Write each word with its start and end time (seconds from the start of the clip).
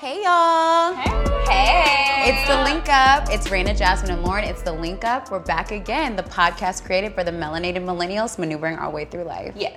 Hey 0.00 0.22
y'all. 0.22 0.94
Hey. 0.94 2.30
It's 2.30 2.48
the 2.48 2.62
link 2.62 2.88
up. 2.88 3.28
It's 3.30 3.50
Reyna, 3.50 3.74
Jasmine, 3.74 4.12
and 4.12 4.22
Lauren. 4.22 4.44
It's 4.44 4.62
the 4.62 4.70
link 4.72 5.04
up. 5.04 5.28
We're 5.28 5.40
back 5.40 5.72
again. 5.72 6.14
The 6.14 6.22
podcast 6.22 6.84
created 6.84 7.14
for 7.14 7.24
the 7.24 7.32
melanated 7.32 7.84
millennials 7.84 8.38
maneuvering 8.38 8.76
our 8.76 8.90
way 8.90 9.06
through 9.06 9.24
life. 9.24 9.54
Yes. 9.56 9.76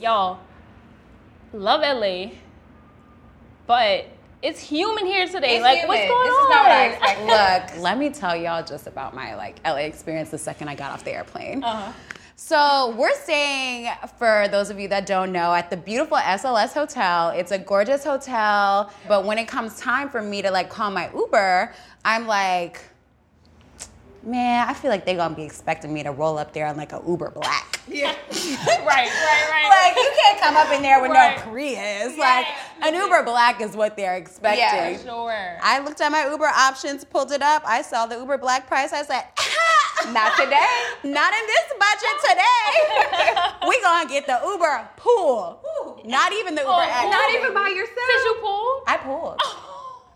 Y'all, 0.00 0.40
love 1.52 1.82
LA, 1.82 2.32
but 3.68 4.06
it's 4.42 4.58
human 4.58 5.06
here 5.06 5.26
today. 5.28 5.56
It's 5.56 5.62
like, 5.62 5.86
what's 5.86 6.08
going 6.08 6.26
This 6.26 6.36
on? 6.36 6.42
is 6.42 6.48
not 6.48 6.62
what 6.62 6.72
I 6.72 6.86
expected. 6.86 7.26
Look, 7.76 7.82
let 7.84 7.98
me 7.98 8.10
tell 8.10 8.34
y'all 8.34 8.64
just 8.64 8.88
about 8.88 9.14
my 9.14 9.36
like 9.36 9.60
LA 9.64 9.82
experience 9.82 10.30
the 10.30 10.38
second 10.38 10.68
I 10.68 10.74
got 10.74 10.90
off 10.90 11.04
the 11.04 11.12
airplane. 11.12 11.62
Uh-huh. 11.62 11.92
So 12.42 12.94
we're 12.96 13.14
staying, 13.14 13.90
for 14.16 14.48
those 14.50 14.70
of 14.70 14.80
you 14.80 14.88
that 14.88 15.04
don't 15.04 15.30
know, 15.30 15.52
at 15.52 15.68
the 15.68 15.76
beautiful 15.76 16.16
SLS 16.16 16.72
Hotel. 16.72 17.28
It's 17.28 17.52
a 17.52 17.58
gorgeous 17.58 18.02
hotel, 18.02 18.90
but 19.06 19.26
when 19.26 19.36
it 19.36 19.46
comes 19.46 19.78
time 19.78 20.08
for 20.08 20.22
me 20.22 20.40
to 20.40 20.50
like 20.50 20.70
call 20.70 20.90
my 20.90 21.10
Uber, 21.14 21.74
I'm 22.02 22.26
like, 22.26 22.80
man, 24.22 24.68
I 24.68 24.74
feel 24.74 24.90
like 24.90 25.04
they're 25.06 25.16
gonna 25.16 25.34
be 25.34 25.44
expecting 25.44 25.92
me 25.92 26.02
to 26.02 26.10
roll 26.12 26.38
up 26.38 26.52
there 26.52 26.66
on 26.66 26.76
like 26.76 26.92
a 26.92 27.02
Uber 27.06 27.30
black. 27.30 27.66
Yeah. 27.88 28.14
right, 28.30 28.86
right, 28.86 29.46
right. 29.50 29.68
Like 29.68 29.96
you 29.96 30.12
can't 30.22 30.38
come 30.40 30.56
up 30.56 30.70
in 30.72 30.80
there 30.80 31.00
with 31.02 31.10
Right. 31.10 31.36
no 31.44 31.50
Prius. 31.50 32.16
Like 32.16 32.46
an 32.82 32.94
Uber 32.94 33.24
black 33.24 33.60
is 33.60 33.74
what 33.74 33.96
they're 33.96 34.14
expecting. 34.14 34.60
Yeah, 34.60 34.96
sure. 35.02 35.58
I 35.60 35.80
looked 35.80 36.00
at 36.00 36.12
my 36.12 36.28
Uber 36.30 36.46
options, 36.46 37.02
pulled 37.04 37.32
it 37.32 37.42
up. 37.42 37.62
I 37.66 37.82
saw 37.82 38.06
the 38.06 38.16
Uber 38.16 38.38
black 38.38 38.68
price. 38.68 38.92
I 38.92 39.02
said, 39.02 39.24
Not 40.12 40.36
today. 40.36 40.66
not 41.02 41.32
in 41.34 41.46
this 41.46 41.72
budget 41.80 42.16
today. 42.30 43.66
we 43.68 43.80
gonna 43.82 44.08
get 44.08 44.26
the 44.26 44.38
Uber 44.46 44.88
pool. 44.96 46.00
Not 46.04 46.32
even 46.32 46.54
the 46.54 46.60
Uber 46.60 46.72
Oh, 46.72 46.80
X. 46.80 47.10
Not 47.10 47.34
even 47.34 47.52
by 47.54 47.70
yourself. 47.70 47.96
Did 48.06 48.24
you 48.24 48.36
pull? 48.40 48.82
I 48.86 48.96
pulled. 49.02 49.40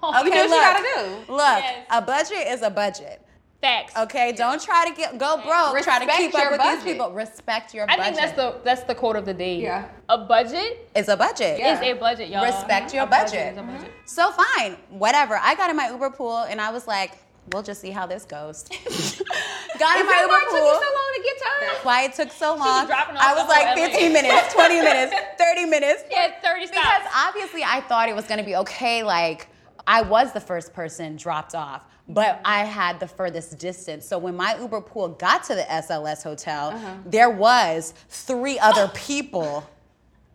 Oh, 0.07 0.23
You 0.25 0.31
do 0.31 0.37
what 0.37 0.45
you 0.45 0.51
gotta 0.51 0.85
do. 1.27 1.33
Look, 1.33 1.41
Yes. 1.41 1.87
a 1.91 2.01
budget 2.03 2.47
is 2.49 2.63
a 2.63 2.71
budget. 2.71 3.21
Facts. 3.65 3.97
Okay, 3.97 4.33
don't 4.33 4.63
try 4.63 4.87
to 4.87 4.95
get 4.95 5.17
go 5.17 5.37
broke. 5.37 5.83
try 5.83 5.99
to 5.99 6.05
Respect 6.05 6.19
keep 6.19 6.35
up 6.35 6.43
your 6.43 6.51
with 6.51 6.61
budget. 6.61 6.85
these 6.85 6.93
people. 6.93 7.13
Respect 7.13 7.73
your 7.73 7.87
budget. 7.87 8.01
I 8.01 8.11
budget. 8.11 8.17
think 8.21 8.37
that's 8.37 8.37
the 8.37 8.61
that's 8.63 8.83
the 8.83 8.95
quote 8.95 9.17
of 9.17 9.25
the 9.25 9.33
day. 9.33 9.59
Yeah. 9.59 9.89
A 10.11 10.19
budget 10.19 10.91
It's 10.95 11.09
a 11.09 11.17
budget. 11.17 11.59
Yeah. 11.59 11.81
is 11.81 11.97
a 11.97 11.99
budget, 11.99 12.29
y'all. 12.29 12.45
Respect 12.45 12.89
mm-hmm. 12.89 12.97
your 12.97 13.05
A 13.05 13.09
budget 13.09 13.33
budget. 13.33 13.53
is 13.53 13.59
a 13.59 13.63
budget. 13.63 13.89
Mm-hmm. 13.89 14.07
So 14.07 14.33
fine, 14.33 14.77
whatever. 14.91 15.39
I 15.41 15.55
got 15.55 15.71
in 15.71 15.77
my 15.77 15.89
Uber 15.89 16.11
pool 16.11 16.41
and 16.41 16.61
I 16.61 16.71
was 16.73 16.87
like, 16.87 17.13
we'll 17.55 17.63
just 17.63 17.81
see 17.81 17.91
how 17.91 18.07
this 18.07 18.27
goes. 18.27 18.65
got 18.69 19.99
in 19.99 20.05
my 20.05 20.13
that 20.13 20.29
Uber 20.29 20.29
why 20.29 20.45
it 20.45 20.51
took 20.53 20.61
you 20.61 20.81
so 20.85 20.91
long 20.93 21.11
to 21.17 21.23
get 21.25 21.39
to 21.39 21.45
us? 21.45 21.61
That's 21.61 21.85
why 21.87 22.03
it 22.05 22.13
took 22.13 22.33
so 22.33 22.57
long. 22.57 22.87
dropping 22.87 23.17
off 23.17 23.23
I 23.23 23.35
was 23.35 23.49
like 23.49 23.67
whole 23.69 23.83
LA. 23.83 23.89
15 23.89 24.13
minutes, 24.13 24.53
20 24.53 24.81
minutes, 24.83 25.15
30 25.39 25.65
minutes. 25.67 26.05
Yeah, 26.11 26.33
30 26.45 26.67
stops. 26.67 26.87
Because 26.87 27.13
obviously 27.17 27.65
I 27.65 27.81
thought 27.81 28.11
it 28.11 28.15
was 28.15 28.27
gonna 28.27 28.45
be 28.45 28.57
okay. 28.57 29.03
Like 29.03 29.49
I 29.87 30.03
was 30.03 30.33
the 30.33 30.41
first 30.41 30.75
person 30.75 31.17
dropped 31.17 31.55
off, 31.55 31.87
but 32.09 32.41
I 32.45 32.65
had 32.65 33.01
the 33.01 33.07
furthest 33.09 33.59
distance. 33.59 34.07
So 34.07 34.19
when 34.19 34.37
my 34.37 34.57
Uber 34.61 34.81
pool 34.83 35.09
got 35.09 35.45
to 35.45 35.55
the 35.55 35.63
SLS 35.63 36.23
hotel, 36.23 36.69
Uh-huh. 36.69 36.95
there 37.07 37.31
was 37.31 37.95
three 38.09 38.59
other 38.59 38.89
people 38.89 39.67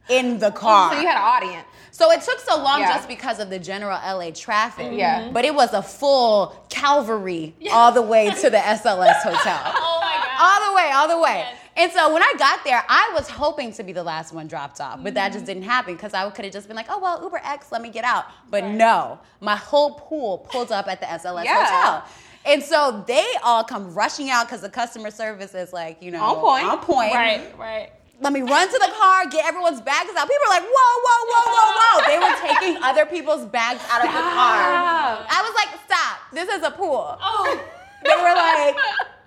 in 0.09 0.40
the 0.40 0.52
car. 0.64 0.94
So 0.94 1.00
you 1.00 1.08
had 1.08 1.17
an 1.17 1.23
audience. 1.23 1.66
So 1.92 2.12
it 2.12 2.22
took 2.22 2.40
so 2.40 2.58
long 2.58 2.80
Yeah. 2.80 2.95
just 2.95 3.08
because 3.08 3.40
of 3.40 3.50
the 3.50 3.59
general 3.59 4.00
LA 4.03 4.31
traffic. 4.31 4.90
Yeah. 4.94 5.30
But 5.31 5.45
it 5.45 5.53
was 5.53 5.73
a 5.73 5.81
full 5.84 6.56
Calvary 6.70 7.53
all 7.72 7.92
the 7.92 8.02
way 8.02 8.31
to 8.31 8.50
the 8.50 8.58
SLS 8.80 9.22
hotel. 9.22 9.59
oh 9.75 10.00
my 10.02 10.16
god. 10.16 10.28
All 10.42 10.70
the 10.70 10.75
way, 10.75 10.92
all 10.92 11.08
the 11.08 11.20
way. 11.22 11.38
Yes. 11.45 11.56
And 11.80 11.89
so 11.94 12.13
when 12.13 12.22
I 12.22 12.33
got 12.38 12.66
there, 12.66 12.83
I 12.89 13.09
was 13.13 13.30
hoping 13.30 13.72
to 13.72 13.83
be 13.83 13.94
the 13.94 14.03
last 14.03 14.33
one 14.33 14.47
dropped 14.47 14.81
off, 14.81 15.02
but 15.02 15.13
that 15.13 15.31
just 15.31 15.45
mm. 15.45 15.47
didn't 15.47 15.63
happen 15.63 15.95
because 15.95 16.13
I 16.13 16.30
could 16.30 16.44
have 16.44 16.53
just 16.53 16.67
been 16.67 16.75
like, 16.75 16.88
oh, 16.89 16.99
well, 16.99 17.23
Uber 17.23 17.39
X, 17.41 17.72
let 17.72 17.81
me 17.81 17.89
get 17.89 18.03
out. 18.03 18.25
But 18.49 18.66
no, 18.66 19.17
my 19.39 19.55
whole 19.55 19.91
pool 19.91 20.39
pulled 20.39 20.73
up 20.73 20.89
at 20.89 21.00
the 21.00 21.05
SLS 21.05 21.45
Yeah. 21.45 21.63
hotel. 21.63 22.03
And 22.45 22.61
so 22.61 23.05
they 23.07 23.25
all 23.44 23.63
come 23.63 23.94
rushing 23.94 24.29
out 24.29 24.47
because 24.47 24.59
the 24.59 24.69
customer 24.69 25.09
service 25.09 25.56
is 25.56 25.72
like, 25.72 26.01
you 26.01 26.12
know, 26.12 26.22
On 26.22 26.35
point. 26.41 26.66
On 26.66 26.79
point. 26.79 27.13
Right, 27.13 27.57
right. 27.57 27.91
Let 28.19 28.34
me 28.34 28.41
run 28.41 28.68
to 28.68 28.78
the 28.78 28.91
car, 28.97 29.28
get 29.28 29.45
everyone's 29.45 29.79
bags 29.79 30.09
out. 30.18 30.28
People 30.28 30.47
are 30.47 30.59
like, 30.59 30.68
whoa, 30.69 31.01
whoa, 31.06 31.25
whoa, 31.31 31.45
whoa, 31.56 31.72
whoa. 31.79 32.07
They 32.09 32.19
were 32.19 32.53
taking 32.53 32.84
other 32.84 33.06
people's 33.06 33.45
bags 33.45 33.81
out 33.89 34.03
of 34.03 34.12
the 34.12 34.19
car. 34.19 35.25
I 35.29 35.41
was 35.41 35.56
like, 35.56 35.79
stop. 35.85 36.19
This 36.34 36.50
is 36.50 36.62
a 36.62 36.72
pool. 36.72 37.18
Oh. 37.22 37.63
They 38.03 38.16
were 38.16 38.35
like, 38.35 38.75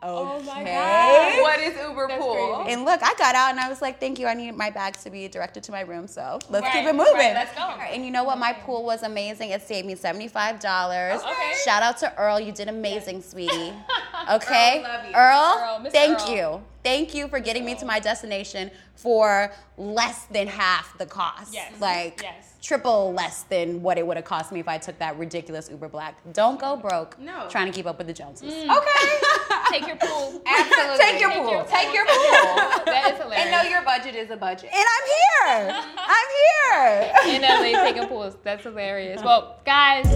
Oh 0.00 0.40
my 0.44 0.60
okay. 0.62 0.74
God. 0.74 1.42
What 1.42 1.58
is 1.60 1.74
Uber 1.80 2.06
That's 2.08 2.22
pool? 2.22 2.54
crazy. 2.62 2.72
And 2.72 2.84
look, 2.84 3.02
I 3.02 3.14
got 3.18 3.34
out 3.34 3.50
and 3.50 3.58
I 3.58 3.68
was 3.68 3.82
like, 3.82 3.98
thank 3.98 4.20
you. 4.20 4.28
I 4.28 4.34
need 4.34 4.52
my 4.56 4.70
bags 4.70 5.02
to 5.04 5.10
be 5.10 5.26
directed 5.26 5.64
to 5.64 5.72
my 5.72 5.80
room. 5.80 6.06
So 6.06 6.38
let's 6.50 6.62
Right, 6.64 6.72
keep 6.72 6.84
it 6.86 6.94
moving. 6.94 7.14
right, 7.14 7.34
let's 7.34 7.52
go. 7.56 7.62
And 7.62 8.04
you 8.04 8.12
know 8.12 8.22
what? 8.22 8.38
My 8.38 8.52
pool 8.52 8.84
was 8.84 9.02
amazing. 9.02 9.50
It 9.50 9.60
saved 9.62 9.86
me 9.88 9.96
$75. 9.96 11.16
Okay. 11.16 11.52
Shout 11.64 11.82
out 11.82 11.98
to 11.98 12.16
Earl. 12.16 12.38
You 12.38 12.52
did 12.52 12.68
amazing, 12.68 13.22
sweetie. 13.22 13.72
Okay? 14.30 14.78
Earl, 14.78 14.82
love 14.82 15.04
you. 15.06 15.14
Earl, 15.14 15.80
Earl, 15.84 15.90
thank 15.90 16.20
Earl. 16.20 16.34
you. 16.34 16.62
Thank 16.84 17.14
you 17.14 17.28
for 17.28 17.40
getting 17.40 17.64
me 17.64 17.74
to 17.76 17.86
my 17.86 17.98
destination 17.98 18.70
for 18.94 19.52
less 19.78 20.24
than 20.26 20.48
half 20.48 20.98
the 20.98 21.06
cost. 21.06 21.54
Yes. 21.54 21.72
Like 21.80 22.20
Yes. 22.22 22.52
Triple 22.60 23.12
less 23.12 23.44
than 23.44 23.82
what 23.82 23.98
it 23.98 24.06
would 24.06 24.16
have 24.16 24.24
cost 24.26 24.50
me 24.50 24.58
if 24.60 24.66
I 24.68 24.78
took 24.78 24.98
that 24.98 25.16
ridiculous 25.16 25.68
Uber 25.70 25.88
Black. 25.88 26.18
Don't 26.32 26.58
go 26.58 26.76
broke 26.76 27.18
No. 27.20 27.46
trying 27.48 27.66
to 27.66 27.72
keep 27.72 27.86
up 27.86 27.98
with 27.98 28.06
the 28.08 28.12
Joneses. 28.12 28.52
Mm. 28.52 28.76
Okay. 28.76 29.70
Take 29.70 29.86
your 29.86 29.96
pool. 29.96 30.42
Absolutely. 30.46 30.98
Take 30.98 31.20
your 31.20 31.30
pool. 31.30 31.64
Take 31.68 31.94
your 31.94 32.04
pool. 32.06 32.14
That 32.88 33.12
is 33.12 33.18
hilarious. 33.22 33.42
and 33.46 33.50
know 33.52 33.62
your 33.70 33.82
budget 33.82 34.14
is 34.14 34.30
a 34.30 34.36
budget. 34.36 34.70
And 34.72 34.84
I'm 34.84 35.66
here. 35.68 35.84
I'm 35.98 36.28
here. 37.28 37.36
in 37.36 37.42
LA 37.42 37.82
taking 37.84 38.08
pools. 38.08 38.36
That's 38.42 38.62
hilarious. 38.62 39.22
Well, 39.22 39.60
guys, 39.64 40.06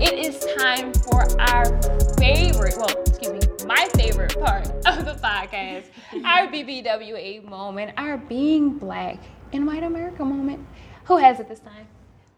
it 0.00 0.12
is 0.14 0.46
time 0.58 0.92
for 0.92 1.22
our 1.40 1.64
favorite, 2.18 2.74
well, 2.76 2.90
excuse 3.06 3.32
me, 3.32 3.66
my 3.66 3.88
favorite 3.94 4.38
part 4.38 4.68
of 4.86 5.04
the 5.06 5.18
podcast, 5.22 5.84
our 6.24 6.46
BBWA 6.48 7.42
moment, 7.44 7.92
our 7.96 8.18
being 8.18 8.76
black 8.78 9.18
in 9.52 9.64
white 9.66 9.82
America 9.82 10.24
moment. 10.24 10.64
Who 11.10 11.16
has 11.16 11.40
it 11.40 11.48
this 11.48 11.58
time? 11.58 11.88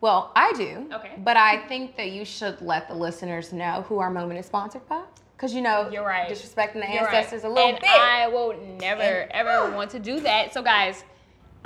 Well, 0.01 0.33
I 0.35 0.55
do. 0.55 0.89
Okay. 0.91 1.13
But 1.19 1.37
I 1.37 1.59
think 1.69 1.95
that 1.99 2.13
you 2.13 2.25
should 2.25 2.59
let 2.63 2.89
the 2.89 2.95
listeners 2.95 3.53
know 3.53 3.85
who 3.87 3.99
our 3.99 4.09
moment 4.09 4.41
is 4.41 4.47
sponsored 4.47 4.89
by. 4.89 5.03
Because 5.37 5.53
you 5.55 5.61
know, 5.61 5.91
You're 5.93 6.07
right. 6.07 6.27
disrespecting 6.31 6.81
the 6.81 6.91
You're 6.91 7.05
right. 7.05 7.17
ancestors 7.17 7.45
a 7.45 7.51
little 7.51 7.69
and 7.69 7.79
bit. 7.79 7.91
I 7.91 8.29
will 8.29 8.57
never 8.81 9.29
ever 9.31 9.77
want 9.77 9.91
to 9.91 9.99
do 9.99 10.21
that. 10.21 10.55
So 10.55 10.63
guys, 10.63 11.05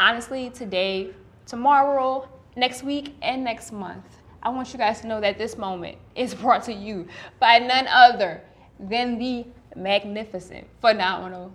honestly, 0.00 0.50
today, 0.50 1.10
tomorrow, 1.46 2.28
next 2.56 2.82
week, 2.82 3.14
and 3.22 3.44
next 3.44 3.70
month, 3.70 4.04
I 4.42 4.48
want 4.48 4.72
you 4.72 4.78
guys 4.78 5.00
to 5.02 5.06
know 5.06 5.20
that 5.20 5.38
this 5.38 5.56
moment 5.56 5.98
is 6.16 6.34
brought 6.34 6.64
to 6.64 6.72
you 6.72 7.06
by 7.38 7.60
none 7.60 7.86
other 7.86 8.42
than 8.80 9.16
the 9.16 9.46
magnificent, 9.76 10.66
phenomenal 10.80 11.52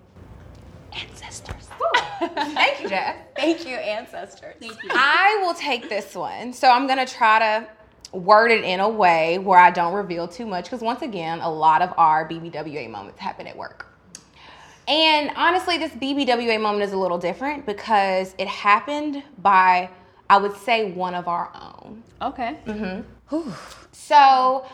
ancestors. 0.94 1.69
Thank 2.19 2.81
you, 2.81 2.90
Jeff. 2.90 3.16
Thank 3.35 3.68
you, 3.68 3.75
ancestors. 3.75 4.56
Thank 4.59 4.84
you. 4.84 4.90
I 4.91 5.40
will 5.41 5.53
take 5.53 5.90
this 5.90 6.16
one. 6.16 6.53
So 6.53 6.69
I'm 6.69 6.88
gonna 6.88 7.06
try 7.06 7.40
to 7.40 7.68
word 8.18 8.52
it 8.52 8.63
in 8.63 8.79
a 8.79 8.90
way 8.90 9.40
where 9.40 9.59
I 9.59 9.72
don't 9.72 9.94
reveal 9.94 10.28
too 10.28 10.46
much 10.46 10.66
because 10.66 10.81
once 10.81 11.01
again, 11.01 11.40
a 11.40 11.50
lot 11.50 11.81
of 11.81 11.94
our 11.97 12.28
BBWA 12.28 12.90
moments 12.90 13.19
happen 13.19 13.47
at 13.47 13.57
work. 13.57 13.88
And 14.88 15.31
honestly, 15.35 15.78
this 15.78 15.91
BBWA 15.94 16.59
moment 16.59 16.84
is 16.84 16.91
a 16.91 16.97
little 16.97 17.18
different 17.18 17.66
because 17.66 18.35
it 18.38 18.47
happened 18.47 19.24
by, 19.38 19.90
I 20.30 20.38
would 20.38 20.56
say, 20.57 20.91
one 20.91 21.16
of 21.16 21.28
our 21.28 21.51
own. 21.56 22.03
Okay. 22.22 22.57
Mm-hmm. 22.66 23.51
So 23.94 24.66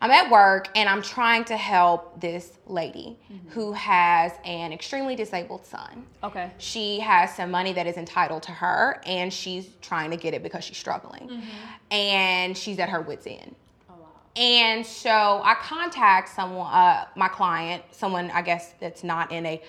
I'm 0.00 0.10
at 0.12 0.30
work 0.30 0.68
and 0.76 0.88
I'm 0.88 1.02
trying 1.02 1.44
to 1.46 1.56
help 1.56 2.20
this 2.20 2.58
lady 2.66 3.18
mm-hmm. 3.32 3.48
who 3.48 3.72
has 3.72 4.32
an 4.44 4.72
extremely 4.72 5.16
disabled 5.16 5.66
son. 5.66 6.06
Okay. 6.22 6.52
She 6.58 7.00
has 7.00 7.34
some 7.34 7.50
money 7.50 7.72
that 7.72 7.86
is 7.86 7.96
entitled 7.96 8.44
to 8.44 8.52
her 8.52 9.00
and 9.04 9.32
she's 9.32 9.68
trying 9.82 10.10
to 10.12 10.16
get 10.16 10.34
it 10.34 10.42
because 10.42 10.62
she's 10.62 10.76
struggling. 10.76 11.28
Mm-hmm. 11.28 11.92
And 11.92 12.56
she's 12.56 12.78
at 12.78 12.88
her 12.88 13.00
wits' 13.00 13.26
end. 13.26 13.56
Oh, 13.90 13.94
wow. 13.98 14.06
And 14.36 14.86
so 14.86 15.42
I 15.44 15.56
contact 15.60 16.28
someone, 16.28 16.72
uh, 16.72 17.06
my 17.16 17.28
client, 17.28 17.82
someone 17.90 18.30
I 18.30 18.42
guess 18.42 18.74
that's 18.78 19.02
not 19.02 19.32
in 19.32 19.46
a 19.46 19.60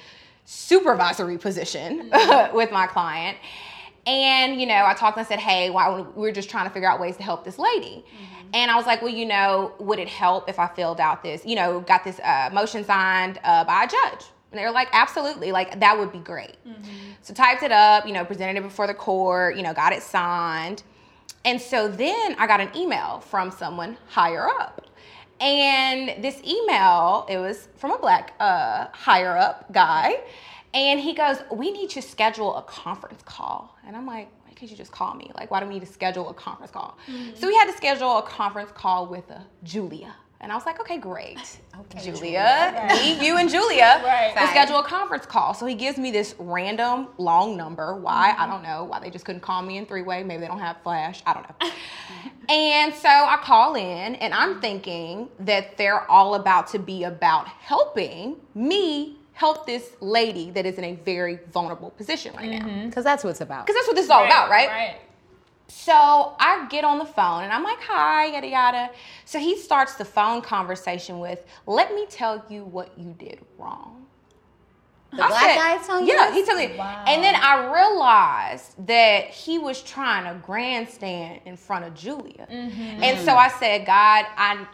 supervisory 0.46 1.40
position 1.40 2.12
mm-hmm. 2.12 2.56
with 2.56 2.72
my 2.72 2.86
client. 2.86 3.38
And 4.10 4.60
you 4.60 4.66
know, 4.66 4.86
I 4.88 4.96
talked 4.96 5.20
and 5.20 5.28
said, 5.28 5.40
"Hey, 5.40 5.70
why 5.70 6.02
we're 6.16 6.32
just 6.32 6.50
trying 6.50 6.66
to 6.66 6.72
figure 6.72 6.90
out 6.90 7.00
ways 7.00 7.16
to 7.18 7.24
help 7.24 7.44
this 7.46 7.60
lady." 7.60 8.04
And 8.54 8.72
I 8.72 8.76
was 8.76 8.88
like, 8.88 9.04
"Well, 9.04 9.14
you 9.14 9.28
know, 9.28 9.74
would 9.78 10.00
it 10.00 10.08
help 10.10 10.50
if 10.50 10.58
I 10.58 10.68
filled 10.68 11.00
out 11.00 11.22
this? 11.22 11.46
You 11.46 11.56
know, 11.56 11.82
got 11.82 12.04
this 12.04 12.20
uh, 12.22 12.50
motion 12.52 12.84
signed 12.84 13.40
uh, 13.44 13.64
by 13.66 13.84
a 13.84 13.88
judge?" 13.88 14.26
And 14.52 14.60
they 14.60 14.66
were 14.66 14.72
like, 14.72 14.88
"Absolutely, 14.94 15.52
like 15.52 15.80
that 15.80 15.96
would 16.00 16.12
be 16.12 16.18
great." 16.18 16.56
So 17.22 17.36
typed 17.36 17.62
it 17.62 17.72
up, 17.72 18.08
you 18.08 18.14
know, 18.14 18.26
presented 18.26 18.58
it 18.58 18.64
before 18.64 18.88
the 18.88 18.96
court, 18.96 19.56
you 19.56 19.62
know, 19.62 19.74
got 19.74 19.94
it 19.94 20.02
signed. 20.02 20.82
And 21.46 21.62
so 21.62 21.88
then 21.88 22.36
I 22.40 22.48
got 22.48 22.60
an 22.60 22.72
email 22.76 23.20
from 23.20 23.52
someone 23.52 23.96
higher 24.08 24.50
up. 24.50 24.88
And 25.40 26.22
this 26.24 26.42
email, 26.44 27.26
it 27.30 27.38
was 27.38 27.68
from 27.78 27.92
a 27.92 27.98
black 28.00 28.34
uh, 28.40 28.88
higher 28.92 29.38
up 29.38 29.72
guy. 29.72 30.22
And 30.74 31.00
he 31.00 31.14
goes, 31.14 31.38
We 31.52 31.72
need 31.72 31.90
to 31.92 32.02
schedule 32.02 32.56
a 32.58 32.64
conference 32.64 33.22
call. 33.24 33.78
And 33.86 33.96
I'm 33.96 34.06
like, 34.06 34.30
Why 34.46 34.54
can't 34.54 34.70
you 34.72 34.78
just 34.78 34.92
call 34.92 35.16
me? 35.16 35.32
Like, 35.36 35.52
why 35.52 35.60
do 35.60 35.68
we 35.68 35.74
need 35.76 35.86
to 35.86 35.92
schedule 35.92 36.30
a 36.30 36.34
conference 36.34 36.72
call? 36.72 36.98
So 37.36 37.48
we 37.48 37.56
had 37.56 37.66
to 37.66 37.74
schedule 37.78 38.18
a 38.18 38.24
conference 38.24 38.72
call 38.74 39.08
with 39.08 39.30
uh, 39.32 39.40
Julia. 39.64 40.16
And 40.42 40.54
I 40.54 40.56
was 40.56 40.66
like, 40.66 40.80
okay, 40.80 40.98
great. 40.98 41.60
Okay, 41.78 42.12
Julia, 42.12 42.88
me, 42.90 43.26
you, 43.26 43.38
and 43.38 43.50
Julia. 43.50 44.02
Right. 44.06 44.34
We'll 44.36 44.48
schedule 44.48 44.80
a 44.80 44.84
conference 44.84 45.26
call. 45.26 45.54
So 45.54 45.66
he 45.66 45.76
gives 45.76 45.98
me 45.98 46.12
this 46.12 46.34
random 46.40 47.10
long 47.18 47.58
number. 47.58 47.96
Why? 47.96 48.34
I 48.38 48.48
don't 48.48 48.64
know. 48.64 48.86
Why 48.86 49.00
they 49.00 49.10
just 49.10 49.26
couldn't 49.26 49.42
call 49.42 49.62
me 49.62 49.78
in 49.78 49.86
three 49.86 50.02
way. 50.02 50.24
Maybe 50.24 50.42
they 50.42 50.48
don't 50.48 50.60
have 50.60 50.78
flash. 50.82 51.22
I 51.26 51.34
don't 51.34 51.46
know. 51.50 51.72
and 52.50 52.94
so 52.94 53.10
I 53.10 53.38
call 53.42 53.76
in 53.76 54.16
and 54.16 54.34
I'm 54.34 54.62
thinking 54.62 55.28
that 55.42 55.78
they're 55.78 56.10
all 56.10 56.36
about 56.36 56.68
to 56.68 56.80
be 56.80 57.04
about 57.04 57.48
helping 57.48 58.38
me 58.56 59.19
help 59.40 59.66
this 59.66 59.92
lady 60.02 60.52
that 60.52 60.66
is 60.66 60.78
in 60.78 60.84
a 60.84 60.96
very 60.96 61.40
vulnerable 61.54 61.92
position 61.92 62.36
right 62.36 62.50
now. 62.50 62.86
Because 62.86 63.06
that's 63.06 63.24
what 63.24 63.30
it's 63.30 63.40
about. 63.40 63.66
Because 63.66 63.78
that's 63.78 63.88
what 63.88 63.96
this 63.96 64.04
is 64.04 64.12
all 64.12 64.26
about, 64.26 64.50
right? 64.50 64.68
Right. 64.68 64.96
So 65.70 65.94
I 65.94 66.68
get 66.70 66.84
on 66.84 66.98
the 66.98 67.06
phone 67.06 67.44
and 67.44 67.54
I'm 67.54 67.64
like, 67.64 67.80
hi, 67.80 68.34
yada 68.34 68.48
yada. 68.48 68.90
So 69.24 69.40
he 69.40 69.58
starts 69.58 69.96
the 69.96 70.04
phone 70.04 70.42
conversation 70.42 71.20
with, 71.20 71.46
let 71.68 71.96
me 71.96 72.06
tell 72.10 72.44
you 72.50 72.66
what 72.66 72.92
you 72.98 73.16
did 73.18 73.40
wrong. 73.58 74.08
The 75.12 75.18
black 75.18 75.32
guy 75.32 75.86
telling 75.86 76.06
you 76.06 76.14
Yeah, 76.14 76.34
he 76.34 76.46
told 76.46 76.60
me. 76.60 76.76
Wow. 76.76 77.06
And 77.08 77.24
then 77.24 77.36
I 77.36 77.72
realized 77.74 78.86
that 78.88 79.30
he 79.30 79.58
was 79.58 79.82
trying 79.82 80.26
to 80.26 80.38
grandstand 80.46 81.40
in 81.46 81.56
front 81.56 81.86
of 81.86 81.96
Julia. 81.96 82.46
Mm-hmm. 82.52 83.04
And 83.04 83.26
so 83.26 83.36
I 83.36 83.48
said, 83.48 83.86
God, 83.86 84.26
I 84.36 84.68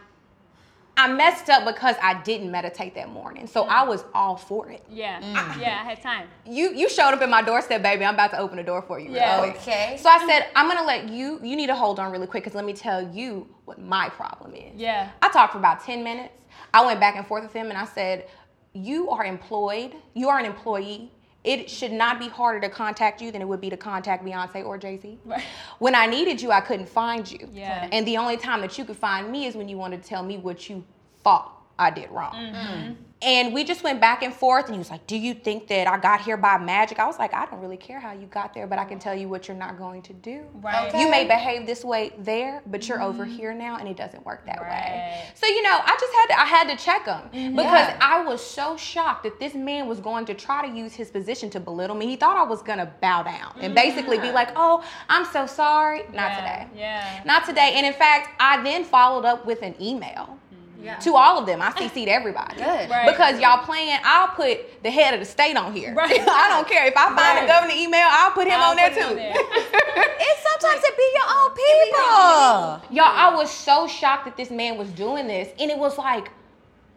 I 0.96 1.12
messed 1.12 1.50
up 1.50 1.66
because 1.66 1.96
I 2.02 2.22
didn't 2.22 2.50
meditate 2.50 2.94
that 2.94 3.10
morning. 3.10 3.46
So 3.46 3.64
I 3.64 3.84
was 3.84 4.04
all 4.14 4.36
for 4.36 4.70
it. 4.70 4.82
Yeah. 4.88 5.20
Mm. 5.20 5.60
Yeah, 5.60 5.80
I 5.82 5.84
had 5.84 6.00
time. 6.00 6.28
You 6.46 6.74
you 6.74 6.88
showed 6.88 7.12
up 7.12 7.20
at 7.20 7.28
my 7.28 7.42
doorstep, 7.42 7.82
baby. 7.82 8.04
I'm 8.04 8.14
about 8.14 8.30
to 8.30 8.38
open 8.38 8.56
the 8.56 8.62
door 8.62 8.80
for 8.82 8.98
you. 8.98 9.10
Yeah. 9.10 9.40
quick. 9.40 9.56
Okay. 9.56 9.98
So 10.00 10.08
I 10.08 10.26
said, 10.26 10.46
I'm 10.56 10.68
gonna 10.68 10.86
let 10.86 11.08
you. 11.08 11.38
You 11.42 11.54
need 11.56 11.66
to 11.66 11.74
hold 11.74 12.00
on 12.00 12.10
really 12.12 12.26
quick 12.26 12.44
because 12.44 12.54
let 12.54 12.64
me 12.64 12.72
tell 12.72 13.06
you 13.14 13.46
what 13.66 13.80
my 13.80 14.08
problem 14.08 14.54
is. 14.54 14.72
Yeah. 14.74 15.10
I 15.20 15.28
talked 15.28 15.52
for 15.52 15.58
about 15.58 15.84
10 15.84 16.02
minutes. 16.02 16.32
I 16.72 16.84
went 16.84 17.00
back 17.00 17.16
and 17.16 17.26
forth 17.26 17.42
with 17.42 17.52
him 17.52 17.68
and 17.68 17.78
I 17.78 17.84
said, 17.84 18.26
You 18.72 19.10
are 19.10 19.24
employed. 19.24 19.94
You 20.14 20.28
are 20.28 20.38
an 20.38 20.46
employee. 20.46 21.12
It 21.46 21.70
should 21.70 21.92
not 21.92 22.18
be 22.18 22.28
harder 22.28 22.60
to 22.60 22.68
contact 22.68 23.22
you 23.22 23.30
than 23.30 23.40
it 23.40 23.46
would 23.46 23.60
be 23.60 23.70
to 23.70 23.76
contact 23.76 24.24
Beyonce 24.24 24.64
or 24.64 24.76
Jay 24.76 24.98
Z. 24.98 25.16
Right. 25.24 25.42
When 25.78 25.94
I 25.94 26.06
needed 26.06 26.42
you, 26.42 26.50
I 26.50 26.60
couldn't 26.60 26.88
find 26.88 27.30
you. 27.30 27.48
Yeah. 27.52 27.88
And 27.92 28.06
the 28.06 28.16
only 28.16 28.36
time 28.36 28.60
that 28.62 28.76
you 28.76 28.84
could 28.84 28.96
find 28.96 29.30
me 29.30 29.46
is 29.46 29.54
when 29.54 29.68
you 29.68 29.78
wanted 29.78 30.02
to 30.02 30.08
tell 30.08 30.24
me 30.24 30.38
what 30.38 30.68
you 30.68 30.84
thought 31.22 31.52
I 31.78 31.90
did 31.90 32.10
wrong. 32.10 32.34
Mm-hmm. 32.34 32.92
And 33.22 33.54
we 33.54 33.64
just 33.64 33.82
went 33.82 33.98
back 33.98 34.22
and 34.22 34.32
forth, 34.32 34.66
and 34.66 34.74
he 34.74 34.78
was 34.78 34.90
like, 34.90 35.06
Do 35.06 35.16
you 35.16 35.32
think 35.32 35.68
that 35.68 35.86
I 35.88 35.96
got 35.96 36.20
here 36.20 36.36
by 36.36 36.58
magic? 36.58 36.98
I 36.98 37.06
was 37.06 37.18
like, 37.18 37.32
I 37.32 37.46
don't 37.46 37.60
really 37.60 37.78
care 37.78 37.98
how 37.98 38.12
you 38.12 38.26
got 38.26 38.52
there, 38.52 38.66
but 38.66 38.78
I 38.78 38.84
can 38.84 38.98
tell 38.98 39.14
you 39.14 39.26
what 39.26 39.48
you're 39.48 39.56
not 39.56 39.78
going 39.78 40.02
to 40.02 40.12
do. 40.12 40.44
Right. 40.54 40.94
You 40.94 41.10
may 41.10 41.26
behave 41.26 41.66
this 41.66 41.82
way 41.82 42.12
there, 42.18 42.62
but 42.66 42.86
you're 42.86 43.00
over 43.00 43.24
here 43.24 43.54
now, 43.54 43.78
and 43.78 43.88
it 43.88 43.96
doesn't 43.96 44.24
work 44.26 44.44
that 44.44 44.60
way. 44.60 44.68
Mm-hmm. 44.68 45.30
So 45.34 45.46
you 45.46 45.62
know, 45.62 45.78
I 45.82 45.96
just 45.98 46.12
had 46.12 46.26
to, 46.26 46.40
I 46.40 46.44
had 46.44 46.76
to 46.78 46.84
check 46.84 47.06
him 47.06 47.54
because 47.56 47.88
Yeah. 47.88 47.98
I 48.02 48.22
was 48.22 48.44
so 48.44 48.76
shocked 48.76 49.22
that 49.22 49.40
this 49.40 49.54
man 49.54 49.88
was 49.88 49.98
going 49.98 50.26
to 50.26 50.34
try 50.34 50.68
to 50.68 50.76
use 50.76 50.92
his 50.92 51.10
position 51.10 51.48
to 51.50 51.60
belittle 51.60 51.96
me. 51.96 52.06
He 52.06 52.16
thought 52.16 52.36
I 52.36 52.44
was 52.44 52.62
gonna 52.62 52.92
bow 53.00 53.22
down 53.22 53.54
and 53.60 53.74
basically 53.74 54.18
be 54.18 54.30
like, 54.30 54.50
"Oh, 54.56 54.84
I'm 55.08 55.24
so 55.24 55.46
sorry." 55.46 56.00
Not 56.12 56.32
Yeah, 56.32 56.36
today. 56.36 56.66
yeah. 56.80 57.22
Not 57.24 57.46
today. 57.46 57.72
And 57.76 57.86
in 57.86 57.94
fact, 57.94 58.36
I 58.38 58.62
then 58.62 58.84
followed 58.84 59.24
up 59.24 59.46
with 59.46 59.62
an 59.62 59.74
email. 59.80 60.38
Yeah. 60.82 60.96
To 60.98 61.16
all 61.16 61.38
of 61.38 61.46
them, 61.46 61.62
I 61.62 61.70
CC'd 61.70 62.08
everybody. 62.08 62.56
Good. 62.56 62.90
Right. 62.90 63.08
Because 63.10 63.40
y'all 63.40 63.64
playing, 63.64 63.98
I'll 64.04 64.28
put 64.28 64.82
the 64.82 64.90
head 64.90 65.14
of 65.14 65.20
the 65.20 65.26
state 65.26 65.56
on 65.56 65.72
here. 65.74 65.94
Right. 65.94 66.20
I 66.28 66.48
don't 66.48 66.68
care. 66.68 66.86
If 66.86 66.96
I 66.96 67.06
find 67.06 67.18
Right. 67.18 67.44
a 67.44 67.46
governor 67.46 67.74
email, 67.74 68.06
I'll 68.08 68.30
put 68.30 68.46
him 68.46 68.54
I'll 68.60 68.70
on 68.70 68.76
there 68.76 68.90
put 68.90 68.98
it 68.98 69.02
too. 69.02 69.08
on 69.08 69.16
there. 69.16 69.34
It's 70.18 70.42
sometimes 70.50 70.82
it 70.82 70.96
be 70.96 71.10
your 71.14 71.28
own 71.28 71.50
people. 71.50 72.96
Y'all, 72.96 73.04
I 73.04 73.34
was 73.34 73.50
so 73.50 73.86
shocked 73.86 74.24
that 74.24 74.36
this 74.36 74.50
man 74.50 74.78
was 74.78 74.88
doing 74.90 75.26
this, 75.26 75.48
and 75.60 75.70
it 75.70 75.78
was 75.78 75.98
like, 75.98 76.30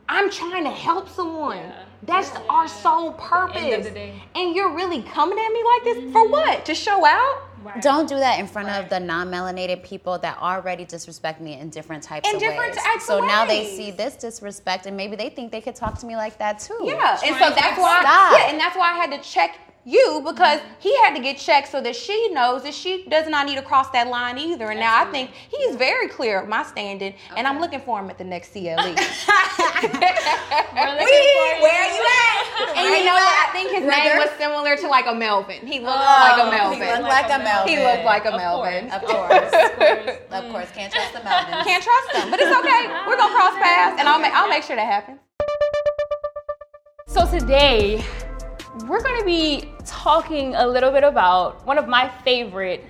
I'm 0.07 0.29
trying 0.31 0.63
to 0.63 0.71
help 0.71 1.09
someone. 1.09 1.57
Yeah. 1.57 1.83
That's 2.03 2.31
our 2.49 2.67
sole 2.67 3.13
purpose. 3.13 3.61
End 3.61 3.73
of 3.73 3.83
the 3.83 3.91
day. 3.91 4.23
And 4.35 4.55
you're 4.55 4.73
really 4.73 5.01
coming 5.03 5.37
at 5.37 5.49
me 5.51 5.63
like 5.75 5.83
this 5.83 6.13
for 6.13 6.23
mm-hmm. 6.23 6.31
what? 6.31 6.65
To 6.65 6.73
show 6.73 7.05
out? 7.05 7.48
Right. 7.63 7.81
Don't 7.81 8.07
do 8.07 8.15
that 8.17 8.39
in 8.39 8.47
front 8.47 8.69
of 8.69 8.89
the 8.89 8.99
non-melanated 8.99 9.83
people 9.83 10.17
that 10.19 10.37
already 10.37 10.85
disrespect 10.85 11.41
me 11.41 11.59
in 11.59 11.69
different 11.69 12.03
types 12.03 12.27
In 12.29 12.35
of 12.35 12.41
different 12.41 12.73
ways. 12.75 12.83
types 12.83 13.05
so 13.07 13.19
of 13.19 13.25
now 13.25 13.45
they 13.45 13.65
see 13.75 13.91
this 13.91 14.15
disrespect 14.15 14.85
and 14.85 14.95
maybe 14.95 15.15
they 15.15 15.29
think 15.29 15.51
they 15.51 15.61
could 15.61 15.75
talk 15.75 15.97
to 15.99 16.05
me 16.05 16.15
like 16.15 16.37
that 16.39 16.59
too. 16.59 16.77
Yeah, 16.83 17.19
and 17.25 17.35
so 17.35 17.49
that's 17.53 17.77
why. 17.77 18.01
stop. 18.01 18.37
Yeah, 18.39 18.49
and 18.49 18.59
that's 18.59 18.75
why 18.77 18.91
I 18.93 18.95
had 18.95 19.11
to 19.11 19.29
check 19.29 19.57
you 19.85 20.21
because 20.25 20.59
mm-hmm. 20.59 20.73
he 20.79 20.95
had 21.03 21.15
to 21.15 21.21
get 21.21 21.37
checked 21.37 21.69
so 21.69 21.81
that 21.81 21.95
she 21.95 22.29
knows 22.29 22.63
that 22.63 22.73
she 22.73 23.05
does 23.07 23.27
not 23.27 23.45
need 23.45 23.55
to 23.55 23.61
cross 23.61 23.89
that 23.91 24.07
line 24.07 24.37
either. 24.37 24.69
And 24.71 24.79
now 24.79 25.01
I 25.01 25.05
think 25.11 25.31
he's 25.31 25.75
very 25.75 26.07
clear 26.07 26.39
of 26.39 26.47
my 26.49 26.63
standing, 26.63 27.13
and 27.35 27.47
I'm 27.47 27.59
looking 27.59 27.79
for 27.81 27.99
him 27.99 28.09
at 28.09 28.17
the 28.17 28.23
next 28.23 28.51
CLE. 28.53 28.59
We're 28.75 28.75
looking 28.75 28.95
for 28.95 29.07
you. 31.15 31.61
where 31.61 31.85
you 31.95 32.03
at? 32.03 32.39
and 32.75 32.85
you 32.97 33.05
know 33.05 33.15
what? 33.15 33.47
I 33.47 33.49
think 33.51 33.71
his 33.71 33.81
name 33.87 34.17
was 34.17 34.29
similar 34.37 34.75
to 34.75 34.87
like 34.87 35.05
a 35.07 35.15
Melvin. 35.15 35.65
He 35.65 35.79
looked 35.79 35.97
Oh, 35.97 36.27
like 36.27 36.47
a 36.47 36.51
Melvin. 36.51 36.79
he 36.79 36.85
Melvin. 36.85 37.03
looked 37.03 37.13
like 37.13 37.31
a 37.31 37.39
Melvin. 37.43 37.69
He 37.69 37.83
looked 37.83 38.03
like 38.05 38.25
a 38.25 38.33
Of 38.33 38.35
Melvin. 38.35 38.91
Of 38.91 39.01
course. 39.03 39.51
Of 39.53 39.75
course. 39.75 40.17
of 40.31 40.51
course. 40.51 40.71
Can't 40.71 40.91
trust 40.91 41.13
the 41.13 41.19
Melvins. 41.19 41.63
Can't 41.63 41.83
trust 41.83 42.13
them. 42.13 42.31
but 42.31 42.39
it's 42.39 42.55
okay. 42.59 42.87
We're 43.07 43.17
gonna 43.17 43.33
cross 43.33 43.55
paths, 43.55 43.99
and 43.99 44.07
I'll 44.07 44.19
make 44.19 44.33
I'll 44.33 44.49
make 44.49 44.63
sure 44.63 44.75
that 44.75 44.85
happens. 44.85 45.19
So 47.07 47.25
today, 47.25 48.03
we're 48.85 49.01
going 49.01 49.19
to 49.19 49.25
be 49.25 49.71
talking 49.85 50.55
a 50.55 50.65
little 50.65 50.91
bit 50.91 51.03
about 51.03 51.65
one 51.65 51.77
of 51.77 51.87
my 51.87 52.09
favorite 52.23 52.85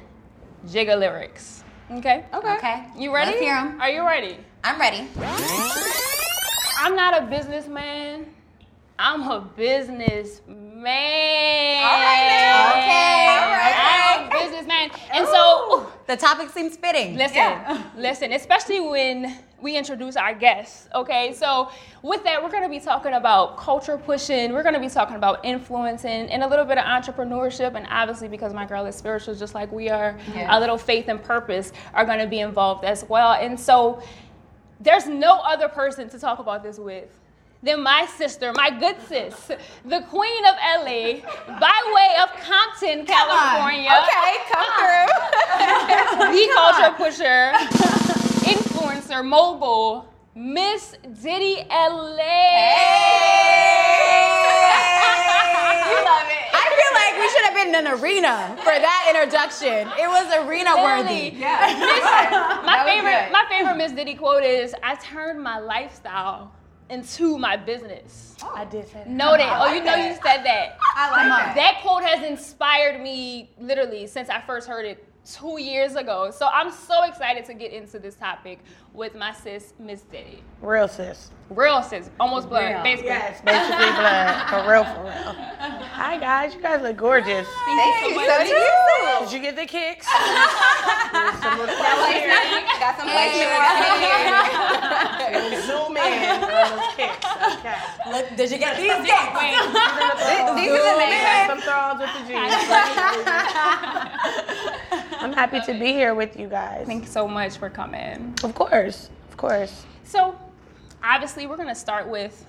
Jigga 0.68 0.98
lyrics. 1.00 1.64
Okay? 1.92 2.26
Okay. 2.34 2.54
Okay. 2.58 2.86
You 2.98 3.14
ready? 3.14 3.32
Let's 3.32 3.42
hear 3.42 3.56
'em. 3.56 3.80
Are 3.82 3.90
you 3.90 4.06
ready? 4.06 4.38
I'm 4.64 4.80
ready. 4.80 5.08
I'm 6.82 6.96
not 6.96 7.24
a 7.24 7.26
businessman. 7.26 8.26
I'm 9.00 9.22
a 9.30 9.40
business 9.40 10.42
man. 10.48 11.84
All 11.84 12.00
right 12.00 12.28
now. 12.28 12.72
Okay, 12.72 13.28
all 13.40 13.50
right. 13.56 13.76
I'm 14.20 14.28
a 14.28 14.30
businessman. 14.44 14.92
And 15.14 15.26
so, 15.28 15.89
The 16.10 16.18
topic 16.18 16.50
seems 16.50 16.76
fitting. 16.76 17.16
Listen, 17.18 17.36
Yeah. 17.36 17.84
listen, 17.96 18.34
especially 18.34 18.80
when 18.80 19.38
we 19.62 19.78
introduce 19.78 20.16
our 20.16 20.34
guests, 20.34 20.90
okay? 20.96 21.34
So, 21.36 21.70
with 22.02 22.24
that, 22.24 22.42
we're 22.42 22.50
gonna 22.50 22.68
be 22.68 22.80
talking 22.80 23.14
about 23.14 23.58
culture 23.58 23.96
pushing, 23.96 24.52
we're 24.52 24.64
gonna 24.64 24.80
be 24.80 24.90
talking 24.90 25.18
about 25.18 25.46
influencing, 25.46 26.32
and 26.32 26.42
a 26.42 26.48
little 26.48 26.66
bit 26.66 26.80
of 26.80 26.86
entrepreneurship, 26.86 27.76
and 27.76 27.86
obviously, 27.92 28.28
because 28.28 28.56
my 28.56 28.66
girl 28.66 28.88
is 28.88 28.96
spiritual 28.96 29.36
just 29.36 29.54
like 29.54 29.72
we 29.72 29.92
are, 29.92 30.18
Yeah. 30.34 30.52
our 30.52 30.60
little 30.60 30.80
faith 30.80 31.10
and 31.10 31.22
purpose 31.22 31.72
are 31.94 32.06
gonna 32.06 32.26
be 32.26 32.40
involved 32.40 32.84
as 32.86 33.06
well. 33.08 33.34
And 33.34 33.60
so, 33.60 34.02
there's 34.80 35.06
no 35.06 35.42
other 35.42 35.68
person 35.68 36.10
to 36.10 36.18
talk 36.18 36.40
about 36.40 36.64
this 36.64 36.80
with 36.80 37.20
than 37.62 37.84
my 37.84 38.06
sister, 38.18 38.54
my 38.56 38.70
good 38.70 38.96
sis, 39.08 39.52
the 39.86 40.02
queen 40.10 40.46
of 40.46 40.56
LA, 40.84 41.20
by 41.60 41.78
way 41.94 42.16
of 42.24 42.30
Compton, 42.42 43.06
California 43.06 43.90
Okay, 43.90 44.38
come 44.52 44.70
ah. 44.70 44.78
through. 44.80 46.32
the 46.32 46.48
culture 46.56 46.94
pusher, 46.96 47.52
influencer, 48.48 49.26
mogul, 49.26 50.06
Miss 50.36 50.96
Diddy 51.22 51.66
LA. 51.70 52.26
You 55.90 55.96
love 56.06 56.28
it. 56.30 56.46
I 56.54 56.66
feel 56.78 56.94
like 56.94 57.14
we 57.20 57.28
should 57.30 57.46
have 57.46 57.56
been 57.56 57.70
in 57.70 57.88
an 57.88 58.00
arena 58.00 58.56
for 58.60 58.72
that 58.78 59.06
introduction. 59.10 59.88
It 59.98 60.08
was 60.08 60.32
arena 60.46 60.76
Literally. 60.76 61.32
worthy. 61.32 61.38
Yeah. 61.38 62.62
My 62.64 62.84
favorite, 62.86 63.24
good. 63.26 63.32
my 63.34 63.46
favorite 63.50 63.76
Miss 63.78 63.92
Diddy 63.92 64.14
quote 64.16 64.44
is, 64.44 64.76
"I 64.84 64.96
turned 64.96 65.42
my 65.42 65.58
lifestyle 65.60 66.52
into 66.90 67.38
my 67.38 67.56
business." 67.58 68.36
Oh, 68.44 68.52
I 68.56 68.66
did 68.66 68.88
say 68.88 69.00
that. 69.00 69.10
Know 69.10 69.32
that? 69.38 69.42
I 69.42 69.56
Oh, 69.56 69.60
like 69.62 69.76
you 69.76 69.80
know 69.84 69.96
that. 69.96 70.08
you 70.08 70.14
said 70.24 70.44
that. 70.46 70.78
I 70.96 71.10
like 71.12 71.28
that. 71.28 71.56
That 71.56 71.80
quote 71.82 72.04
has 72.04 72.24
inspired 72.24 73.02
me 73.02 73.52
literally 73.60 74.08
since 74.08 74.30
I 74.30 74.42
first 74.42 74.68
heard 74.68 74.86
it 74.86 75.06
two 75.26 75.60
years 75.60 75.96
ago. 75.96 76.32
So 76.32 76.48
I'm 76.48 76.72
so 76.72 77.04
excited 77.04 77.46
to 77.46 77.54
get 77.54 77.72
into 77.74 78.00
this 78.00 78.16
topic 78.16 78.60
with 78.94 79.16
my 79.16 79.32
sis, 79.34 79.74
Miss 79.80 80.02
Diddy. 80.02 80.44
Real 80.62 80.88
sis. 80.88 81.32
Real 81.50 81.82
sis, 81.82 82.10
almost 82.20 82.50
blood, 82.50 82.66
Real. 82.74 82.84
basically. 82.84 83.10
Yes, 83.10 83.42
basically 83.42 83.92
blood. 83.98 84.50
For 84.50 84.72
real, 84.72 84.84
for 84.84 85.04
real. 85.04 85.34
Hi 86.00 86.18
guys, 86.18 86.54
you 86.54 86.62
guys 86.62 86.82
look 86.82 86.98
gorgeous. 86.98 87.48
Thank 87.66 88.10
you. 88.10 88.16
so 88.16 88.22
So 88.26 88.38
much. 88.38 88.48
do 88.48 88.54
you. 88.54 88.70
Did 89.20 89.32
you 89.34 89.40
get 89.42 89.56
the 89.56 89.66
kicks? 89.66 90.08
Got 91.12 92.96
some 92.98 93.08
black 93.08 93.34
We'll 95.32 95.62
zoom 95.64 95.98
in 95.98 96.04
on 96.24 96.42
those 96.42 96.96
kicks. 96.96 97.26
Okay. 97.60 97.78
Look, 98.12 98.26
did 98.38 98.52
you 98.52 98.58
get 98.58 98.78
these 98.78 98.88
games? 98.88 99.08
These 99.08 100.72
are 100.72 100.86
the 100.86 100.98
names. 100.98 101.48
Some 101.48 101.62
thrones 101.62 102.00
with 102.00 102.14
the 102.14 102.22
G's. 102.28 102.54
I'm 105.22 105.34
happy 105.34 105.60
to 105.62 105.74
be 105.78 105.88
here 105.92 106.16
with 106.16 106.40
you 106.40 106.48
guys. 106.48 106.86
Thank 106.88 107.04
you 107.04 107.10
so 107.10 107.28
much 107.28 107.58
for 107.58 107.70
coming. 107.70 108.34
Of 108.44 108.56
course, 108.56 108.79
of 108.88 109.38
course. 109.38 109.86
So, 110.04 110.38
obviously, 111.04 111.48
we're 111.48 111.58
gonna 111.58 111.76
start 111.76 112.08
with 112.08 112.46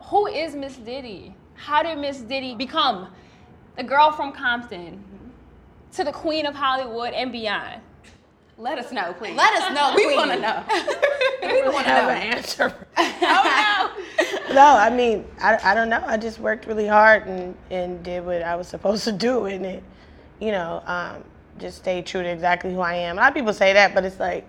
who 0.00 0.26
is 0.26 0.54
Miss 0.54 0.76
Diddy? 0.76 1.34
how 1.58 1.82
did 1.82 1.98
Miss 1.98 2.18
Diddy 2.18 2.54
become 2.54 3.08
the 3.76 3.82
girl 3.82 4.12
from 4.12 4.32
Compton 4.32 5.02
to 5.92 6.04
the 6.04 6.12
queen 6.12 6.46
of 6.46 6.54
Hollywood 6.54 7.12
and 7.12 7.32
beyond? 7.32 7.82
Let 8.56 8.78
us 8.78 8.90
know, 8.90 9.12
please. 9.12 9.36
Let 9.36 9.62
us 9.62 9.74
know. 9.74 9.92
We 9.96 10.14
want 10.16 10.30
to 10.32 10.40
know. 10.40 10.64
we 11.42 11.62
want 11.62 11.86
to 11.86 11.92
have 11.92 12.08
an 12.08 12.34
answer. 12.34 12.74
oh 12.96 13.94
no, 14.48 14.54
no, 14.54 14.66
I 14.76 14.90
mean, 14.90 15.24
I, 15.40 15.58
I 15.62 15.74
don't 15.74 15.88
know. 15.88 16.02
I 16.06 16.16
just 16.16 16.38
worked 16.38 16.66
really 16.66 16.86
hard 16.86 17.26
and, 17.26 17.56
and 17.70 18.02
did 18.02 18.24
what 18.24 18.42
I 18.42 18.56
was 18.56 18.66
supposed 18.66 19.04
to 19.04 19.12
do, 19.12 19.44
and 19.44 19.64
it, 19.64 19.84
you 20.40 20.50
know, 20.50 20.82
um, 20.86 21.22
just 21.58 21.78
stay 21.78 22.02
true 22.02 22.22
to 22.22 22.28
exactly 22.28 22.72
who 22.72 22.80
I 22.80 22.94
am. 22.94 23.16
A 23.18 23.20
lot 23.20 23.28
of 23.28 23.34
people 23.34 23.52
say 23.52 23.72
that, 23.72 23.94
but 23.94 24.04
it's 24.04 24.18
like 24.18 24.44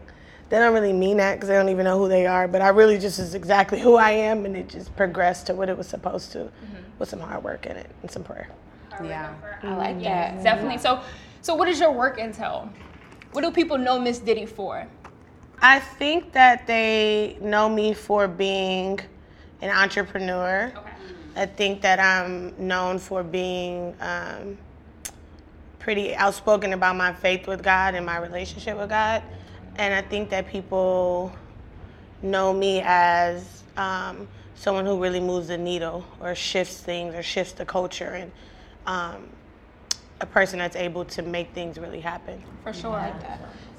they 0.49 0.57
don't 0.59 0.73
really 0.73 0.93
mean 0.93 1.17
that 1.17 1.35
because 1.35 1.47
they 1.49 1.55
don't 1.55 1.69
even 1.69 1.85
know 1.85 1.97
who 1.97 2.07
they 2.09 2.25
are. 2.25 2.47
But 2.47 2.61
I 2.61 2.69
really 2.69 2.97
just 2.97 3.19
is 3.19 3.35
exactly 3.35 3.79
who 3.79 3.95
I 3.95 4.11
am, 4.11 4.45
and 4.45 4.55
it 4.57 4.67
just 4.69 4.95
progressed 4.95 5.47
to 5.47 5.53
what 5.53 5.69
it 5.69 5.77
was 5.77 5.87
supposed 5.87 6.31
to, 6.33 6.51
with 6.97 7.09
some 7.09 7.19
hard 7.19 7.43
work 7.43 7.65
in 7.65 7.75
it 7.77 7.89
and 8.01 8.09
some 8.11 8.23
prayer. 8.23 8.49
Yeah. 9.03 9.33
I 9.63 9.75
like 9.75 9.97
Yeah, 9.99 10.35
that. 10.35 10.43
definitely. 10.43 10.77
So, 10.79 11.01
so 11.41 11.55
what 11.55 11.65
does 11.65 11.79
your 11.79 11.91
work 11.91 12.17
entail? 12.19 12.69
What 13.31 13.43
do 13.43 13.51
people 13.51 13.77
know 13.77 13.99
Miss 13.99 14.19
Diddy 14.19 14.45
for? 14.45 14.87
I 15.61 15.79
think 15.79 16.31
that 16.33 16.65
they 16.67 17.37
know 17.41 17.69
me 17.69 17.93
for 17.93 18.27
being 18.27 18.99
an 19.61 19.69
entrepreneur. 19.69 20.73
Okay. 20.75 20.89
I 21.35 21.45
think 21.45 21.81
that 21.81 21.99
I'm 21.99 22.53
known 22.57 22.97
for 22.97 23.23
being 23.23 23.95
um, 24.01 24.57
pretty 25.79 26.15
outspoken 26.15 26.73
about 26.73 26.95
my 26.95 27.13
faith 27.13 27.47
with 27.47 27.61
God 27.63 27.93
and 27.95 28.05
my 28.05 28.17
relationship 28.17 28.77
with 28.77 28.89
God. 28.89 29.21
And 29.79 29.93
I 29.93 30.01
think 30.01 30.29
that 30.31 30.49
people 30.49 31.31
know 32.21 32.51
me 32.53 32.81
as 32.83 33.63
um, 33.77 34.27
someone 34.53 34.85
who 34.85 35.01
really 35.01 35.21
moves 35.21 35.47
the 35.47 35.57
needle 35.57 36.03
or 36.19 36.35
shifts 36.35 36.81
things 36.81 37.15
or 37.15 37.23
shifts 37.23 37.53
the 37.53 37.63
culture 37.63 38.09
and 38.09 38.31
um, 38.85 39.29
a 40.19 40.25
person 40.25 40.59
that's 40.59 40.75
able 40.75 41.05
to 41.05 41.21
make 41.21 41.53
things 41.53 41.79
really 41.79 42.01
happen. 42.01 42.43
For 42.63 42.73
sure. 42.73 43.15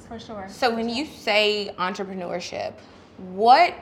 For 0.08 0.18
sure. 0.18 0.46
So 0.48 0.74
when 0.74 0.88
you 0.88 1.04
say 1.04 1.74
entrepreneurship, 1.78 2.72
what 3.18 3.74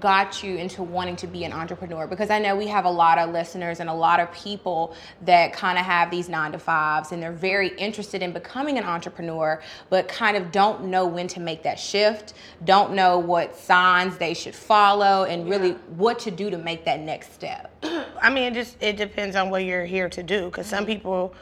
got 0.00 0.42
you 0.42 0.56
into 0.56 0.82
wanting 0.82 1.16
to 1.16 1.26
be 1.26 1.44
an 1.44 1.52
entrepreneur? 1.52 2.06
Because 2.06 2.30
I 2.30 2.38
know 2.38 2.56
we 2.56 2.66
have 2.68 2.84
a 2.84 2.90
lot 2.90 3.18
of 3.18 3.30
listeners 3.30 3.80
and 3.80 3.88
a 3.88 3.94
lot 3.94 4.20
of 4.20 4.32
people 4.32 4.94
that 5.22 5.52
kind 5.52 5.78
of 5.78 5.84
have 5.84 6.10
these 6.10 6.28
nine 6.28 6.52
to 6.52 6.58
fives 6.58 7.12
and 7.12 7.22
they're 7.22 7.32
very 7.32 7.68
interested 7.76 8.22
in 8.22 8.32
becoming 8.32 8.78
an 8.78 8.84
entrepreneur, 8.84 9.60
but 9.90 10.08
kind 10.08 10.36
of 10.36 10.52
don't 10.52 10.84
know 10.84 11.06
when 11.06 11.28
to 11.28 11.40
make 11.40 11.62
that 11.62 11.78
shift, 11.78 12.34
don't 12.64 12.92
know 12.92 13.18
what 13.18 13.56
signs 13.56 14.16
they 14.18 14.34
should 14.34 14.54
follow, 14.54 15.24
and 15.24 15.48
really 15.48 15.72
what 15.96 16.18
to 16.20 16.30
do 16.30 16.50
to 16.50 16.58
make 16.58 16.84
that 16.84 17.00
next 17.00 17.32
step. 17.34 17.70
I 18.22 18.30
mean, 18.30 18.52
it 18.52 18.54
just 18.54 18.76
it 18.80 18.96
depends 18.96 19.36
on 19.36 19.50
what 19.50 19.64
you're 19.64 19.84
here 19.84 20.08
to 20.08 20.22
do. 20.22 20.46
Because 20.46 20.66
some 20.66 20.84
mm-hmm. 20.84 20.94
people 20.94 21.34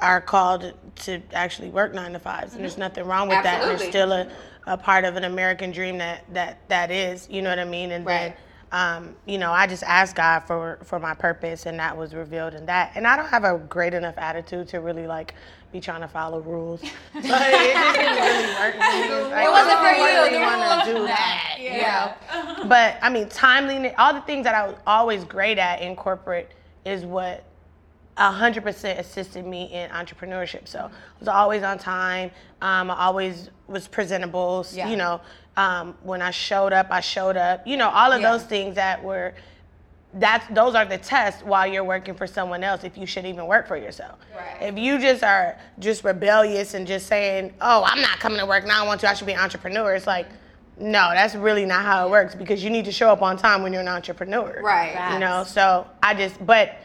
are 0.00 0.20
called 0.20 0.72
to 0.96 1.22
actually 1.32 1.70
work 1.70 1.94
nine 1.94 2.12
to 2.12 2.18
fives, 2.18 2.54
and 2.54 2.62
there's 2.62 2.72
mm-hmm. 2.72 2.80
nothing 2.80 3.04
wrong 3.04 3.28
with 3.28 3.42
that. 3.42 3.62
Absolutely. 3.62 3.78
There's 3.78 3.90
still 3.90 4.12
a, 4.12 4.28
a 4.66 4.76
part 4.76 5.04
of 5.04 5.16
an 5.16 5.24
American 5.24 5.70
dream 5.72 5.98
that 5.98 6.24
that 6.32 6.66
that 6.68 6.90
is, 6.90 7.28
you 7.30 7.42
know 7.42 7.50
what 7.50 7.58
I 7.58 7.64
mean. 7.64 7.90
And 7.92 8.04
Right. 8.06 8.34
then, 8.34 8.34
um, 8.72 9.16
you 9.26 9.38
know, 9.38 9.52
I 9.52 9.66
just 9.66 9.82
asked 9.82 10.16
God 10.16 10.40
for 10.40 10.78
for 10.84 10.98
my 10.98 11.14
purpose, 11.14 11.66
and 11.66 11.78
that 11.78 11.96
was 11.96 12.14
revealed 12.14 12.54
in 12.54 12.66
that. 12.66 12.92
And 12.94 13.06
I 13.06 13.16
don't 13.16 13.28
have 13.28 13.44
a 13.44 13.58
great 13.58 13.94
enough 13.94 14.14
attitude 14.18 14.68
to 14.68 14.80
really 14.80 15.06
like 15.06 15.34
be 15.72 15.80
trying 15.80 16.00
to 16.02 16.08
follow 16.08 16.40
rules. 16.40 16.80
But 17.14 17.24
it 17.24 17.74
just 17.74 17.96
didn't 17.98 18.16
really 18.16 18.54
work. 18.54 18.74
It 19.44 19.50
wasn't 19.50 19.78
for 19.80 19.92
you. 19.92 20.04
Really 20.04 20.38
want 20.38 20.84
to 20.84 20.92
do 20.94 21.06
that. 21.06 21.56
you 21.58 21.82
know? 22.62 22.68
but 22.68 22.96
I 23.02 23.10
mean, 23.10 23.28
timeliness, 23.28 23.92
all 23.98 24.14
the 24.14 24.20
things 24.22 24.44
that 24.44 24.54
I 24.54 24.66
was 24.66 24.76
always 24.86 25.24
great 25.24 25.58
at 25.58 25.80
in 25.82 25.94
corporate 25.96 26.52
is 26.84 27.04
what 27.04 27.44
100% 28.16 28.98
assisted 28.98 29.46
me 29.46 29.72
in 29.72 29.90
entrepreneurship. 29.90 30.68
So 30.68 30.78
I 30.80 31.18
was 31.18 31.28
always 31.28 31.62
on 31.62 31.78
time. 31.78 32.30
Um, 32.62 32.90
I 32.90 32.96
always 33.06 33.50
was 33.66 33.88
presentable. 33.88 34.64
Yeah. 34.72 34.88
You 34.88 34.96
know, 34.96 35.20
um, 35.56 35.96
when 36.02 36.22
I 36.22 36.30
showed 36.30 36.72
up, 36.72 36.88
I 36.90 37.00
showed 37.00 37.36
up. 37.36 37.66
You 37.66 37.76
know, 37.76 37.88
all 37.88 38.12
of 38.12 38.20
Yeah. 38.20 38.32
those 38.32 38.42
things 38.44 38.76
that 38.76 39.02
were. 39.02 39.34
That's 40.16 40.46
those 40.54 40.76
are 40.76 40.84
the 40.84 40.98
tests 40.98 41.42
while 41.42 41.66
you're 41.66 41.82
working 41.82 42.14
for 42.14 42.28
someone 42.28 42.62
else 42.62 42.84
if 42.84 42.96
you 42.96 43.04
should 43.04 43.26
even 43.26 43.46
work 43.48 43.66
for 43.66 43.76
yourself. 43.76 44.16
Right. 44.36 44.62
If 44.62 44.78
you 44.78 45.00
just 45.00 45.24
are 45.24 45.56
just 45.80 46.04
rebellious 46.04 46.74
and 46.74 46.86
just 46.86 47.08
saying, 47.08 47.52
"Oh, 47.60 47.82
I'm 47.84 48.00
not 48.00 48.20
coming 48.20 48.38
to 48.38 48.46
work 48.46 48.64
now. 48.64 48.84
I 48.84 48.86
want 48.86 49.00
to. 49.00 49.10
I 49.10 49.14
should 49.14 49.26
be 49.26 49.32
an 49.32 49.40
entrepreneur." 49.40 49.92
It's 49.92 50.06
like, 50.06 50.28
no, 50.78 51.10
that's 51.12 51.34
really 51.34 51.66
not 51.66 51.84
how 51.84 52.06
it 52.06 52.10
works 52.12 52.36
because 52.36 52.62
you 52.62 52.70
need 52.70 52.84
to 52.84 52.92
show 52.92 53.08
up 53.10 53.22
on 53.22 53.36
time 53.36 53.64
when 53.64 53.72
you're 53.72 53.82
an 53.82 53.88
entrepreneur. 53.88 54.60
Right. 54.62 55.12
You 55.14 55.18
know, 55.18 55.42
so 55.42 55.84
I 56.00 56.14
just, 56.14 56.44
but 56.46 56.76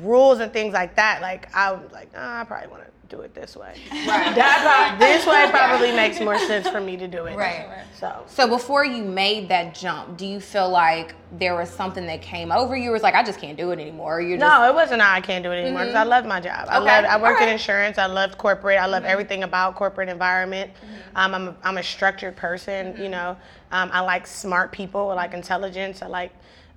rules 0.00 0.40
and 0.40 0.52
things 0.52 0.72
like 0.74 0.96
that, 0.96 1.20
like 1.22 1.54
I 1.54 1.72
was 1.72 1.90
like, 1.92 2.10
ah, 2.16 2.40
I 2.40 2.44
probably 2.44 2.68
want 2.68 2.84
to 2.84 2.90
do 3.14 3.20
it 3.20 3.34
this 3.34 3.56
way. 3.56 3.74
Right. 3.92 4.34
That 4.34 4.88
prob- 4.88 4.98
this 4.98 5.26
way 5.26 5.46
probably 5.50 5.92
makes 5.92 6.18
more 6.18 6.38
sense 6.38 6.68
for 6.68 6.80
me 6.80 6.96
to 6.96 7.06
do 7.06 7.26
it. 7.26 7.36
Right. 7.36 7.84
So 7.98 8.24
So 8.26 8.48
before 8.48 8.84
you 8.84 9.02
made 9.04 9.48
that 9.50 9.74
jump, 9.74 10.16
do 10.16 10.26
you 10.26 10.40
feel 10.40 10.68
like 10.68 11.14
there 11.38 11.54
was 11.54 11.68
something 11.70 12.06
that 12.06 12.20
came 12.22 12.50
over 12.50 12.76
you? 12.76 12.90
It 12.90 12.92
was 12.92 13.02
like, 13.02 13.14
I 13.14 13.22
just 13.22 13.38
can't 13.38 13.56
do 13.56 13.70
it 13.70 13.78
anymore. 13.78 14.20
You're 14.20 14.38
just 14.38 14.48
no, 14.48 14.68
it 14.68 14.74
wasn't. 14.74 15.02
I 15.02 15.20
can't 15.20 15.44
do 15.44 15.52
it 15.52 15.56
anymore 15.56 15.82
because 15.82 15.94
I 15.94 16.04
love 16.04 16.24
my 16.26 16.40
job. 16.40 16.68
I 16.68 16.78
Okay. 16.80 17.06
I 17.06 17.16
work 17.20 17.36
All 17.40 17.46
in 17.46 17.52
insurance. 17.52 17.98
I 17.98 18.06
love 18.06 18.38
corporate. 18.38 18.78
I 18.78 18.86
love 18.86 19.04
everything 19.04 19.42
about 19.44 19.76
corporate 19.76 20.08
environment. 20.08 20.70
Um, 21.14 21.34
I'm 21.34 21.48
a, 21.48 21.56
I'm 21.62 21.78
a 21.78 21.82
structured 21.82 22.36
person. 22.36 22.96
You 22.96 23.08
know, 23.10 23.36
um, 23.70 23.90
I 23.92 24.00
like 24.00 24.26
smart 24.26 24.72
people. 24.72 25.10
I 25.10 25.14
like 25.14 25.34
intelligence. 25.34 26.02
I 26.02 26.06
like. 26.06 26.32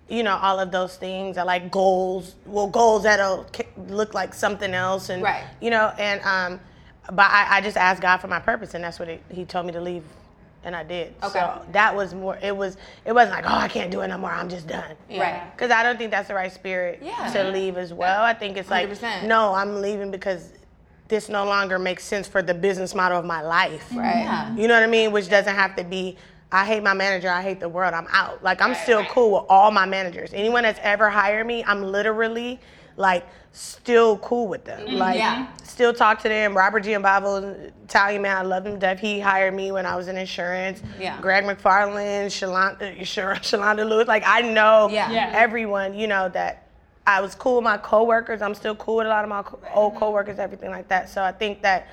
You 0.07 0.21
know 0.23 0.37
all 0.37 0.59
of 0.59 0.71
those 0.71 0.97
things. 0.97 1.37
I 1.37 1.43
like 1.43 1.71
goals. 1.71 2.35
Well, 2.45 2.67
goals 2.67 3.03
that'll 3.03 3.45
look 3.87 4.13
like 4.13 4.33
something 4.33 4.73
else, 4.73 5.09
and 5.09 5.23
Right. 5.23 5.43
you 5.61 5.71
know, 5.71 5.91
and 5.97 6.21
um, 6.23 6.59
but 7.11 7.25
I, 7.31 7.57
I 7.57 7.61
just 7.61 7.75
asked 7.77 8.01
God 8.01 8.17
for 8.17 8.27
my 8.27 8.39
purpose, 8.39 8.73
and 8.75 8.83
that's 8.83 8.99
what 8.99 9.09
it, 9.09 9.23
He 9.31 9.45
told 9.45 9.65
me 9.65 9.71
to 9.73 9.81
leave, 9.81 10.03
and 10.63 10.75
I 10.75 10.83
did. 10.83 11.15
Okay. 11.23 11.39
So 11.39 11.61
that 11.71 11.95
was 11.95 12.13
more. 12.13 12.37
It 12.39 12.55
was. 12.55 12.77
It 13.03 13.13
wasn't 13.13 13.35
like, 13.35 13.45
oh, 13.49 13.55
I 13.55 13.67
can't 13.67 13.89
do 13.89 14.01
it 14.01 14.07
no 14.09 14.17
more. 14.19 14.29
I'm 14.31 14.47
just 14.49 14.67
done. 14.67 14.95
Right. 15.09 15.41
Because 15.55 15.71
I 15.71 15.81
don't 15.81 15.97
think 15.97 16.11
that's 16.11 16.27
the 16.27 16.35
right 16.35 16.51
spirit 16.53 16.99
Yeah. 17.01 17.31
to 17.33 17.49
leave 17.49 17.75
as 17.77 17.91
well. 17.91 18.21
I 18.21 18.33
think 18.35 18.57
it's 18.57 18.69
like, 18.69 18.87
100%. 18.87 19.23
no, 19.23 19.55
I'm 19.55 19.81
leaving 19.81 20.11
because 20.11 20.51
this 21.07 21.29
no 21.29 21.45
longer 21.45 21.77
makes 21.79 22.03
sense 22.03 22.27
for 22.27 22.41
the 22.43 22.53
business 22.53 22.93
model 22.93 23.17
of 23.19 23.25
my 23.25 23.41
life. 23.41 23.87
Right. 23.91 24.17
Yeah. 24.23 24.55
You 24.55 24.67
know 24.67 24.75
what 24.75 24.83
I 24.83 24.87
mean? 24.87 25.11
Which 25.11 25.29
doesn't 25.29 25.53
have 25.55 25.75
to 25.77 25.83
be, 25.83 26.17
I 26.51 26.65
hate 26.65 26.83
my 26.83 26.93
manager, 26.93 27.29
I 27.29 27.41
hate 27.41 27.59
the 27.59 27.67
world, 27.69 27.93
I'm 27.93 28.07
out. 28.11 28.43
Like, 28.43 28.61
I'm 28.61 28.75
still 28.75 29.03
cool 29.05 29.31
with 29.33 29.45
all 29.49 29.71
my 29.71 29.85
managers. 29.85 30.31
Anyone 30.33 30.63
that's 30.63 30.79
ever 30.83 31.09
hired 31.09 31.45
me, 31.47 31.63
I'm 31.65 31.81
literally 31.83 32.59
like 32.97 33.25
still 33.51 34.17
cool 34.19 34.47
with 34.47 34.63
them. 34.63 34.87
Mm-hmm. 34.87 34.95
Like, 34.97 35.17
Yeah. 35.17 35.47
still 35.63 35.93
talk 35.93 36.21
to 36.21 36.29
them. 36.29 36.55
Robert 36.55 36.83
Giambavo, 36.83 37.71
Italian 37.83 38.21
man, 38.21 38.37
I 38.37 38.41
love 38.43 38.65
him 38.65 38.73
to 38.73 38.79
death. 38.79 38.99
He 38.99 39.19
hired 39.19 39.53
me 39.53 39.71
when 39.71 39.85
I 39.85 39.95
was 39.97 40.07
in 40.07 40.17
insurance. 40.17 40.81
Yeah. 40.99 41.19
Greg 41.19 41.43
McFarland, 41.43 42.27
Shalonda, 42.27 42.81
uh, 43.01 43.35
Shalonda 43.41 43.87
Lewis. 43.89 44.07
Like, 44.07 44.23
I 44.25 44.41
know 44.41 44.87
Yeah. 44.89 45.11
Yeah. 45.11 45.31
everyone, 45.35 45.93
you 45.93 46.07
know, 46.07 46.29
that 46.29 46.67
I 47.07 47.21
was 47.21 47.35
cool 47.35 47.55
with 47.55 47.63
my 47.65 47.77
coworkers. 47.77 48.41
I'm 48.41 48.55
still 48.55 48.75
cool 48.75 48.97
with 48.97 49.07
a 49.07 49.09
lot 49.09 49.23
of 49.25 49.29
my 49.29 49.41
co- 49.43 49.59
old 49.73 49.95
coworkers, 49.95 50.39
everything 50.39 50.71
like 50.71 50.87
that. 50.87 51.09
So 51.09 51.21
I 51.23 51.31
think 51.33 51.61
that, 51.63 51.87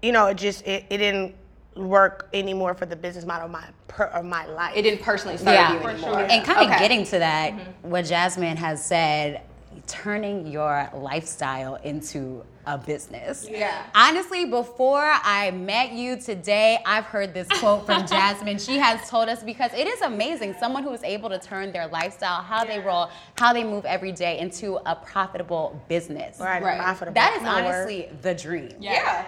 you 0.00 0.12
know, 0.12 0.26
it 0.28 0.36
just 0.36 0.64
it, 0.66 0.84
it 0.90 0.98
didn't 0.98 1.34
work 1.76 2.28
anymore 2.32 2.74
for 2.74 2.86
the 2.86 2.96
business 2.96 3.24
model 3.24 3.46
of 3.46 3.50
my 3.50 3.64
per, 3.88 4.04
of 4.04 4.24
my 4.24 4.46
life. 4.46 4.76
It 4.76 4.82
didn't 4.82 5.02
personally 5.02 5.36
serve 5.36 5.48
Yeah. 5.48 5.74
you 5.74 5.80
For 5.80 5.90
anymore. 5.90 6.20
And 6.20 6.44
kind 6.44 6.60
of 6.60 6.66
Okay. 6.68 6.78
getting 6.78 7.04
to 7.06 7.18
that, 7.18 7.52
mm-hmm. 7.52 7.90
what 7.90 8.04
Jasmine 8.04 8.56
has 8.56 8.84
said, 8.84 9.42
turning 9.86 10.46
your 10.46 10.88
lifestyle 10.94 11.74
into 11.76 12.44
a 12.66 12.78
business. 12.78 13.46
Yeah. 13.50 13.82
Honestly, 13.94 14.46
before 14.46 15.04
I 15.22 15.50
met 15.50 15.92
you 15.92 16.16
today, 16.18 16.78
I've 16.86 17.04
heard 17.04 17.34
this 17.34 17.46
quote 17.60 17.84
from 17.84 18.06
Jasmine. 18.06 18.58
She 18.58 18.78
has 18.78 19.10
told 19.10 19.28
us 19.28 19.42
because 19.42 19.72
it 19.74 19.86
is 19.86 20.00
amazing 20.00 20.54
someone 20.58 20.82
who 20.82 20.92
is 20.92 21.02
able 21.02 21.28
to 21.28 21.38
turn 21.38 21.72
their 21.72 21.88
lifestyle, 21.88 22.40
how 22.40 22.64
they 22.64 22.78
roll, 22.78 23.10
how 23.36 23.52
they 23.52 23.64
move 23.64 23.84
every 23.84 24.12
day 24.12 24.38
into 24.38 24.76
a 24.86 24.96
profitable 24.96 25.78
business. 25.88 26.38
right, 26.40 26.62
Right. 26.62 26.78
profitable. 26.80 27.14
That 27.14 27.36
is 27.42 27.46
honestly 27.46 28.08
the 28.22 28.34
dream. 28.34 28.70
Yeah. 28.80 28.92
It 28.92 29.20
is. 29.20 29.26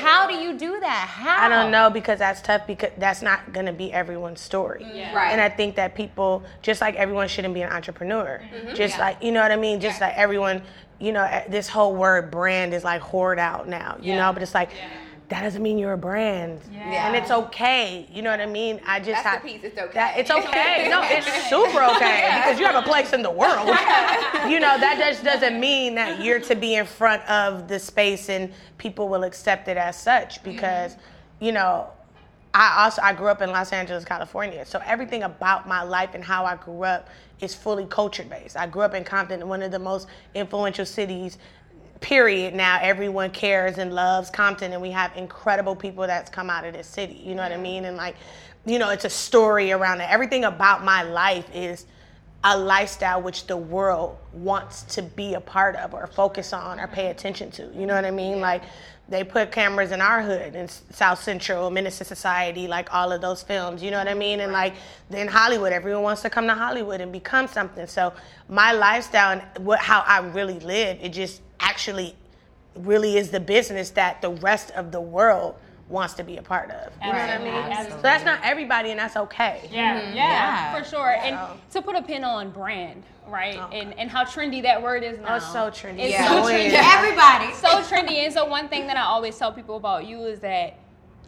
How 0.00 0.26
do 0.26 0.34
you 0.34 0.56
do 0.58 0.78
that? 0.80 1.08
How? 1.10 1.44
I 1.44 1.48
don't 1.48 1.70
know 1.70 1.90
because 1.90 2.18
that's 2.18 2.40
tough 2.40 2.66
because 2.66 2.90
that's 2.98 3.22
not 3.22 3.52
going 3.52 3.66
to 3.66 3.72
be 3.72 3.92
everyone's 3.92 4.40
story. 4.40 4.84
Right. 5.14 5.30
And 5.32 5.40
I 5.40 5.48
think 5.48 5.76
that 5.76 5.94
people, 5.94 6.42
just 6.62 6.80
like 6.80 6.94
everyone 6.96 7.28
shouldn't 7.28 7.54
be 7.54 7.62
an 7.62 7.72
entrepreneur, 7.72 8.40
Mm-hmm. 8.54 8.74
just 8.74 8.98
like, 8.98 9.22
you 9.22 9.32
know 9.32 9.42
what 9.42 9.52
I 9.52 9.56
mean? 9.56 9.80
Just 9.80 10.00
like 10.00 10.14
everyone, 10.16 10.62
you 11.00 11.12
know, 11.12 11.24
eh, 11.24 11.44
this 11.48 11.68
whole 11.68 11.94
word 11.94 12.30
brand 12.30 12.72
is 12.74 12.84
like 12.84 13.00
hoard 13.02 13.38
out 13.38 13.68
now, 13.68 13.98
you 14.00 14.14
know, 14.14 14.32
but 14.32 14.42
it's 14.42 14.54
like, 14.54 14.70
that 15.28 15.42
doesn't 15.42 15.62
mean 15.62 15.76
you're 15.76 15.94
a 15.94 15.98
brand. 15.98 16.60
Yeah. 16.72 17.08
And 17.08 17.16
it's 17.16 17.30
okay. 17.30 18.06
You 18.12 18.22
know 18.22 18.30
what 18.30 18.40
I 18.40 18.46
mean? 18.46 18.80
I 18.86 19.00
just 19.00 19.24
That's 19.24 19.42
the 19.42 19.48
piece, 19.48 19.64
it's 19.64 19.76
okay. 19.76 19.92
That, 19.94 20.18
it's 20.18 20.30
okay. 20.30 20.86
no, 20.90 21.00
it's 21.02 21.26
super 21.48 21.82
okay 21.82 22.40
because 22.42 22.60
you 22.60 22.66
have 22.66 22.76
a 22.76 22.86
place 22.86 23.12
in 23.12 23.22
the 23.22 23.30
world. 23.30 23.66
you 24.48 24.60
know, 24.60 24.78
that 24.78 24.96
just 24.98 25.24
doesn't 25.24 25.58
mean 25.58 25.96
that 25.96 26.22
you're 26.22 26.40
to 26.40 26.54
be 26.54 26.76
in 26.76 26.86
front 26.86 27.28
of 27.28 27.66
the 27.66 27.78
space 27.78 28.28
and 28.28 28.52
people 28.78 29.08
will 29.08 29.24
accept 29.24 29.66
it 29.66 29.76
as 29.76 30.00
such 30.00 30.36
mm-hmm. 30.36 30.52
because, 30.52 30.96
you 31.40 31.50
know, 31.50 31.90
I 32.54 32.84
also 32.84 33.02
I 33.02 33.12
grew 33.12 33.28
up 33.28 33.42
in 33.42 33.50
Los 33.50 33.72
Angeles, 33.72 34.04
California. 34.04 34.64
So 34.64 34.80
everything 34.86 35.24
about 35.24 35.68
my 35.68 35.82
life 35.82 36.14
and 36.14 36.24
how 36.24 36.44
I 36.44 36.56
grew 36.56 36.84
up 36.84 37.08
is 37.40 37.54
fully 37.54 37.84
culture 37.86 38.24
based. 38.24 38.56
I 38.56 38.66
grew 38.66 38.82
up 38.82 38.94
in 38.94 39.04
Compton, 39.04 39.46
one 39.46 39.60
of 39.60 39.72
the 39.72 39.78
most 39.78 40.08
influential 40.34 40.86
cities. 40.86 41.36
Period. 42.00 42.54
Now 42.54 42.78
everyone 42.80 43.30
cares 43.30 43.78
and 43.78 43.94
loves 43.94 44.30
Compton, 44.30 44.72
and 44.72 44.82
we 44.82 44.90
have 44.90 45.16
incredible 45.16 45.74
people 45.74 46.06
that's 46.06 46.30
come 46.30 46.50
out 46.50 46.64
of 46.64 46.74
this 46.74 46.86
city. 46.86 47.14
You 47.24 47.34
know 47.34 47.42
what 47.42 47.52
I 47.52 47.56
mean? 47.56 47.84
And 47.84 47.96
like, 47.96 48.16
you 48.64 48.78
know, 48.78 48.90
it's 48.90 49.04
a 49.04 49.10
story 49.10 49.72
around 49.72 50.00
it. 50.00 50.10
Everything 50.10 50.44
about 50.44 50.84
my 50.84 51.02
life 51.02 51.46
is 51.54 51.86
a 52.44 52.56
lifestyle 52.56 53.20
which 53.22 53.46
the 53.46 53.56
world 53.56 54.16
wants 54.32 54.82
to 54.82 55.02
be 55.02 55.34
a 55.34 55.40
part 55.40 55.74
of 55.76 55.94
or 55.94 56.06
focus 56.06 56.52
on 56.52 56.78
or 56.78 56.86
pay 56.86 57.02
mm-hmm. 57.02 57.10
attention 57.10 57.50
to. 57.50 57.70
You 57.74 57.86
know 57.86 57.94
what 57.94 58.04
I 58.04 58.10
mean? 58.10 58.40
Like 58.40 58.62
they 59.08 59.22
put 59.22 59.52
cameras 59.52 59.92
in 59.92 60.00
our 60.00 60.22
hood 60.22 60.56
in 60.56 60.68
South 60.68 61.22
Central, 61.22 61.70
Menace 61.70 61.94
Society, 61.96 62.66
like 62.66 62.92
all 62.92 63.12
of 63.12 63.20
those 63.20 63.42
films. 63.42 63.82
You 63.82 63.90
know 63.92 63.98
what 63.98 64.08
I 64.08 64.14
mean? 64.14 64.40
And 64.40 64.52
like 64.52 64.74
then 65.10 65.28
Hollywood, 65.28 65.72
everyone 65.72 66.02
wants 66.02 66.22
to 66.22 66.30
come 66.30 66.46
to 66.48 66.54
Hollywood 66.54 67.00
and 67.00 67.12
become 67.12 67.46
something. 67.46 67.86
So 67.86 68.12
my 68.48 68.72
lifestyle 68.72 69.38
and 69.38 69.64
what 69.64 69.78
how 69.78 70.00
I 70.00 70.18
really 70.18 70.58
live, 70.60 70.98
it 71.00 71.10
just 71.10 71.40
actually 71.60 72.16
really 72.74 73.16
is 73.16 73.30
the 73.30 73.40
business 73.40 73.90
that 73.90 74.20
the 74.22 74.30
rest 74.30 74.70
of 74.72 74.90
the 74.90 75.00
world 75.00 75.54
wants 75.88 76.14
to 76.14 76.24
be 76.24 76.36
a 76.36 76.42
part 76.42 76.70
of. 76.70 76.92
You 77.02 77.12
know 77.12 77.18
what 77.18 77.30
I 77.30 77.38
mean? 77.38 77.54
Absolutely. 77.54 77.92
So 77.92 78.02
that's 78.02 78.24
not 78.24 78.40
everybody, 78.42 78.90
and 78.90 78.98
that's 78.98 79.16
okay. 79.16 79.68
Yeah, 79.70 79.94
yeah, 79.94 80.00
mm-hmm. 80.00 80.16
Yeah. 80.16 80.82
for 80.82 80.88
sure. 80.88 81.10
And 81.10 81.38
to 81.72 81.82
put 81.82 81.94
a 81.96 82.02
pin 82.02 82.24
on 82.24 82.50
brand, 82.50 83.04
right? 83.28 83.58
And 83.72 83.96
and 83.98 84.10
how 84.10 84.24
trendy 84.24 84.62
that 84.62 84.82
word 84.82 85.04
is 85.04 85.18
now. 85.18 85.34
Oh, 85.34 85.36
it's 85.36 85.52
so 85.52 85.70
trendy. 85.70 86.00
It's 86.00 86.12
Yeah. 86.12 86.28
so 86.28 86.38
Oh, 86.38 86.42
trendy. 86.42 86.72
yeah. 86.72 86.92
Everybody. 86.96 87.54
so 87.54 87.68
trendy. 87.82 88.24
And 88.24 88.32
so 88.32 88.44
one 88.46 88.68
thing 88.68 88.86
that 88.88 88.96
I 88.96 89.02
always 89.02 89.38
tell 89.38 89.52
people 89.52 89.76
about 89.76 90.06
you 90.06 90.24
is 90.24 90.40
that 90.40 90.78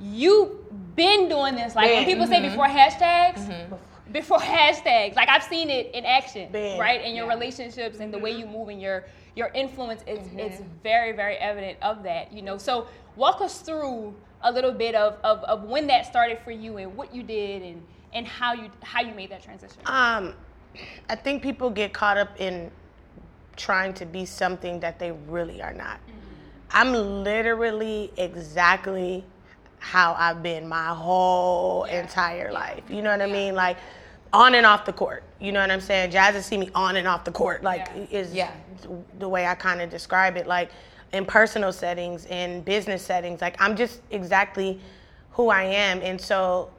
you've 0.01 0.97
been 0.97 1.29
doing 1.29 1.55
this. 1.55 1.77
Like 1.77 1.91
when 1.91 2.05
Been. 2.05 2.15
people 2.15 2.27
say 2.27 2.41
mm-hmm. 2.41 2.51
before 2.51 2.67
hashtags, 2.67 3.47
mm-hmm. 3.47 3.75
before 4.13 4.39
hashtags, 4.39 5.15
like 5.15 5.29
I've 5.29 5.45
seen 5.45 5.71
it 5.71 5.95
in 5.95 6.05
action, 6.05 6.51
Been. 6.51 6.79
right? 6.81 7.01
In 7.03 7.15
your 7.15 7.29
relationships 7.29 8.01
and 8.01 8.13
the 8.13 8.19
way 8.19 8.33
you 8.33 8.47
move 8.47 8.69
and 8.69 8.81
your 8.81 9.05
your 9.37 9.49
influence 9.55 10.03
is 10.09 10.19
it's 10.37 10.61
very 10.83 11.13
very 11.13 11.37
evident 11.37 11.79
of 11.81 12.03
that. 12.03 12.33
You 12.33 12.43
know, 12.43 12.59
so 12.59 12.89
walk 13.15 13.41
us 13.41 13.61
through 13.61 14.15
a 14.43 14.53
little 14.53 14.73
bit 14.73 14.95
of, 14.95 15.17
of, 15.25 15.43
of 15.45 15.65
when 15.65 15.87
that 15.89 16.07
started 16.07 16.39
for 16.45 16.51
you 16.51 16.77
and 16.77 16.97
what 16.97 17.15
you 17.15 17.23
did 17.23 17.63
and 17.63 17.83
and 18.13 18.27
how 18.27 18.55
you 18.55 18.71
how 18.83 19.01
you 19.03 19.15
made 19.15 19.31
that 19.31 19.43
transition. 19.43 19.79
Um, 19.87 20.35
I 21.09 21.17
think 21.17 21.43
people 21.43 21.71
get 21.71 21.93
caught 21.93 22.17
up 22.17 22.41
in 22.41 22.71
trying 23.57 23.93
to 23.95 24.07
be 24.07 24.25
something 24.25 24.81
that 24.81 24.99
they 24.99 25.13
really 25.13 25.61
are 25.61 25.75
not. 25.75 26.01
I'm 26.71 26.93
literally 26.93 28.13
exactly 28.17 29.25
how 29.81 30.15
I've 30.19 30.43
been 30.43 30.69
my 30.69 30.89
whole 30.89 31.85
entire 31.85 32.53
life. 32.53 32.83
You 32.89 33.03
know 33.03 33.11
what 33.11 33.23
I 33.23 33.27
mean? 33.27 33.55
Like 33.55 33.79
on 34.33 34.55
and 34.55 34.67
off 34.67 34.85
the 34.85 34.93
court. 34.93 35.23
You 35.41 35.53
know 35.53 35.61
what 35.61 35.71
I'm 35.71 35.81
saying? 35.81 36.11
Jazz 36.11 36.35
has 36.35 36.47
seen 36.47 36.61
me 36.61 36.71
on 36.75 36.97
and 36.97 37.07
off 37.09 37.25
the 37.25 37.33
court. 37.33 37.63
Like 37.63 37.87
Yeah. 37.97 38.19
is 38.19 38.35
Yeah. 38.35 38.53
the 39.19 39.29
way 39.29 39.47
I 39.47 39.55
kind 39.55 39.81
of 39.81 39.91
describe 39.91 40.37
it. 40.37 40.47
Like 40.47 40.71
in 41.13 41.25
personal 41.25 41.73
settings, 41.73 42.27
in 42.27 42.63
business 42.63 43.03
settings, 43.03 43.41
like 43.41 43.57
I'm 43.61 43.77
just 43.77 44.01
exactly 44.11 44.81
who 45.33 45.49
I 45.51 45.63
am. 45.63 46.01
And 46.03 46.21
so 46.21 46.71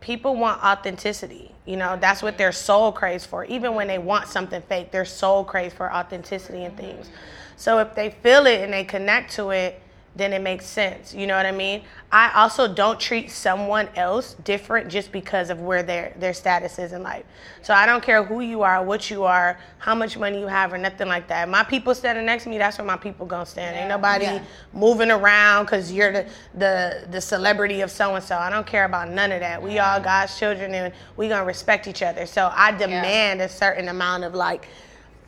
people 0.00 0.36
want 0.36 0.62
authenticity. 0.62 1.52
You 1.66 1.76
know, 1.76 1.96
that's 2.00 2.22
what 2.22 2.38
their 2.38 2.52
soul 2.52 2.90
craves 2.90 3.26
for. 3.26 3.44
Even 3.44 3.74
when 3.74 3.86
they 3.86 3.98
want 3.98 4.28
something 4.28 4.62
fake, 4.62 4.90
their 4.90 5.04
soul 5.04 5.44
craves 5.44 5.74
for 5.74 5.92
authenticity 5.92 6.64
and 6.64 6.76
things. 6.76 7.10
So 7.56 7.78
if 7.78 7.94
they 7.94 8.10
feel 8.10 8.46
it 8.46 8.62
and 8.62 8.72
they 8.72 8.84
connect 8.84 9.32
to 9.34 9.50
it, 9.50 9.81
then 10.14 10.34
it 10.34 10.42
makes 10.42 10.66
sense. 10.66 11.14
You 11.14 11.26
know 11.26 11.36
what 11.36 11.46
I 11.46 11.52
mean? 11.52 11.82
I 12.10 12.30
also 12.34 12.72
don't 12.72 13.00
treat 13.00 13.30
someone 13.30 13.88
else 13.96 14.34
different 14.44 14.90
just 14.90 15.10
because 15.10 15.48
of 15.48 15.60
where 15.60 15.82
their 15.82 16.12
their 16.18 16.34
status 16.34 16.78
is 16.78 16.92
in 16.92 17.02
life. 17.02 17.24
So 17.62 17.72
I 17.72 17.86
don't 17.86 18.02
care 18.02 18.22
who 18.22 18.40
you 18.40 18.62
are, 18.62 18.84
what 18.84 19.10
you 19.10 19.24
are, 19.24 19.58
how 19.78 19.94
much 19.94 20.18
money 20.18 20.38
you 20.38 20.46
have, 20.46 20.70
or 20.72 20.76
nothing 20.78 21.08
like 21.08 21.28
that. 21.28 21.48
My 21.48 21.64
people 21.64 21.94
standing 21.94 22.26
next 22.26 22.44
to 22.44 22.50
me, 22.50 22.58
that's 22.58 22.76
where 22.76 22.86
my 22.86 22.98
people 22.98 23.24
gonna 23.24 23.46
stand. 23.46 23.74
Ain't 23.76 23.88
nobody 23.88 24.24
Yeah. 24.26 24.44
moving 24.74 25.10
around 25.10 25.64
because 25.64 25.90
you're 25.90 26.12
the, 26.12 26.26
the 26.54 27.06
the 27.10 27.20
celebrity 27.20 27.80
of 27.80 27.90
so 27.90 28.14
and 28.14 28.22
so. 28.22 28.36
I 28.36 28.50
don't 28.50 28.66
care 28.66 28.84
about 28.84 29.08
none 29.08 29.32
of 29.32 29.40
that. 29.40 29.62
We 29.62 29.78
all 29.78 29.98
God's 30.00 30.38
children 30.38 30.74
and 30.74 30.92
we 31.16 31.28
gonna 31.28 31.46
respect 31.46 31.86
each 31.86 32.02
other. 32.02 32.26
So 32.26 32.52
I 32.54 32.72
demand 32.72 33.40
a 33.40 33.48
certain 33.48 33.88
amount 33.88 34.24
of 34.24 34.34
like 34.34 34.68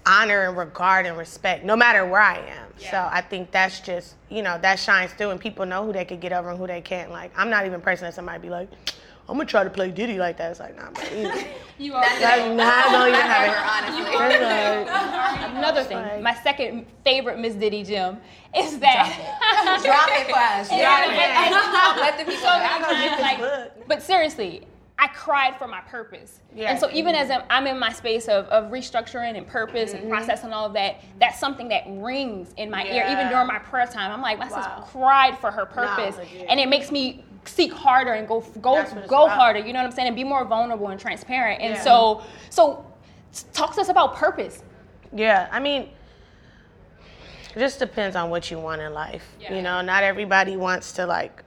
honor 0.07 0.49
and 0.49 0.57
regard 0.57 1.07
and 1.07 1.17
respect, 1.17 1.65
no 1.65 1.77
matter 1.77 2.05
where 2.07 2.21
I 2.21 2.39
am. 2.39 2.69
So 2.91 3.09
I 3.11 3.21
think 3.21 3.51
that's 3.51 3.81
just 3.81 4.15
you 4.31 4.43
know 4.43 4.59
that 4.63 4.79
shines 4.79 5.13
through, 5.13 5.31
and 5.31 5.41
people 5.41 5.65
know 5.67 5.85
who 5.87 5.93
they 5.93 6.05
could 6.05 6.21
get 6.21 6.33
over 6.33 6.51
and 6.51 6.59
who 6.59 6.67
they 6.67 6.81
can't. 6.81 7.11
Like 7.11 7.31
I'm 7.37 7.49
not 7.51 7.67
even 7.67 7.81
a 7.81 7.83
person 7.83 8.05
that 8.07 8.15
somebody 8.15 8.41
be 8.41 8.51
like. 8.51 8.69
I'm 9.27 9.39
gonna 9.39 9.49
try 9.49 9.65
to 9.65 9.71
play 9.71 9.91
Diddy 9.91 10.19
like 10.19 10.37
that. 10.37 10.51
It's 10.51 10.61
like, 10.61 10.77
nah, 10.77 10.91
bro. 10.91 11.03
You, 11.17 11.33
You 11.79 11.95
are 11.95 12.03
like, 12.03 12.53
nah, 12.53 12.93
no, 12.93 13.07
you 13.07 13.15
haven't. 13.15 13.57
honestly. 13.57 14.15
Like- 14.15 15.57
another 15.57 15.83
thing. 15.83 15.97
like- 15.97 16.21
My 16.21 16.35
second 16.35 16.85
favorite 17.05 17.39
Miss 17.39 17.55
Diddy 17.55 17.85
gem 17.85 18.19
is 18.55 18.79
that 18.81 19.17
Drop 19.57 19.79
it 19.81 19.85
Drop 19.87 20.09
it 20.11 20.27
for 20.31 20.39
us. 20.39 20.69
Drop 20.69 20.79
Yeah. 20.79 21.97
it. 21.97 22.01
Let 22.03 22.19
the 22.19 22.25
people 22.25 22.41
so 22.43 22.49
know. 22.49 22.59
many 22.59 22.81
gotta 22.81 22.95
get 22.97 23.17
this 23.41 23.41
like, 23.81 23.89
but 23.89 24.03
seriously, 24.03 24.67
I 24.97 25.09
cried 25.09 25.57
for 25.57 25.67
my 25.67 25.81
purpose. 25.81 26.41
Yeah. 26.55 26.71
And 26.71 26.79
so 26.79 26.89
even 26.93 27.15
as 27.17 27.31
I'm, 27.51 27.67
in 27.67 27.79
my 27.79 27.93
space 27.93 28.29
of, 28.29 28.47
of 28.47 28.71
restructuring 28.71 29.37
and 29.37 29.47
purpose 29.47 29.93
Mm-hmm. 29.93 30.03
and 30.03 30.11
process 30.11 30.45
and 30.45 30.55
all 30.55 30.67
of 30.67 30.73
that, 30.75 31.01
that's 31.19 31.41
something 31.41 31.69
that 31.69 31.83
rings 31.89 32.55
in 32.57 32.71
my 32.71 32.85
ear. 32.87 33.05
Even 33.11 33.29
during 33.29 33.47
my 33.49 33.59
prayer 33.59 33.87
time, 33.87 34.13
I'm 34.13 34.23
like, 34.23 34.39
my 34.39 34.49
Wow. 34.49 34.85
cried 34.93 35.37
for 35.39 35.51
her 35.51 35.67
purpose, 35.67 36.17
and 36.49 36.61
it 36.61 36.69
makes 36.69 36.91
me 36.93 37.25
seek 37.45 37.73
harder 37.73 38.13
and 38.15 38.27
go 38.27 38.41
go 38.63 38.77
That's 38.77 38.93
what 38.93 39.03
it's 39.03 39.11
go 39.11 39.25
about. 39.27 39.37
harder. 39.37 39.59
You 39.59 39.73
know 39.75 39.81
what 39.81 39.87
I'm 39.87 39.93
saying? 39.93 40.07
And 40.09 40.17
be 40.17 40.25
more 40.25 40.45
vulnerable 40.47 40.89
and 40.89 40.99
transparent. 40.99 41.61
And 41.61 41.75
Yeah. 41.75 41.83
so 41.83 42.23
so 42.51 42.87
talk 43.53 43.75
to 43.75 43.81
us 43.83 43.89
about 43.91 44.15
purpose. 44.15 44.63
Yeah, 45.13 45.49
I 45.53 45.61
mean, 45.61 45.91
it 47.55 47.59
just 47.59 47.79
depends 47.79 48.17
on 48.17 48.31
what 48.31 48.51
you 48.51 48.59
want 48.59 48.81
in 48.81 48.95
life. 48.95 49.25
Yeah. 49.41 49.55
You 49.55 49.63
know, 49.63 49.81
not 49.83 50.03
everybody 50.05 50.57
wants 50.57 50.93
to 50.93 51.05
like. 51.07 51.44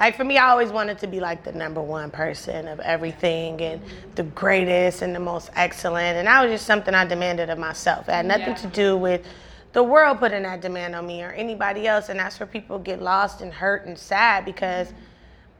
Like 0.00 0.16
for 0.16 0.24
me, 0.24 0.38
I 0.38 0.48
always 0.48 0.70
wanted 0.70 0.98
to 1.00 1.06
be 1.06 1.20
like 1.20 1.44
the 1.44 1.52
number 1.52 1.82
one 1.82 2.10
person 2.10 2.66
of 2.68 2.80
everything 2.80 3.60
and 3.60 3.82
the 4.14 4.22
greatest 4.22 5.02
and 5.02 5.14
the 5.14 5.20
most 5.20 5.50
excellent. 5.54 6.16
And 6.16 6.26
that 6.26 6.42
was 6.42 6.50
just 6.52 6.64
something 6.66 6.94
I 6.94 7.04
demanded 7.04 7.50
of 7.50 7.58
myself. 7.58 8.08
It 8.08 8.12
had 8.12 8.26
nothing 8.26 8.48
Yeah. 8.48 8.54
to 8.54 8.66
do 8.68 8.96
with 8.96 9.22
the 9.74 9.82
world 9.82 10.18
putting 10.18 10.42
that 10.44 10.62
demand 10.62 10.94
on 10.96 11.06
me 11.06 11.22
or 11.22 11.30
anybody 11.32 11.86
else. 11.86 12.08
And 12.08 12.18
that's 12.18 12.40
where 12.40 12.46
people 12.46 12.78
get 12.78 13.02
lost 13.02 13.42
and 13.42 13.52
hurt 13.52 13.84
and 13.84 13.96
sad 13.98 14.46
because 14.46 14.92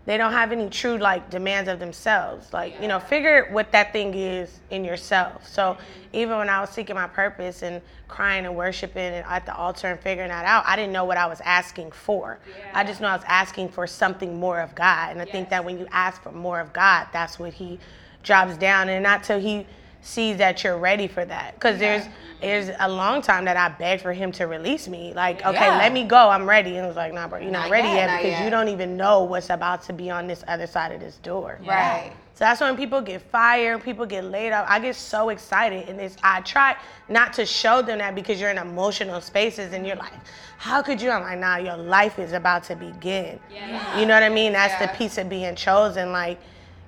they 0.07 0.17
don't 0.17 0.33
have 0.33 0.51
any 0.51 0.69
true 0.71 0.97
like 0.97 1.29
demands 1.31 1.69
of 1.69 1.79
themselves. 1.79 2.53
Like, 2.53 2.81
you 2.81 2.89
know, 2.89 2.99
figure 2.99 3.49
what 3.51 3.71
that 3.73 3.93
thing 3.93 4.15
is 4.15 4.61
in 4.71 4.85
yourself. 4.85 5.47
So 5.47 5.63
mm-hmm. 5.63 5.83
even 6.13 6.39
when 6.39 6.49
I 6.49 6.61
was 6.61 6.71
seeking 6.71 6.97
my 6.97 7.07
purpose 7.07 7.63
and 7.63 7.83
crying 8.09 8.47
and 8.47 8.57
worshiping 8.57 9.15
and 9.15 9.27
at 9.27 9.45
the 9.47 9.55
altar 9.55 9.89
and 9.89 10.01
figuring 10.01 10.31
that 10.31 10.47
out, 10.47 10.65
I 10.67 10.75
didn't 10.75 10.93
know 10.93 11.05
what 11.05 11.19
I 11.19 11.27
was 11.27 11.41
asking 11.43 11.93
for. 11.93 12.39
I 12.73 12.83
just 12.83 13.01
know 13.01 13.09
I 13.09 13.17
was 13.17 13.25
asking 13.27 13.69
for 13.69 13.87
something 13.87 14.41
more 14.41 14.61
of 14.61 14.75
God. 14.75 15.13
And 15.13 15.21
I 15.21 15.27
think 15.27 15.51
that 15.51 15.65
when 15.65 15.79
you 15.79 15.87
ask 15.93 16.23
for 16.23 16.33
more 16.33 16.61
of 16.61 16.73
God, 16.73 17.09
that's 17.13 17.39
what 17.39 17.53
he 17.53 17.79
drops 18.23 18.57
down 18.57 18.89
and 18.89 19.03
not 19.03 19.23
till 19.23 19.39
he 19.39 19.67
sees 20.03 20.37
that 20.39 20.65
you're 20.65 20.79
ready 20.79 21.07
for 21.07 21.25
that. 21.25 21.55
Because 21.55 21.79
there's 21.79 22.05
there's 22.41 22.71
a 22.81 22.89
long 22.89 23.21
time 23.21 23.45
that 23.45 23.59
I 23.59 23.69
begged 23.69 24.01
for 24.01 24.15
him 24.15 24.33
to 24.33 24.47
release 24.47 24.89
me. 24.89 25.13
Like, 25.13 25.45
okay, 25.45 25.67
Yeah. 25.67 25.77
let 25.77 25.93
me 25.93 26.05
go. 26.05 26.31
I'm 26.31 26.49
ready. 26.49 26.77
And 26.77 26.87
it 26.87 26.89
was 26.89 26.97
like, 26.97 27.13
nah, 27.13 27.29
bro, 27.29 27.39
you're 27.39 27.51
not, 27.51 27.65
Not 27.65 27.71
ready 27.71 27.89
yet, 27.89 28.09
yet, 28.09 28.17
because 28.17 28.31
yet. 28.39 28.45
you 28.45 28.49
don't 28.51 28.69
even 28.69 28.97
know 28.97 29.25
what's 29.25 29.51
about 29.51 29.83
to 29.83 29.93
be 29.93 30.09
on 30.09 30.27
this 30.27 30.43
other 30.49 30.67
side 30.67 30.91
of 30.93 31.01
this 31.01 31.17
door. 31.17 31.59
Right. 31.67 32.13
So 32.33 32.47
that's 32.47 32.63
when 32.63 32.79
people 32.79 33.03
get 33.03 33.21
fired, 33.21 33.85
people 33.85 34.07
get 34.07 34.25
laid 34.25 34.53
off. 34.53 34.65
I 34.71 34.79
get 34.79 34.97
so 34.97 35.29
excited, 35.29 35.91
and 35.91 36.01
it's 36.01 36.17
I 36.23 36.41
try 36.41 36.77
not 37.11 37.35
to 37.35 37.45
show 37.45 37.83
them 37.83 37.99
that 37.99 38.15
because 38.15 38.41
you're 38.41 38.49
in 38.51 38.57
emotional 38.57 39.21
spaces, 39.21 39.75
and 39.75 39.87
you're 39.87 39.97
like, 39.97 40.15
"How 40.57 40.81
could 40.81 41.03
you?" 41.03 41.11
I'm 41.11 41.21
like, 41.23 41.39
"Nah, 41.39 41.57
your 41.57 41.77
life 41.77 42.19
is 42.19 42.33
about 42.33 42.65
to 42.65 42.75
begin." 42.77 43.39
Yeah. 43.53 44.01
You 44.01 44.07
know 44.07 44.15
what 44.15 44.23
I 44.23 44.31
mean? 44.31 44.55
That's 44.55 44.73
Yeah. 44.81 44.87
the 44.87 44.97
piece 44.97 45.19
of 45.19 45.29
being 45.29 45.55
chosen. 45.55 46.11
Like, 46.13 46.39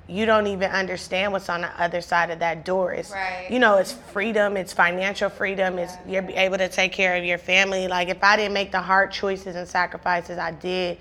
you 0.08 0.26
don't 0.26 0.46
even 0.46 0.70
understand 0.70 1.32
what's 1.32 1.48
on 1.48 1.62
the 1.62 1.80
other 1.80 2.00
side 2.00 2.30
of 2.30 2.40
that 2.40 2.64
door. 2.64 2.92
It's 2.92 3.10
Right. 3.10 3.46
you 3.50 3.58
know, 3.58 3.76
it's 3.76 3.92
freedom, 3.92 4.56
it's 4.56 4.72
financial 4.72 5.30
freedom, 5.30 5.78
it's 5.78 5.94
you're 6.06 6.28
able 6.30 6.58
to 6.58 6.68
take 6.68 6.92
care 6.92 7.16
of 7.16 7.24
your 7.24 7.38
family. 7.38 7.88
Like, 7.88 8.08
if 8.08 8.22
I 8.22 8.36
didn't 8.36 8.54
make 8.54 8.72
the 8.72 8.80
hard 8.80 9.12
choices 9.12 9.56
and 9.56 9.66
sacrifices 9.66 10.38
I 10.38 10.50
did, 10.50 10.98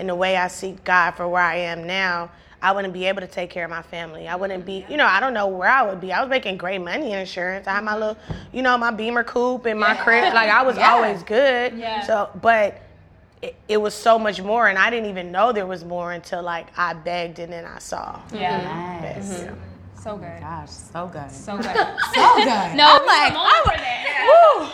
in 0.00 0.06
the 0.06 0.14
way 0.14 0.36
I 0.36 0.48
seek 0.48 0.82
God 0.82 1.12
for 1.12 1.28
where 1.28 1.42
I 1.42 1.56
am 1.56 1.86
now. 1.86 2.30
I 2.62 2.72
wouldn't 2.72 2.92
be 2.92 3.06
able 3.06 3.20
to 3.20 3.26
take 3.26 3.48
care 3.48 3.64
of 3.64 3.70
my 3.70 3.82
family. 3.82 4.28
I 4.28 4.34
wouldn't 4.36 4.66
be, 4.66 4.84
you 4.88 4.96
know, 4.96 5.06
I 5.06 5.18
don't 5.20 5.32
know 5.32 5.46
where 5.46 5.68
I 5.68 5.82
would 5.82 6.00
be. 6.00 6.12
I 6.12 6.20
was 6.20 6.28
making 6.28 6.58
great 6.58 6.78
money 6.80 7.12
in 7.12 7.18
insurance. 7.18 7.66
I 7.66 7.74
had 7.74 7.84
my 7.84 7.92
mm-hmm. 7.92 8.00
little, 8.00 8.16
you 8.52 8.62
know, 8.62 8.76
my 8.76 8.90
Beamer 8.90 9.24
coupe 9.24 9.66
and 9.66 9.80
my 9.80 9.94
crib. 9.94 10.34
Like 10.34 10.50
I 10.50 10.62
was 10.62 10.76
Yeah. 10.76 10.90
always 10.90 11.22
good. 11.22 11.74
Yeah. 11.78 12.02
So, 12.02 12.28
but 12.42 12.82
it, 13.42 13.56
it 13.68 13.76
was 13.78 13.94
so 13.94 14.18
much 14.18 14.40
more, 14.42 14.68
and 14.68 14.78
I 14.78 14.90
didn't 14.90 15.08
even 15.08 15.32
know 15.32 15.52
there 15.52 15.66
was 15.66 15.84
more 15.84 16.12
until 16.12 16.42
like 16.42 16.66
I 16.76 16.92
begged 16.94 17.38
and 17.38 17.52
then 17.52 17.64
I 17.64 17.78
saw. 17.78 18.20
Yeah. 18.32 19.02
Yes. 19.02 19.42
Yeah. 19.42 19.48
Mm-hmm. 19.48 20.00
So 20.02 20.12
oh 20.12 20.16
good. 20.16 20.40
Gosh, 20.40 20.70
so 20.70 21.06
good. 21.12 21.30
So 21.30 21.56
good. 21.58 21.66
So 22.14 22.36
good. 22.36 22.46
No, 22.76 22.98
I'm 22.98 23.06
like, 23.06 23.32
I'm 23.36 23.64
for 23.64 23.76
that. 23.76 24.72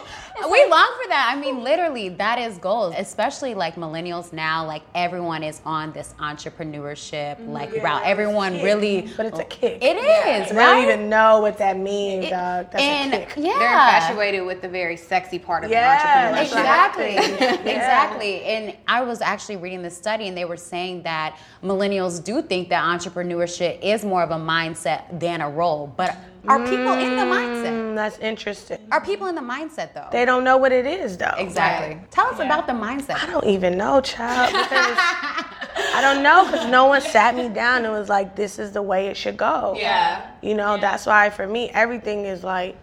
We 0.51 0.67
long 0.69 0.93
for 1.03 1.09
that. 1.09 1.33
I 1.35 1.41
mean, 1.41 1.63
literally, 1.65 2.11
that 2.11 2.39
is 2.39 2.59
goals. 2.59 2.95
Especially 2.97 3.55
like 3.55 3.77
millennials 3.77 4.33
now. 4.33 4.67
Like 4.67 4.83
everyone 4.95 5.43
is 5.43 5.61
on 5.65 5.93
this 5.93 6.15
entrepreneurship 6.19 7.37
mm-hmm. 7.37 7.53
like 7.53 7.73
route. 7.83 8.03
Everyone 8.05 8.55
really, 8.63 9.11
But 9.17 9.27
it's 9.27 9.39
a 9.39 9.45
oh, 9.45 9.49
kick. 9.49 9.83
it 9.83 9.97
is 9.97 10.53
I 10.53 10.55
right. 10.55 10.75
don't 10.75 10.83
even 10.85 11.09
know 11.09 11.41
what 11.41 11.59
that 11.59 11.79
means, 11.79 12.29
dog. 12.29 12.71
That's 12.71 12.83
and 12.83 13.15
a 13.15 13.27
kick. 13.27 13.37
yeah, 13.37 13.59
They're 13.59 13.97
infatuated 13.97 14.47
with 14.47 14.61
the 14.61 14.69
very 14.69 14.97
sexy 14.97 15.39
part 15.39 15.65
of 15.65 15.71
Yeah, 15.71 16.33
the 16.33 16.39
entrepreneurship. 16.39 16.43
Exactly. 16.43 17.17
Yeah. 17.37 17.55
exactly. 17.55 18.43
And 18.45 18.77
I 18.89 19.03
was 19.03 19.21
actually 19.21 19.57
reading 19.57 19.83
this 19.83 19.97
study 19.97 20.29
and 20.29 20.37
they 20.37 20.45
were 20.45 20.57
saying 20.57 21.03
that 21.03 21.39
millennials 21.63 22.23
do 22.23 22.43
think 22.43 22.69
that 22.71 22.83
entrepreneurship 22.85 23.81
is 23.83 24.05
more 24.05 24.23
of 24.23 24.31
a 24.31 24.37
mindset 24.37 25.19
than 25.19 25.41
a 25.41 25.49
role. 25.51 25.93
But 25.97 26.17
are 26.49 26.59
people 26.67 26.93
in 26.93 27.17
the 27.17 27.23
mindset? 27.23 27.73
Mm, 27.73 27.95
that's 27.95 28.19
interesting. 28.19 28.79
Are 28.93 29.01
people 29.01 29.27
in 29.27 29.35
the 29.35 29.41
mindset 29.41 29.95
though? 29.95 30.09
They 30.13 30.25
don't 30.25 30.45
know 30.45 30.57
what 30.57 30.73
it 30.73 30.87
is, 30.87 31.17
though. 31.17 31.35
exactly. 31.37 31.97
Right. 31.97 32.11
Tell 32.11 32.27
us 32.27 32.39
about 32.39 32.67
the 32.67 32.73
mindset. 32.73 33.23
I 33.23 33.27
don't 33.27 33.47
even 33.47 33.77
know, 33.77 34.01
child. 34.01 34.53
Because 34.53 34.99
I 35.95 36.01
don't 36.01 36.23
know 36.23 36.45
because 36.47 36.67
no 36.71 36.87
one 36.87 37.01
sat 37.01 37.35
me 37.35 37.49
down 37.49 37.85
and 37.85 37.93
was 37.93 38.09
like, 38.09 38.37
"This 38.37 38.59
is 38.59 38.73
the 38.73 38.83
way 38.83 39.09
it 39.09 39.17
should 39.17 39.37
go." 39.37 39.75
Yeah. 39.77 40.31
You 40.43 40.55
know, 40.55 40.79
that's 40.79 41.07
why 41.07 41.31
for 41.31 41.47
me 41.47 41.71
everything 41.71 42.25
is 42.25 42.43
like 42.45 42.77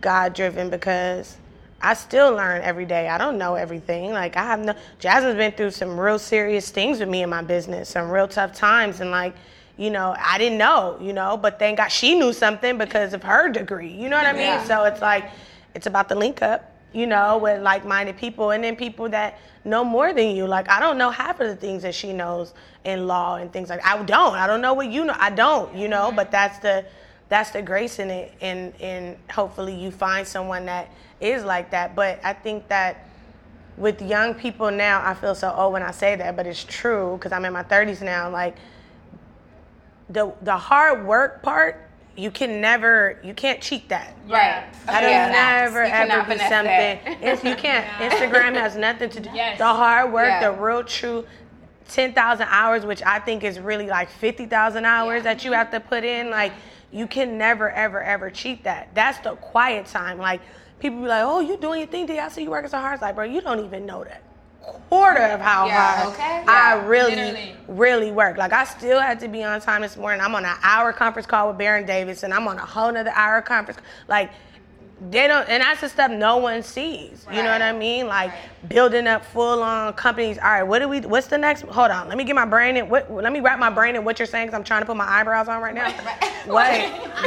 God 0.00 0.34
driven 0.34 0.70
because 0.70 1.36
I 1.80 1.94
still 1.94 2.32
learn 2.32 2.62
every 2.62 2.84
day. 2.84 3.08
I 3.08 3.18
don't 3.18 3.38
know 3.38 3.54
everything. 3.54 4.12
Like 4.12 4.36
I 4.36 4.44
have 4.44 4.60
no 4.60 4.74
Jasmine's 5.00 5.36
been 5.36 5.52
through 5.52 5.72
some 5.72 5.98
real 5.98 6.18
serious 6.18 6.70
things 6.70 7.00
with 7.00 7.08
me 7.08 7.22
in 7.22 7.30
my 7.30 7.42
business, 7.42 7.88
some 7.88 8.10
real 8.10 8.28
tough 8.28 8.54
times 8.54 9.00
and 9.00 9.10
like 9.10 9.34
you 9.82 9.90
know, 9.90 10.14
I 10.16 10.38
didn't 10.38 10.58
know, 10.58 10.96
you 11.00 11.12
know, 11.12 11.36
but 11.36 11.58
thank 11.58 11.78
God 11.78 11.88
she 11.88 12.14
knew 12.14 12.32
something 12.32 12.78
because 12.78 13.14
of 13.14 13.22
her 13.24 13.48
degree. 13.48 13.90
You 13.90 14.08
know 14.08 14.16
what 14.16 14.26
I 14.26 14.32
mean? 14.32 14.42
Yeah. 14.42 14.62
So 14.62 14.84
it's 14.84 15.00
like 15.00 15.28
it's 15.74 15.88
about 15.88 16.08
the 16.08 16.14
link 16.14 16.40
up, 16.40 16.72
you 16.92 17.04
know, 17.08 17.38
with 17.38 17.60
like-minded 17.62 18.16
people 18.16 18.52
and 18.52 18.62
then 18.62 18.76
people 18.76 19.08
that 19.08 19.40
know 19.64 19.82
more 19.82 20.12
than 20.12 20.36
you. 20.36 20.46
Like 20.46 20.70
I 20.70 20.78
don't 20.78 20.98
know 20.98 21.10
half 21.10 21.40
of 21.40 21.48
the 21.48 21.56
things 21.56 21.82
that 21.82 21.96
she 21.96 22.12
knows 22.12 22.54
in 22.84 23.08
law 23.08 23.36
and 23.36 23.52
things 23.52 23.70
like 23.70 23.84
I 23.84 24.00
don't. 24.04 24.34
I 24.36 24.46
don't 24.46 24.60
know 24.60 24.72
what 24.72 24.86
you 24.86 25.04
know. 25.04 25.16
I 25.18 25.30
don't, 25.30 25.74
you 25.74 25.88
know, 25.88 26.12
but 26.14 26.30
that's 26.30 26.60
the 26.60 26.84
that's 27.28 27.50
the 27.50 27.62
grace 27.62 27.98
in 27.98 28.08
it 28.08 28.34
and 28.40 28.72
and 28.80 29.16
hopefully 29.32 29.74
you 29.74 29.90
find 29.90 30.24
someone 30.24 30.64
that 30.66 30.92
is 31.20 31.42
like 31.42 31.72
that. 31.72 31.96
But 31.96 32.20
I 32.22 32.34
think 32.34 32.68
that 32.68 33.08
with 33.76 34.00
young 34.00 34.34
people 34.34 34.70
now, 34.70 35.04
I 35.04 35.14
feel 35.14 35.34
so 35.34 35.52
old 35.52 35.72
when 35.72 35.82
I 35.82 35.90
say 35.90 36.14
that, 36.14 36.36
but 36.36 36.46
it's 36.46 36.62
true 36.62 37.16
because 37.16 37.32
I'm 37.32 37.44
in 37.44 37.52
my 37.52 37.64
30s 37.64 38.00
now. 38.00 38.30
Like 38.30 38.54
the 40.12 40.32
the 40.42 40.56
hard 40.56 41.06
work 41.06 41.42
part, 41.42 41.88
you 42.16 42.30
can 42.30 42.60
never, 42.60 43.18
you 43.24 43.32
can't 43.34 43.60
cheat 43.60 43.88
that. 43.88 44.14
Right. 44.28 44.64
That'll 44.86 45.08
Yeah. 45.10 45.28
never 45.30 45.84
You 45.84 45.90
ever 45.92 46.22
be 46.34 46.38
something. 46.38 46.64
that. 46.64 47.00
It's, 47.22 47.42
you 47.42 47.54
can't. 47.54 47.86
Instagram 48.12 48.54
has 48.54 48.76
nothing 48.76 49.08
to 49.10 49.20
do. 49.20 49.30
Yes. 49.34 49.58
The 49.58 49.64
hard 49.66 50.12
work, 50.12 50.26
Yeah. 50.28 50.50
the 50.50 50.52
real 50.60 50.84
true. 50.84 51.24
10,000 51.88 52.46
hours, 52.50 52.86
which 52.86 53.02
I 53.02 53.18
think 53.18 53.44
is 53.44 53.58
really 53.58 53.86
like 53.86 54.08
50,000 54.08 54.84
hours 54.84 55.24
that 55.24 55.44
you 55.44 55.52
have 55.52 55.70
to 55.72 55.80
put 55.80 56.04
in. 56.04 56.30
Like, 56.30 56.52
you 56.90 57.06
can 57.06 57.36
never, 57.36 57.70
ever, 57.70 58.02
ever 58.02 58.30
cheat 58.30 58.64
that. 58.64 58.88
That's 58.94 59.18
the 59.18 59.34
quiet 59.36 59.86
time. 59.86 60.18
Like, 60.18 60.40
people 60.78 61.00
be 61.00 61.06
like, 61.06 61.22
oh, 61.24 61.40
you 61.40 61.56
doing 61.58 61.80
your 61.80 61.88
thing, 61.88 62.06
D. 62.06 62.18
I 62.18 62.28
see 62.28 62.42
you 62.44 62.50
working 62.50 62.70
so 62.70 62.78
hard. 62.78 62.94
It's 62.94 63.02
like, 63.02 63.14
bro, 63.14 63.24
you 63.24 63.40
don't 63.40 63.64
even 63.64 63.84
know 63.84 64.04
that 64.04 64.22
quarter 64.88 65.22
of 65.22 65.40
how 65.40 65.66
Yeah, 65.66 65.96
hard 65.96 66.08
okay. 66.14 66.44
I 66.46 66.74
Yeah, 66.76 66.86
really, 66.86 67.16
literally. 67.16 67.56
really 67.68 68.12
work. 68.12 68.36
Like, 68.36 68.52
I 68.52 68.64
still 68.64 69.00
had 69.00 69.20
to 69.20 69.28
be 69.28 69.42
on 69.42 69.60
time 69.60 69.82
this 69.82 69.96
morning. 69.96 70.20
I'm 70.20 70.34
on 70.34 70.44
an 70.44 70.56
hour 70.62 70.92
conference 70.92 71.26
call 71.26 71.48
with 71.48 71.58
Baron 71.58 71.86
Davis, 71.86 72.22
and 72.22 72.32
I'm 72.34 72.46
on 72.48 72.58
a 72.58 72.66
whole 72.66 72.92
nother 72.92 73.12
hour 73.14 73.40
conference. 73.42 73.80
Like, 74.08 74.30
they 75.10 75.26
don't, 75.26 75.48
and 75.48 75.62
that's 75.64 75.80
the 75.80 75.88
stuff 75.88 76.12
no 76.12 76.36
one 76.36 76.62
sees. 76.62 77.26
You 77.32 77.42
know 77.42 77.50
what 77.50 77.60
I 77.62 77.72
mean? 77.72 78.06
Like 78.06 78.30
building 78.68 79.08
up 79.08 79.24
full 79.24 79.60
on 79.60 79.94
companies. 79.94 80.38
All 80.38 80.44
right, 80.44 80.62
what 80.62 80.78
do 80.78 80.88
we? 80.88 81.00
What's 81.00 81.26
the 81.26 81.38
next? 81.38 81.62
Hold 81.62 81.90
on, 81.90 82.08
let 82.08 82.16
me 82.16 82.22
get 82.22 82.36
my 82.36 82.44
brain 82.44 82.76
in. 82.76 82.88
What? 82.88 83.10
Let 83.12 83.32
me 83.32 83.40
wrap 83.40 83.58
my 83.58 83.70
brain 83.70 83.96
in 83.96 84.04
what 84.04 84.20
you're 84.20 84.26
saying 84.26 84.46
because 84.46 84.56
I'm 84.56 84.62
trying 84.62 84.82
to 84.82 84.86
put 84.86 84.96
my 84.96 85.08
eyebrows 85.08 85.48
on 85.48 85.60
right 85.60 85.74
now. 85.74 85.92
What? 86.46 86.70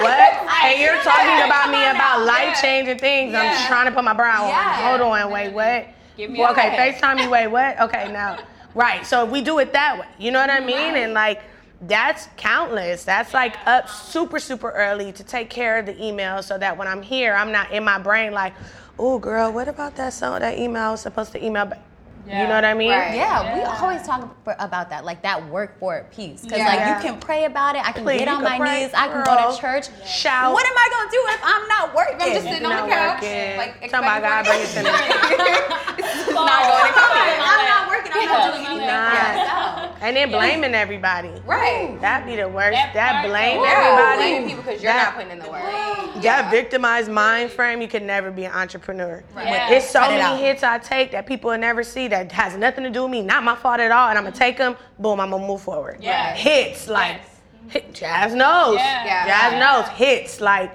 What? 0.02 0.48
And 0.66 0.80
you're 0.80 1.02
talking 1.02 1.44
about 1.46 1.70
me 1.70 1.86
about 1.90 2.26
life 2.26 2.62
changing 2.62 3.00
things. 3.00 3.34
I'm 3.36 3.68
trying 3.68 3.88
to 3.88 3.92
put 3.92 4.04
my 4.06 4.14
brow 4.14 4.48
Yeah. 4.48 4.92
on. 4.94 5.00
Hold 5.00 5.02
on, 5.14 5.32
wait, 5.32 5.50
what? 5.52 5.88
Give 6.18 6.32
me 6.32 6.40
Well, 6.40 6.52
okay, 6.52 6.70
minute. 6.72 6.96
FaceTime 6.96 7.18
me. 7.18 7.28
Wait, 7.28 7.48
what? 7.48 7.80
Okay, 7.82 8.12
now, 8.12 8.40
right. 8.76 9.06
So 9.06 9.26
if 9.26 9.32
we 9.32 9.42
do 9.42 9.60
it 9.60 9.74
that 9.74 10.00
way, 10.00 10.08
you 10.18 10.32
know 10.32 10.40
what 10.40 10.50
I 10.50 10.60
mean? 10.60 10.96
And 10.96 11.14
like. 11.14 11.42
That's 11.82 12.30
countless. 12.38 13.04
That's 13.04 13.34
like 13.34 13.58
up 13.68 13.90
super, 13.90 14.40
super 14.40 14.72
early 14.72 15.12
to 15.12 15.24
take 15.26 15.50
care 15.50 15.78
of 15.78 15.86
the 15.86 16.04
email 16.04 16.42
so 16.42 16.58
that 16.58 16.76
when 16.78 16.88
I'm 16.88 17.02
here, 17.02 17.34
I'm 17.34 17.52
not 17.52 17.72
in 17.72 17.84
my 17.84 18.00
brain 18.00 18.32
like, 18.32 18.54
oh, 18.98 19.20
girl, 19.20 19.52
what 19.52 19.68
about 19.68 19.96
that 19.98 20.14
song, 20.14 20.40
that 20.40 20.58
email 20.58 20.82
I 20.82 20.92
was 20.92 21.02
supposed 21.02 21.34
to 21.34 21.46
email 21.46 21.66
back? 21.66 21.82
You 22.28 22.34
know 22.48 22.56
what 22.56 22.66
I 22.66 22.74
mean? 22.74 22.90
Right. 22.92 23.16
Yeah, 23.16 23.56
we 23.56 23.62
always 23.62 24.02
talk 24.04 24.36
for, 24.44 24.56
about 24.60 24.90
that, 24.90 25.06
like 25.06 25.22
that 25.22 25.48
work 25.50 25.78
for 25.80 25.98
it 25.98 26.12
piece. 26.12 26.42
Because 26.42 26.58
Yeah. 26.60 26.66
like 26.68 27.04
you 27.04 27.10
can 27.12 27.20
pray 27.20 27.46
about 27.46 27.76
it, 27.76 27.88
I 27.88 27.92
can 27.92 28.04
Please, 28.04 28.20
get 28.20 28.28
on 28.28 28.36
can 28.42 28.44
my 28.44 28.58
pray, 28.58 28.84
knees, 28.84 28.94
I 28.96 29.08
can 29.08 29.24
go 29.24 29.52
to 29.52 29.58
church. 29.60 29.88
Shout. 30.08 30.54
What 30.54 30.66
am 30.66 30.74
I 30.76 30.88
gonna 30.92 31.12
do 31.12 31.22
if 31.30 31.42
I'm 31.44 31.68
not 31.68 31.96
working? 31.96 32.22
I'm 32.22 32.34
just 32.34 32.46
sitting 32.48 32.66
on 32.66 32.72
Not 32.72 32.86
the 32.90 32.96
couch, 32.96 33.22
working. 33.22 33.58
like 33.58 33.74
Talking 33.92 34.08
about 34.10 34.22
God, 34.22 34.46
bring 34.46 34.62
it 34.62 34.68
to 34.74 34.84
me. 34.84 34.90
it's 34.90 36.34
not 36.34 36.64
going 36.66 36.88
to 36.88 36.94
come. 36.94 37.12
I'm 37.16 37.66
not 37.66 37.88
working. 37.90 38.12
I'm 38.16 38.26
not 38.26 38.54
doing 38.54 38.66
anything 38.66 38.88
Nah. 38.88 39.10
for 39.10 39.38
myself. 39.38 39.92
And 40.02 40.16
then 40.16 40.30
blaming 40.30 40.74
everybody. 40.76 41.32
Right. 41.46 41.98
That'd 42.02 42.28
be 42.28 42.36
the 42.36 42.48
worst. 42.48 42.74
That 42.74 42.94
That, 42.94 43.26
blame 43.28 43.58
though. 43.58 43.66
Everybody. 43.66 44.18
blame 44.18 44.48
people 44.48 44.64
because 44.64 44.82
you're 44.84 44.94
That- 44.94 45.06
not 45.06 45.16
putting 45.16 45.32
in 45.32 45.40
the 45.40 45.50
work. 45.50 45.62
That 46.22 46.50
victimized 46.50 47.12
mind 47.12 47.52
frame, 47.52 47.82
you 47.82 47.88
can 47.90 48.08
never 48.08 48.32
be 48.32 48.46
an 48.46 48.52
entrepreneur. 48.54 49.22
Yeah. 49.36 49.70
It's 49.72 49.90
so 49.90 50.00
Cut 50.00 50.12
many 50.12 50.22
out. 50.22 50.40
hits 50.40 50.64
I 50.64 50.78
take 50.78 51.12
that 51.12 51.26
people 51.26 51.50
will 51.52 51.58
never 51.58 51.84
see 51.84 52.08
that 52.08 52.15
has 52.32 52.56
nothing 52.58 52.84
to 52.84 52.90
do 52.90 53.04
with 53.04 53.12
me, 53.12 53.22
not 53.22 53.44
my 53.44 53.56
fault 53.56 53.80
at 53.80 53.92
all, 53.92 54.10
and 54.10 54.18
I'm 54.18 54.24
gonna 54.24 54.36
take 54.36 54.58
them. 54.58 54.76
Boom, 55.00 55.20
I'm 55.20 55.30
gonna 55.32 55.46
move 55.48 55.62
forward. 55.62 55.98
Yeah. 56.02 56.34
Hits 56.34 56.88
like 56.88 57.18
Yes. 57.18 57.74
hit, 57.74 57.94
Jazz 57.94 58.34
knows. 58.34 58.76
Yeah. 58.78 59.06
Yeah. 59.06 59.26
Jazz 59.28 59.60
knows 59.60 59.98
hits 59.98 60.42
like. 60.42 60.72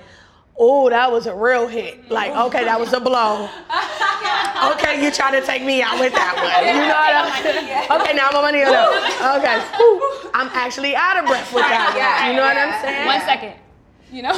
Oh, 0.63 0.91
that 0.91 1.11
was 1.11 1.27
a 1.27 1.35
real 1.35 1.67
hit. 1.69 2.11
Like, 2.11 2.33
okay, 2.37 2.65
that 2.65 2.79
was 2.79 2.93
a 2.93 3.01
blow. 3.01 3.49
Okay, 4.73 5.03
you 5.03 5.11
trying 5.11 5.33
to 5.41 5.45
take 5.47 5.63
me 5.65 5.81
out 5.81 5.99
with 5.99 6.13
that 6.13 6.35
one. 6.37 6.67
You 6.69 6.85
know 6.85 7.01
what 7.01 7.17
I'm 7.17 7.43
saying? 7.43 7.89
Okay, 7.91 8.13
now 8.15 8.29
I'm 8.29 8.37
on 8.37 8.43
my 8.45 8.51
knee. 8.51 8.63
Okay, 8.67 9.59
Whew. 9.77 10.31
I'm 10.35 10.49
actually 10.53 10.95
out 10.95 11.17
of 11.19 11.25
breath 11.25 11.53
with 11.55 11.65
that 11.65 11.95
Yeah, 11.97 12.21
one. 12.21 12.31
You 12.31 12.37
know 12.37 12.45
what. 12.45 12.57
I'm 12.59 12.85
saying? 12.85 13.07
One 13.07 13.21
second. 13.23 13.55
You 14.13 14.23
know? 14.23 14.33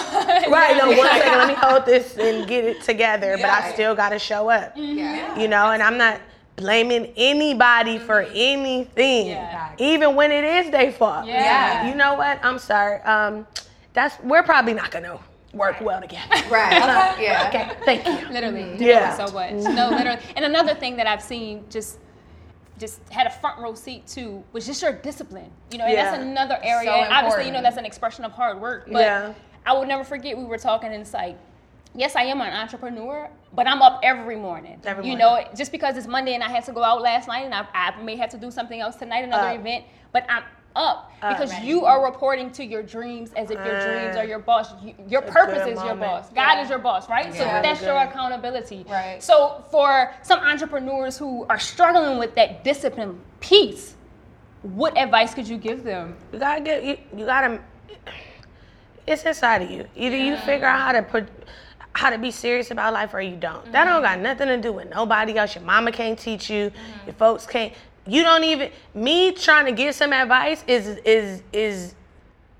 Right, 0.52 0.76
no, 0.76 0.88
one 0.96 1.08
second, 1.08 1.38
let 1.38 1.48
me 1.48 1.54
hold 1.58 1.86
this 1.86 2.16
and 2.16 2.46
get 2.46 2.64
it 2.64 2.82
together, 2.82 3.36
but 3.38 3.46
I 3.50 3.72
still 3.72 3.94
gotta 3.96 4.18
show 4.20 4.48
up. 4.48 4.74
Yeah. 4.76 5.36
You 5.36 5.48
know, 5.48 5.72
and 5.72 5.82
I'm 5.82 5.96
not 5.98 6.20
blaming 6.62 7.12
anybody 7.16 7.98
for 7.98 8.20
anything. 8.32 9.26
Yeah. 9.26 9.72
Even 9.78 10.14
when 10.14 10.30
it 10.30 10.44
is 10.44 10.70
their 10.70 10.92
fault. 10.92 11.26
Yeah. 11.26 11.88
You 11.88 11.94
know 11.96 12.14
what? 12.14 12.38
I'm 12.44 12.58
sorry. 12.58 13.00
Um 13.02 13.46
that's 13.92 14.18
we're 14.22 14.42
probably 14.44 14.72
not 14.74 14.90
gonna 14.90 15.18
work 15.52 15.80
well 15.80 16.00
together. 16.00 16.34
Right. 16.50 16.72
Okay. 17.12 17.24
Yeah. 17.24 17.48
Okay, 17.48 17.64
thank 17.84 18.06
you. 18.06 18.28
Literally. 18.32 18.62
Mm-hmm. 18.62 18.82
Yeah. 18.82 19.16
So 19.26 19.32
much. 19.32 19.52
No, 19.52 19.90
literally. 19.90 20.20
And 20.36 20.44
another 20.44 20.74
thing 20.74 20.96
that 20.96 21.06
I've 21.06 21.22
seen 21.22 21.64
just 21.68 21.98
just 22.78 23.00
had 23.10 23.26
a 23.26 23.30
front 23.30 23.60
row 23.60 23.74
seat 23.74 24.06
to 24.08 24.42
was 24.52 24.64
just 24.66 24.80
your 24.82 24.92
discipline. 24.92 25.50
You 25.70 25.78
know, 25.78 25.84
and 25.84 25.96
that's 25.96 26.16
another 26.18 26.58
area. 26.62 26.90
So 26.90 27.12
obviously, 27.14 27.46
you 27.46 27.52
know, 27.52 27.62
that's 27.62 27.76
an 27.76 27.84
expression 27.84 28.24
of 28.24 28.32
hard 28.32 28.60
work. 28.60 28.86
But 28.90 29.02
Yeah. 29.02 29.34
I 29.66 29.72
will 29.74 29.86
never 29.86 30.04
forget 30.04 30.36
we 30.38 30.44
were 30.44 30.58
talking 30.58 30.90
and 30.92 31.02
it's 31.02 31.14
like, 31.14 31.36
yes, 31.94 32.16
I 32.16 32.22
am 32.24 32.40
an 32.40 32.52
entrepreneur, 32.52 33.28
but 33.52 33.66
I'm 33.66 33.82
up 33.82 34.00
every 34.02 34.36
morning. 34.36 34.80
Every 34.84 35.08
you 35.08 35.16
know, 35.16 35.44
just 35.56 35.72
because 35.72 35.96
it's 35.96 36.06
Monday 36.06 36.34
and 36.34 36.42
I 36.42 36.48
had 36.50 36.64
to 36.66 36.72
go 36.72 36.82
out 36.82 37.02
last 37.02 37.28
night 37.28 37.44
and 37.44 37.54
I, 37.54 37.66
I 37.74 38.02
may 38.02 38.16
have 38.16 38.30
to 38.30 38.38
do 38.38 38.50
something 38.50 38.80
else 38.80 38.96
tonight, 38.96 39.24
another 39.24 39.48
Up. 39.48 39.60
event, 39.60 39.84
but 40.12 40.24
I'm 40.28 40.44
up 40.74 41.10
because 41.28 41.50
Right. 41.50 41.64
you 41.64 41.84
are 41.84 42.02
reporting 42.02 42.50
to 42.52 42.64
your 42.64 42.82
dreams 42.82 43.32
as 43.34 43.50
if 43.50 43.62
your 43.62 43.74
dreams 43.78 44.16
Uh, 44.16 44.20
are 44.20 44.24
your 44.24 44.38
boss. 44.38 44.72
You, 44.82 44.94
your 45.06 45.20
purpose 45.20 45.66
is 45.66 45.82
your 45.84 45.94
boss. 45.94 46.30
God 46.30 46.60
is 46.62 46.70
your 46.70 46.78
boss, 46.78 47.10
right? 47.10 47.32
So 47.34 47.44
Yeah. 47.44 47.60
that's 47.60 47.82
your 47.82 47.98
accountability. 47.98 48.86
Right. 48.88 49.22
So 49.22 49.62
for 49.70 50.14
some 50.22 50.40
entrepreneurs 50.40 51.18
who 51.18 51.44
are 51.50 51.58
struggling 51.58 52.18
with 52.18 52.34
that 52.36 52.64
discipline 52.64 53.20
piece, 53.40 53.94
what 54.62 54.96
advice 54.96 55.34
could 55.34 55.46
you 55.46 55.58
give 55.58 55.84
them? 55.84 56.16
You 56.32 56.38
gotta 56.38 56.62
get 56.62 56.84
you, 56.84 56.96
you 57.16 57.26
gotta 57.26 57.60
it's 59.06 59.24
inside 59.24 59.62
of 59.62 59.70
you. 59.70 59.86
Either 59.96 60.16
you 60.16 60.36
figure 60.38 60.66
out 60.66 60.80
how 60.80 60.92
to 60.92 61.02
put 61.02 61.28
how 61.94 62.10
to 62.10 62.18
be 62.18 62.30
serious 62.30 62.70
about 62.70 62.92
life 62.92 63.12
or 63.14 63.20
you 63.20 63.36
don't. 63.36 63.70
That 63.72 63.84
don't 63.84 64.02
got 64.02 64.14
mm-hmm. 64.14 64.22
nothing 64.22 64.48
to 64.48 64.60
do 64.60 64.72
with 64.72 64.90
nobody 64.90 65.36
else. 65.36 65.54
Your 65.54 65.64
mama 65.64 65.92
can't 65.92 66.18
teach 66.18 66.48
you. 66.48 66.70
Mm-hmm. 66.70 67.06
Your 67.06 67.14
folks 67.14 67.46
can't 67.46 67.72
you 68.06 68.22
don't 68.22 68.44
even 68.44 68.70
me 68.94 69.32
trying 69.32 69.66
to 69.66 69.72
give 69.72 69.94
some 69.94 70.12
advice 70.12 70.64
is 70.66 70.98
is 71.04 71.42
is 71.52 71.94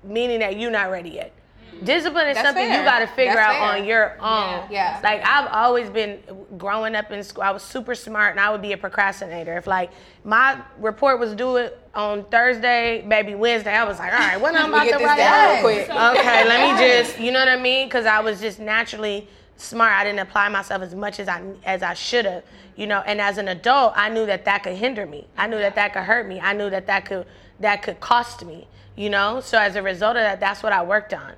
meaning 0.03 0.39
that 0.39 0.57
you're 0.57 0.71
not 0.71 0.89
ready 0.91 1.09
yet. 1.09 1.33
Discipline 1.83 2.27
is 2.27 2.35
That's 2.35 2.47
something 2.47 2.67
fair. 2.67 2.79
you 2.79 2.85
got 2.85 2.99
to 2.99 3.07
figure 3.07 3.33
That's 3.33 3.55
out 3.55 3.69
fair. 3.71 3.81
on 3.81 3.85
your 3.85 4.11
own. 4.21 4.71
Yeah. 4.71 4.99
Like 5.03 5.21
I've 5.25 5.47
always 5.51 5.89
been 5.89 6.19
growing 6.57 6.95
up 6.95 7.11
in 7.11 7.23
school. 7.23 7.43
I 7.43 7.51
was 7.51 7.63
super 7.63 7.95
smart, 7.95 8.31
and 8.31 8.39
I 8.39 8.49
would 8.51 8.61
be 8.61 8.73
a 8.73 8.77
procrastinator. 8.77 9.57
If 9.57 9.67
like 9.67 9.91
my 10.23 10.61
report 10.79 11.19
was 11.19 11.33
due 11.35 11.69
on 11.95 12.23
Thursday, 12.25 13.03
maybe 13.05 13.35
Wednesday, 13.35 13.73
I 13.75 13.83
was 13.83 13.99
like, 13.99 14.13
all 14.13 14.19
right, 14.19 14.39
when 14.39 14.55
I'm 14.55 14.69
about 14.73 14.85
to 14.87 15.03
write 15.03 15.17
down 15.17 15.57
out? 15.57 15.63
real 15.65 15.85
quick. 15.85 15.89
Okay, 16.19 16.47
let 16.47 16.79
me 16.79 16.87
just, 17.03 17.19
you 17.19 17.31
know 17.31 17.39
what 17.39 17.49
I 17.49 17.57
mean? 17.59 17.87
Because 17.87 18.05
I 18.05 18.19
was 18.19 18.39
just 18.39 18.59
naturally 18.59 19.27
smart. 19.57 19.91
I 19.93 20.03
didn't 20.03 20.19
apply 20.19 20.49
myself 20.49 20.81
as 20.81 20.95
much 20.95 21.19
as 21.19 21.27
I 21.27 21.41
as 21.65 21.83
I 21.83 21.93
should 21.93 22.25
have, 22.25 22.43
you 22.75 22.87
know. 22.87 23.01
And 23.05 23.19
as 23.21 23.37
an 23.37 23.47
adult, 23.49 23.93
I 23.95 24.09
knew 24.09 24.25
that 24.25 24.45
that 24.45 24.63
could 24.63 24.75
hinder 24.75 25.05
me. 25.05 25.27
I 25.37 25.47
knew 25.47 25.57
that 25.59 25.75
that 25.75 25.93
could 25.93 26.03
hurt 26.03 26.27
me. 26.27 26.39
I 26.39 26.53
knew 26.53 26.69
that 26.69 26.87
that 26.87 27.05
could 27.05 27.25
that 27.59 27.83
could 27.83 27.99
cost 27.99 28.43
me, 28.45 28.67
you 28.95 29.09
know. 29.09 29.39
So 29.39 29.57
as 29.57 29.75
a 29.75 29.81
result 29.81 30.15
of 30.17 30.23
that, 30.23 30.39
that's 30.39 30.63
what 30.63 30.73
I 30.73 30.83
worked 30.83 31.13
on. 31.13 31.33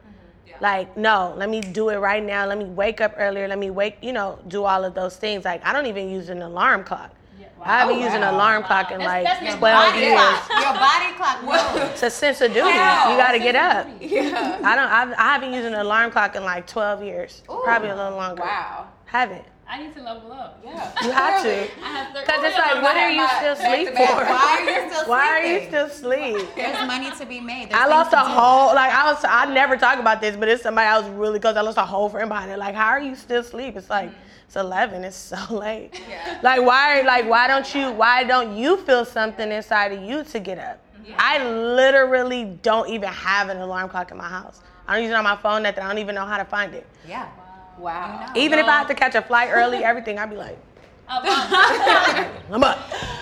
Like, 0.61 0.95
no, 0.97 1.33
let 1.37 1.49
me 1.49 1.61
do 1.61 1.89
it 1.89 1.97
right 1.97 2.23
now. 2.23 2.45
Let 2.45 2.57
me 2.57 2.65
wake 2.65 3.01
up 3.01 3.13
earlier. 3.17 3.47
Let 3.47 3.59
me 3.59 3.69
wake, 3.69 3.97
you 4.01 4.13
know, 4.13 4.39
do 4.47 4.63
all 4.63 4.83
of 4.83 4.93
those 4.93 5.15
things. 5.17 5.45
Like, 5.45 5.65
I 5.65 5.73
don't 5.73 5.85
even 5.85 6.09
use 6.09 6.29
an 6.29 6.41
alarm 6.41 6.83
clock. 6.83 7.11
I 7.61 7.79
haven't 7.79 7.95
oh, 7.95 8.03
used 8.03 8.13
an 8.13 8.21
alarm 8.21 8.63
clock 8.63 8.91
in 8.91 8.99
like 8.99 9.23
That's- 9.23 9.43
that's 9.43 9.55
12 9.55 9.59
Body 9.59 9.99
years. 9.99 10.19
clock. 10.19 10.49
Your 10.49 10.73
body 10.73 11.13
clock 11.17 11.43
knows. 11.75 11.89
It's 11.91 12.03
a 12.03 12.09
sense 12.11 12.41
of 12.41 12.49
duty. 12.49 12.61
Wow. 12.61 13.11
You 13.11 13.17
got 13.17 13.31
to 13.31 13.39
get 13.39 13.55
up. 13.55 13.87
I 13.87 14.75
don't. 14.75 14.91
I've, 14.91 15.11
I 15.13 15.33
haven't 15.33 15.53
used 15.53 15.65
an 15.65 15.73
alarm 15.73 16.11
clock 16.11 16.35
in 16.35 16.43
like 16.43 16.67
12 16.67 17.03
years. 17.03 17.41
Probably 17.45 17.89
a 17.89 17.95
little 17.95 18.15
longer. 18.17 18.43
Wow. 18.43 18.87
Haven't. 19.05 19.45
I 19.67 19.81
need 19.81 19.93
to 19.95 20.01
level 20.01 20.31
up. 20.31 20.61
Yeah. 20.63 20.91
You 21.03 21.11
have 21.11 21.41
to. 21.43 21.49
I 21.49 21.87
have 21.87 22.13
to. 22.13 22.21
Because 22.21 22.39
oh, 22.41 22.47
it's 22.47 22.57
like, 22.57 22.83
what 22.83 22.95
are 22.95 23.09
you 23.09 23.27
still 23.27 23.53
asleep 23.53 23.89
for? 23.89 24.15
Why 24.15 24.59
are 24.59 24.65
you 24.65 24.89
still 24.89 24.89
sleeping? 24.89 25.09
Why 25.09 25.27
are 25.27 25.45
you 25.45 25.67
still 25.67 25.85
asleep? 25.85 26.55
There's 26.55 26.87
money 26.87 27.11
to 27.11 27.25
be 27.25 27.39
made. 27.39 27.69
There's 27.69 27.81
I 27.81 27.87
lost 27.87 28.13
a 28.13 28.19
whole 28.19 28.75
like 28.75 28.91
I 28.91 29.11
was 29.11 29.23
I 29.27 29.51
never 29.51 29.75
talk 29.77 29.99
about 29.99 30.21
this, 30.21 30.35
but 30.35 30.47
it's 30.49 30.63
somebody 30.63 30.87
I 30.87 30.99
was 30.99 31.09
really 31.09 31.39
close. 31.39 31.55
I 31.55 31.61
lost 31.61 31.77
a 31.77 31.85
whole 31.85 32.09
friend 32.09 32.29
behind 32.29 32.51
it. 32.51 32.59
Like, 32.59 32.75
how 32.75 32.89
are 32.89 33.01
you 33.01 33.15
still 33.15 33.41
asleep? 33.41 33.75
It's 33.75 33.89
like 33.89 34.09
mm-hmm. 34.09 34.19
it's 34.45 34.55
eleven. 34.55 35.03
It's 35.03 35.15
so 35.15 35.37
late. 35.55 35.99
Yeah. 36.07 36.39
Like 36.43 36.61
why 36.61 37.01
like 37.01 37.27
why 37.27 37.47
don't 37.47 37.73
you 37.73 37.91
why 37.91 38.23
don't 38.23 38.55
you 38.55 38.77
feel 38.77 39.03
something 39.03 39.51
inside 39.51 39.91
of 39.93 40.03
you 40.03 40.23
to 40.23 40.39
get 40.39 40.59
up? 40.59 40.81
I 41.17 41.47
literally 41.51 42.45
don't 42.63 42.89
even 42.89 43.09
have 43.09 43.49
an 43.49 43.57
alarm 43.57 43.89
clock 43.89 44.11
in 44.11 44.17
my 44.17 44.27
house. 44.27 44.61
I 44.87 44.95
don't 44.95 45.03
use 45.03 45.11
it 45.11 45.15
on 45.15 45.23
my 45.23 45.35
phone. 45.35 45.63
Nothing. 45.63 45.83
I 45.83 45.87
don't 45.87 45.99
even 45.99 46.15
know 46.15 46.25
how 46.25 46.37
to 46.37 46.45
find 46.45 46.73
it. 46.73 46.87
Yeah. 47.07 47.29
Wow. 47.77 48.31
Even 48.35 48.59
if 48.59 48.65
I 48.65 48.71
have 48.77 48.87
to 48.87 48.95
catch 48.95 49.15
a 49.15 49.21
flight 49.21 49.49
early, 49.51 49.83
everything, 49.83 50.17
I'd 50.19 50.29
be 50.29 50.35
like, 50.37 50.57
I'm 51.07 52.63
up. 52.63 52.79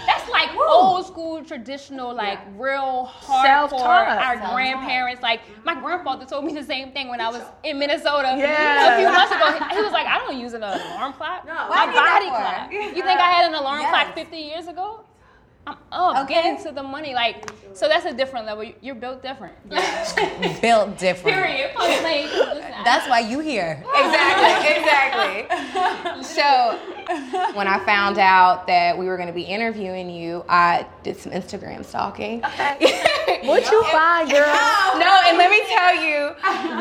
That's 0.08 0.30
like 0.30 0.56
old 0.56 1.06
school, 1.06 1.44
traditional, 1.44 2.14
like 2.14 2.40
real 2.58 3.12
hardcore. 3.22 3.44
Self-taught. 3.44 4.08
Our 4.08 4.36
Self-taught. 4.36 4.54
grandparents, 4.56 5.22
like 5.22 5.42
my 5.66 5.76
grandfather 5.80 6.26
told 6.26 6.46
me 6.46 6.54
the 6.54 6.64
same 6.64 6.92
thing 6.94 7.10
when 7.10 7.20
I 7.20 7.28
was 7.30 7.42
in 7.64 7.78
Minnesota 7.80 8.36
Yeah. 8.38 8.96
a 8.96 9.00
few 9.00 9.12
months 9.12 9.32
ago. 9.34 9.76
He 9.76 9.82
was 9.84 9.92
like, 9.92 10.08
I 10.08 10.18
don't 10.20 10.38
use 10.40 10.54
an 10.54 10.64
alarm 10.64 11.14
clock. 11.14 11.46
Why 11.46 11.68
my 11.68 11.86
do 11.86 11.92
you 11.92 11.98
need 11.98 12.10
body 12.10 12.28
clock. 12.30 12.96
You 12.96 13.04
think 13.04 13.20
I 13.20 13.30
had 13.32 13.46
an 13.50 13.56
alarm 13.56 13.82
Yes. 13.82 13.90
clock 13.90 14.16
50 14.16 14.38
years 14.38 14.68
ago? 14.68 15.02
I'm 15.66 15.78
up, 15.92 16.24
Okay. 16.26 16.34
getting 16.34 16.64
to 16.66 16.72
the 16.72 16.84
money. 16.84 17.14
Like, 17.14 17.50
so 17.74 17.88
that's 17.88 18.06
a 18.06 18.14
different 18.14 18.46
level. 18.46 18.66
You're 18.82 18.96
built 18.96 19.22
different. 19.24 19.54
Built 20.62 20.98
different. 20.98 21.38
Period. 21.38 21.74
Point 21.76 22.02
blank. 22.02 22.32
Listen, 22.34 22.72
That's 22.84 23.08
why 23.08 23.20
you 23.20 23.40
here. 23.40 23.84
Exactly, 23.96 24.76
exactly. 24.76 26.24
so 26.24 26.78
when 27.54 27.68
I 27.68 27.84
found 27.86 28.18
out 28.18 28.68
that 28.68 28.98
we 28.98 29.06
were 29.06 29.18
going 29.18 29.28
to 29.28 29.34
be 29.34 29.44
interviewing 29.44 30.10
you, 30.10 30.44
I 30.48 30.86
did 31.04 31.18
some 31.18 31.32
Instagram 31.32 31.86
stalking. 31.86 32.44
What 33.44 33.70
you 33.70 33.84
find, 33.86 34.30
girl? 34.30 34.46
No, 35.00 35.22
and 35.28 35.38
let 35.38 35.50
me 35.50 35.62
tell 35.68 36.02
you 36.02 36.28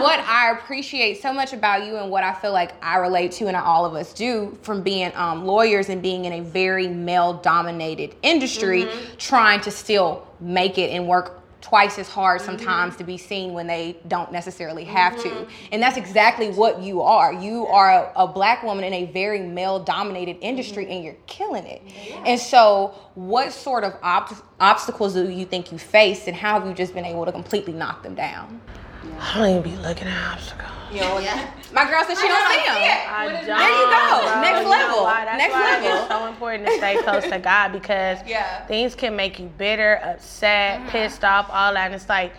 what 0.01 0.21
I 0.21 0.53
appreciate 0.57 1.21
so 1.21 1.33
much 1.33 1.53
about 1.53 1.85
you 1.85 1.97
and 1.97 2.09
what 2.09 2.23
I 2.23 2.33
feel 2.35 2.53
like 2.53 2.73
I 2.81 2.99
relate 2.99 3.33
to 3.33 3.49
and 3.49 3.57
all 3.57 3.85
of 3.85 3.95
us 3.95 4.13
do 4.13 4.57
from 4.63 4.81
being 4.83 5.11
um, 5.17 5.45
lawyers 5.45 5.89
and 5.89 6.01
being 6.01 6.25
in 6.25 6.33
a 6.35 6.41
very 6.41 6.87
male 6.87 7.35
dominated 7.35 8.15
industry, 8.23 8.87
trying 9.19 9.61
to 9.63 9.73
still 9.73 10.25
make 10.39 10.79
it 10.79 10.91
and 10.91 11.09
work 11.09 11.42
twice 11.63 11.99
as 11.99 12.09
hard 12.09 12.41
mm-hmm. 12.41 12.51
sometimes 12.51 12.97
to 12.97 13.05
be 13.05 13.17
seen 13.17 13.55
when 13.55 13.67
they 13.67 13.97
don't 14.09 14.31
necessarily 14.31 14.85
have 14.85 15.17
to. 15.23 15.29
Mm-hmm. 15.29 15.51
And 15.73 15.83
that's 15.83 15.97
exactly 15.97 16.51
what 16.51 16.83
you 16.83 17.01
are. 17.01 17.33
You 17.33 17.67
are 17.69 17.91
a, 17.91 18.13
a 18.17 18.29
black 18.29 18.63
woman 18.63 18.85
in 18.85 18.93
a 18.93 19.07
very 19.07 19.41
male 19.41 19.79
dominated 19.79 20.37
industry 20.41 20.85
mm-hmm. 20.85 20.93
and 20.93 21.05
you're 21.05 21.17
killing 21.27 21.65
it. 21.65 21.81
And 22.27 22.39
so, 22.39 22.95
what 23.15 23.53
sort 23.53 23.85
of 23.85 23.95
ob- 24.03 24.37
obstacles 24.61 25.15
do 25.15 25.29
you 25.29 25.47
think 25.47 25.73
you 25.73 25.79
faced 25.79 26.27
and 26.29 26.37
how 26.37 26.59
have 26.59 26.69
you 26.69 26.75
just 26.75 26.95
been 26.95 27.05
able 27.05 27.25
to 27.25 27.33
completely 27.33 27.73
knock 27.73 28.03
them 28.03 28.15
down? 28.15 28.61
I 29.21 29.39
don't 29.39 29.51
even 29.51 29.63
be 29.63 29.77
looking 29.83 30.09
at 30.09 30.33
obstacles. 30.33 30.71
My 31.73 31.89
girl 31.89 32.05
said 32.05 32.17
she 32.19 32.29
don't 32.29 32.53
see 32.53 32.67
them. 32.67 32.77
I 32.77 33.25
What 33.27 33.35
is- 33.41 33.47
don't, 33.47 33.59
There 33.59 33.69
you 33.69 33.87
go. 33.87 34.33
bro. 34.33 34.41
Next 34.43 34.63
You 34.63 34.69
level. 34.69 35.05
That's 35.07 35.39
Next 35.39 35.53
why 35.55 35.63
level. 35.81 35.99
It's 35.99 36.09
so 36.09 36.27
important 36.27 36.67
to 36.69 36.77
stay 36.77 36.97
close 37.03 37.25
to 37.25 37.39
God 37.39 37.73
because 37.73 38.19
Yeah. 38.27 38.65
things 38.67 38.95
can 38.95 39.17
make 39.17 39.39
you 39.39 39.47
bitter, 39.59 40.01
upset, 40.05 40.81
Mm-hmm. 40.81 40.89
pissed 40.91 41.25
off, 41.25 41.49
all 41.51 41.73
that. 41.75 41.87
And 41.87 41.95
it's 41.95 42.09
like, 42.09 42.33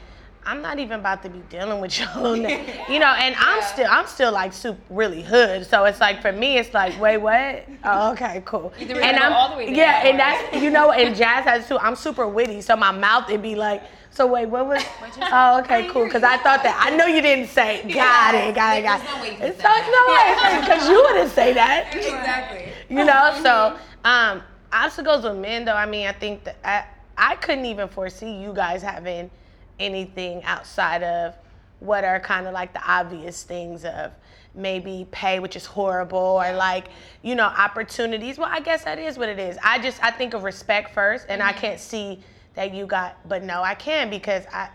I'm 0.46 0.62
not 0.62 0.80
even 0.80 1.00
about 1.00 1.24
to 1.24 1.30
be 1.30 1.40
dealing 1.50 1.80
with 1.80 2.00
y'all. 2.16 2.36
you 2.38 3.00
know, 3.00 3.14
and 3.14 3.36
I'm 3.38 3.62
still, 3.64 3.88
I'm 3.90 4.08
still 4.08 4.32
like 4.32 4.54
super, 4.54 4.80
really 4.90 5.22
hood. 5.22 5.66
So 5.66 5.86
it's 5.86 6.00
like 6.00 6.22
for 6.22 6.32
me, 6.32 6.58
it's 6.58 6.74
like, 6.74 7.00
wait, 7.00 7.18
what? 7.18 7.66
Oh, 7.86 8.14
okay, 8.14 8.42
cool. 8.46 8.72
Either 8.80 9.02
and 9.02 9.18
I'm 9.18 9.34
all 9.34 9.50
the 9.50 9.58
way 9.58 9.76
yeah, 9.76 10.04
down 10.04 10.12
and 10.12 10.20
that's 10.20 10.64
you 10.64 10.70
know, 10.70 10.92
and 10.94 11.14
jazz 11.16 11.44
has 11.44 11.68
too. 11.68 11.78
I'm 11.80 11.98
super 11.98 12.26
witty, 12.28 12.62
so 12.62 12.78
my 12.78 12.92
mouth 12.92 13.30
it'd 13.30 13.42
be 13.42 13.56
like. 13.56 13.84
So 14.10 14.28
wait, 14.28 14.46
what 14.46 14.68
was? 14.68 14.84
Oh, 15.22 15.60
okay, 15.62 15.90
cool. 15.90 16.06
Because 16.06 16.22
I 16.24 16.38
thought 16.38 16.62
that 16.62 16.80
I 16.80 16.96
know 16.96 17.08
you 17.08 17.20
didn't 17.20 17.48
say. 17.48 17.82
Got 17.92 18.36
it, 18.36 18.54
got 18.54 18.78
it, 18.78 18.84
got 18.84 19.02
it. 19.02 19.04
There's 19.04 19.16
no 19.16 19.22
way 19.22 19.32
you 19.32 19.38
could 19.38 19.46
It's 19.48 19.58
say 19.58 19.64
not, 19.64 19.82
no 19.92 20.52
way, 20.54 20.62
because 20.62 20.88
you 20.88 21.04
wouldn't 21.04 21.32
say 21.32 21.54
that. 21.54 21.96
Exactly. 21.96 22.72
You 22.90 23.06
know, 23.06 23.40
so 23.42 23.76
um, 24.06 24.44
obstacles 24.72 25.24
with 25.24 25.38
men, 25.38 25.66
though. 25.66 25.74
I 25.74 25.88
mean, 25.88 26.06
I 26.08 26.12
think 26.12 26.44
that 26.44 26.58
I, 26.64 27.32
I 27.32 27.36
couldn't 27.38 27.66
even 27.66 27.88
foresee 27.88 28.32
you 28.32 28.54
guys 28.54 28.84
having 28.84 29.32
anything 29.80 30.44
outside 30.44 31.04
of 31.04 31.36
what 31.80 32.04
are 32.04 32.20
kind 32.20 32.48
of 32.48 32.54
like 32.54 32.74
the 32.74 32.82
obvious 32.90 33.44
things 33.44 33.84
of 33.86 34.12
maybe 34.56 35.08
pay, 35.12 35.40
which 35.40 35.56
is 35.56 35.66
horrible, 35.66 36.18
or 36.18 36.54
like 36.54 36.88
you 37.22 37.36
know 37.36 37.46
opportunities. 37.46 38.38
Well, 38.38 38.50
I 38.52 38.60
guess 38.60 38.84
that 38.86 39.00
is 39.00 39.18
what 39.18 39.30
it 39.30 39.40
is. 39.40 39.58
I 39.64 39.80
just 39.80 40.02
I 40.04 40.12
think 40.12 40.34
of 40.34 40.44
respect 40.44 40.94
first, 40.94 41.26
and 41.30 41.42
I 41.42 41.52
can't 41.54 41.80
see 41.80 42.20
that 42.54 42.74
you 42.74 42.86
got, 42.86 43.18
but 43.28 43.44
no, 43.44 43.62
I 43.64 43.76
can 43.76 44.10
because 44.10 44.46
I. 44.52 44.70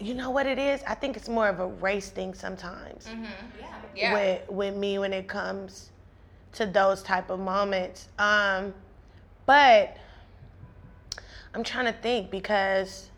You 0.00 0.14
know 0.14 0.30
what 0.30 0.46
it 0.46 0.58
is? 0.58 0.82
I 0.88 0.94
think 0.96 1.16
it's 1.16 1.28
more 1.28 1.46
of 1.48 1.60
a 1.60 1.68
race 1.68 2.10
thing 2.10 2.34
sometimes 2.34 3.06
Yeah. 3.06 3.66
Yeah. 3.94 4.12
with 4.12 4.50
with 4.50 4.74
me 4.74 4.98
when 4.98 5.12
it 5.12 5.28
comes 5.28 5.90
to 6.54 6.66
those 6.66 7.00
type 7.02 7.30
of 7.30 7.38
moments. 7.38 8.08
Um, 8.18 8.74
but 9.46 9.96
I'm 11.54 11.62
trying 11.62 11.86
to 11.86 11.92
think 11.92 12.30
because 12.32 13.08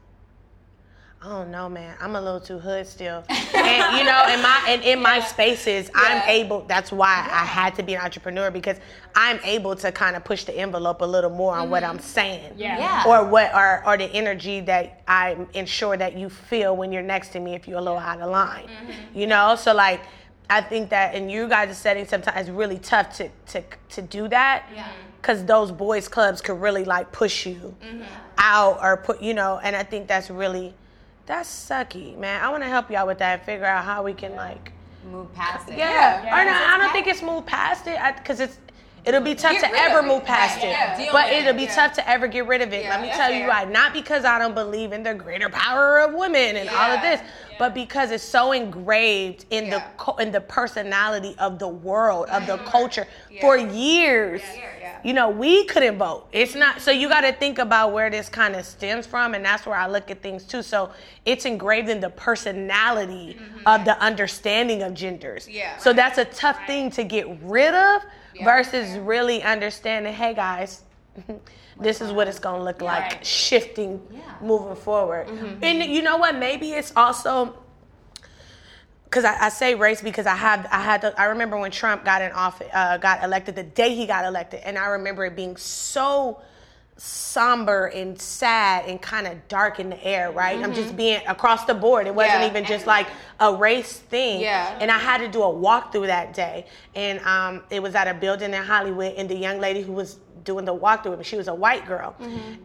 I 1.22 1.28
don't 1.28 1.50
know, 1.50 1.68
man. 1.68 1.96
I'm 2.00 2.14
a 2.14 2.20
little 2.20 2.40
too 2.40 2.58
hood 2.58 2.86
still, 2.86 3.24
and 3.28 3.98
you 3.98 4.04
know, 4.04 4.26
in 4.28 4.42
my 4.42 4.66
in, 4.68 4.82
in 4.82 5.02
my 5.02 5.20
spaces, 5.20 5.90
I'm 5.94 6.22
able. 6.28 6.60
That's 6.62 6.92
why 6.92 7.26
I 7.30 7.44
had 7.44 7.74
to 7.76 7.82
be 7.82 7.94
an 7.94 8.02
entrepreneur 8.02 8.50
because 8.50 8.76
I'm 9.14 9.40
able 9.42 9.74
to 9.76 9.90
kind 9.90 10.14
of 10.14 10.24
push 10.24 10.44
the 10.44 10.56
envelope 10.56 11.00
a 11.00 11.06
little 11.06 11.30
more 11.30 11.56
on 11.56 11.70
what 11.70 11.82
I'm 11.82 11.96
mm-hmm. 11.96 12.06
saying, 12.06 12.52
Yeah. 12.56 12.78
Yeah. 12.78 13.04
or 13.06 13.24
what 13.24 13.54
or 13.54 13.82
or 13.86 13.96
the 13.96 14.04
energy 14.12 14.60
that 14.60 15.02
I 15.08 15.36
ensure 15.54 15.96
that 15.96 16.16
you 16.16 16.28
feel 16.28 16.76
when 16.76 16.92
you're 16.92 17.02
next 17.02 17.28
to 17.30 17.40
me 17.40 17.54
if 17.54 17.66
you're 17.66 17.78
a 17.78 17.82
little 17.82 17.98
out 17.98 18.20
of 18.20 18.30
line, 18.30 18.68
mm-hmm. 18.68 19.18
you 19.18 19.26
know. 19.26 19.56
So 19.56 19.74
like. 19.74 20.02
I 20.48 20.60
think 20.60 20.90
that 20.90 21.16
in 21.16 21.28
you 21.28 21.48
guys' 21.48 21.76
setting 21.76 22.06
sometimes 22.06 22.42
it's 22.42 22.50
really 22.50 22.78
tough 22.78 23.16
to 23.16 23.28
to 23.48 23.64
to 23.88 24.00
do 24.00 24.28
that. 24.28 24.66
Yeah. 24.72 24.86
Cause 25.20 25.44
those 25.44 25.72
boys 25.72 26.06
clubs 26.06 26.40
could 26.40 26.60
really 26.60 26.84
like 26.84 27.10
push 27.10 27.46
you 27.46 27.74
mm-hmm. 27.82 28.04
out 28.38 28.78
or 28.80 28.96
put 28.96 29.20
you 29.20 29.34
know, 29.34 29.58
and 29.60 29.74
I 29.74 29.82
think 29.82 30.06
that's 30.06 30.30
really 30.30 30.72
that's 31.26 31.48
sucky, 31.48 32.16
man. 32.16 32.42
I 32.42 32.48
want 32.50 32.62
to 32.62 32.68
help 32.68 32.90
y'all 32.90 33.06
with 33.06 33.18
that 33.18 33.38
and 33.38 33.42
figure 33.42 33.66
out 33.66 33.84
how 33.84 34.02
we 34.02 34.12
can 34.14 34.34
like 34.36 34.72
Move 35.10 35.32
past 35.34 35.68
it. 35.68 35.78
yeah. 35.78 36.24
Yeah. 36.24 36.40
Or 36.40 36.44
no, 36.44 36.52
I 36.52 36.78
don't 36.78 36.92
think 36.92 37.06
it's 37.06 37.22
move 37.22 37.46
past 37.46 37.86
it 37.86 37.98
because 38.16 38.40
it's 38.40 38.58
it'll 39.06 39.20
be 39.20 39.34
tough 39.34 39.52
Get 39.52 39.70
to 39.70 39.78
ever 39.78 40.02
move 40.02 40.24
past 40.24 40.56
Right, 40.56 40.66
it. 40.66 40.70
yeah. 40.70 41.08
But 41.12 41.32
it'll 41.32 41.50
it, 41.50 41.56
be 41.56 41.62
yeah. 41.64 41.74
tough 41.74 41.92
to 41.94 42.08
ever 42.08 42.26
get 42.26 42.46
rid 42.46 42.60
of 42.60 42.72
it. 42.72 42.84
Let 42.86 43.00
me 43.00 43.08
Yeah, 43.08 43.16
tell 43.16 43.30
you 43.30 43.40
fair. 43.40 43.48
why. 43.48 43.64
Not 43.64 43.92
because 43.92 44.24
I 44.24 44.38
don't 44.38 44.54
believe 44.54 44.92
in 44.92 45.02
the 45.02 45.14
greater 45.14 45.48
power 45.48 46.00
of 46.00 46.12
women 46.12 46.56
and 46.56 46.68
all 46.68 46.90
of 46.90 47.02
Yeah. 47.02 47.16
this, 47.16 47.20
but 47.58 47.72
because 47.72 48.10
it's 48.10 48.24
so 48.24 48.52
engraved 48.52 49.46
in 49.50 49.70
the 49.70 49.76
Yeah. 49.76 49.88
co- 49.96 50.16
in 50.16 50.32
the 50.32 50.40
personality 50.40 51.36
of 51.38 51.58
the 51.58 51.68
world 51.68 52.28
of 52.30 52.46
the 52.46 52.56
mm-hmm. 52.58 52.66
culture 52.66 53.06
for 53.40 53.56
years. 53.56 54.42
yeah. 54.56 54.96
You 55.02 55.12
know, 55.12 55.28
we 55.28 55.64
couldn't 55.66 55.98
vote. 55.98 56.26
It's 56.32 56.54
not 56.56 56.80
so 56.80 56.90
you 56.90 57.08
got 57.08 57.20
to 57.20 57.32
think 57.32 57.58
about 57.58 57.92
where 57.92 58.10
this 58.10 58.28
kind 58.28 58.56
of 58.56 58.64
stems 58.66 59.06
from, 59.06 59.34
and 59.34 59.44
that's 59.44 59.64
where 59.64 59.76
I 59.76 59.86
look 59.86 60.10
at 60.10 60.20
things 60.20 60.44
too. 60.44 60.62
So 60.62 60.90
it's 61.24 61.44
engraved 61.44 61.88
in 61.88 62.00
the 62.00 62.10
personality 62.10 63.36
mm-hmm. 63.38 63.66
of 63.66 63.84
the 63.84 63.96
understanding 64.02 64.82
of 64.82 64.94
genders. 64.94 65.48
Yeah. 65.48 65.76
So 65.78 65.92
that's 65.92 66.18
a 66.18 66.24
tough 66.24 66.58
thing 66.66 66.90
to 66.92 67.04
get 67.04 67.26
rid 67.42 67.74
of 67.74 68.02
versus 68.44 68.96
really 68.98 69.42
understanding, 69.42 70.12
hey 70.12 70.34
guys, 70.34 70.82
this 71.80 72.00
is 72.00 72.12
what 72.12 72.28
it's 72.28 72.38
gonna 72.38 72.62
look 72.62 72.80
like 72.82 73.12
Right. 73.12 73.26
shifting 73.26 74.00
moving 74.40 74.76
forward. 74.76 75.26
Mm-hmm. 75.28 75.62
And 75.64 75.82
you 75.84 76.02
know 76.02 76.16
what? 76.16 76.36
Maybe 76.36 76.72
it's 76.72 76.92
also 76.96 77.56
because 79.04 79.24
I, 79.24 79.46
I 79.46 79.48
say 79.50 79.74
race 79.74 80.02
because 80.02 80.26
I 80.26 80.34
have 80.34 80.66
I 80.70 80.80
had 80.80 81.00
to, 81.02 81.18
I 81.20 81.26
remember 81.26 81.56
when 81.58 81.70
Trump 81.70 82.04
got 82.04 82.22
in 82.22 82.32
office 82.32 82.68
uh, 82.72 82.98
got 82.98 83.22
elected 83.24 83.54
the 83.54 83.62
day 83.62 83.94
he 83.94 84.06
got 84.06 84.24
elected 84.24 84.60
and 84.64 84.76
I 84.76 84.86
remember 84.86 85.24
it 85.24 85.36
being 85.36 85.56
so 85.56 86.40
somber 86.98 87.86
and 87.88 88.20
sad 88.20 88.86
and 88.86 89.00
kind 89.02 89.26
of 89.26 89.46
dark 89.48 89.78
in 89.80 89.90
the 89.90 90.04
air, 90.04 90.30
right? 90.32 90.58
I'm 90.62 90.72
just 90.72 90.96
being 90.96 91.20
across 91.26 91.64
the 91.66 91.74
board. 91.74 92.06
It 92.06 92.14
wasn't 92.14 92.40
Yeah. 92.40 92.46
even 92.48 92.64
just 92.64 92.86
like 92.86 93.06
a 93.38 93.54
race 93.54 93.92
thing. 93.98 94.40
Yeah. 94.40 94.76
And 94.80 94.90
I 94.90 94.98
had 94.98 95.18
to 95.18 95.28
do 95.28 95.42
a 95.42 95.46
walkthrough 95.46 96.06
that 96.06 96.32
day. 96.32 96.66
And 96.94 97.20
um, 97.20 97.62
it 97.70 97.82
was 97.82 97.94
at 97.94 98.08
a 98.08 98.14
building 98.14 98.54
in 98.54 98.62
Hollywood. 98.62 99.12
And 99.16 99.28
the 99.28 99.36
young 99.36 99.60
lady 99.60 99.82
who 99.82 99.92
was 99.92 100.16
doing 100.44 100.64
the 100.64 100.74
walkthrough 100.74 101.10
with 101.10 101.18
me, 101.18 101.24
she 101.24 101.36
was 101.36 101.48
a 101.48 101.54
white 101.54 101.86
girl. 101.86 102.14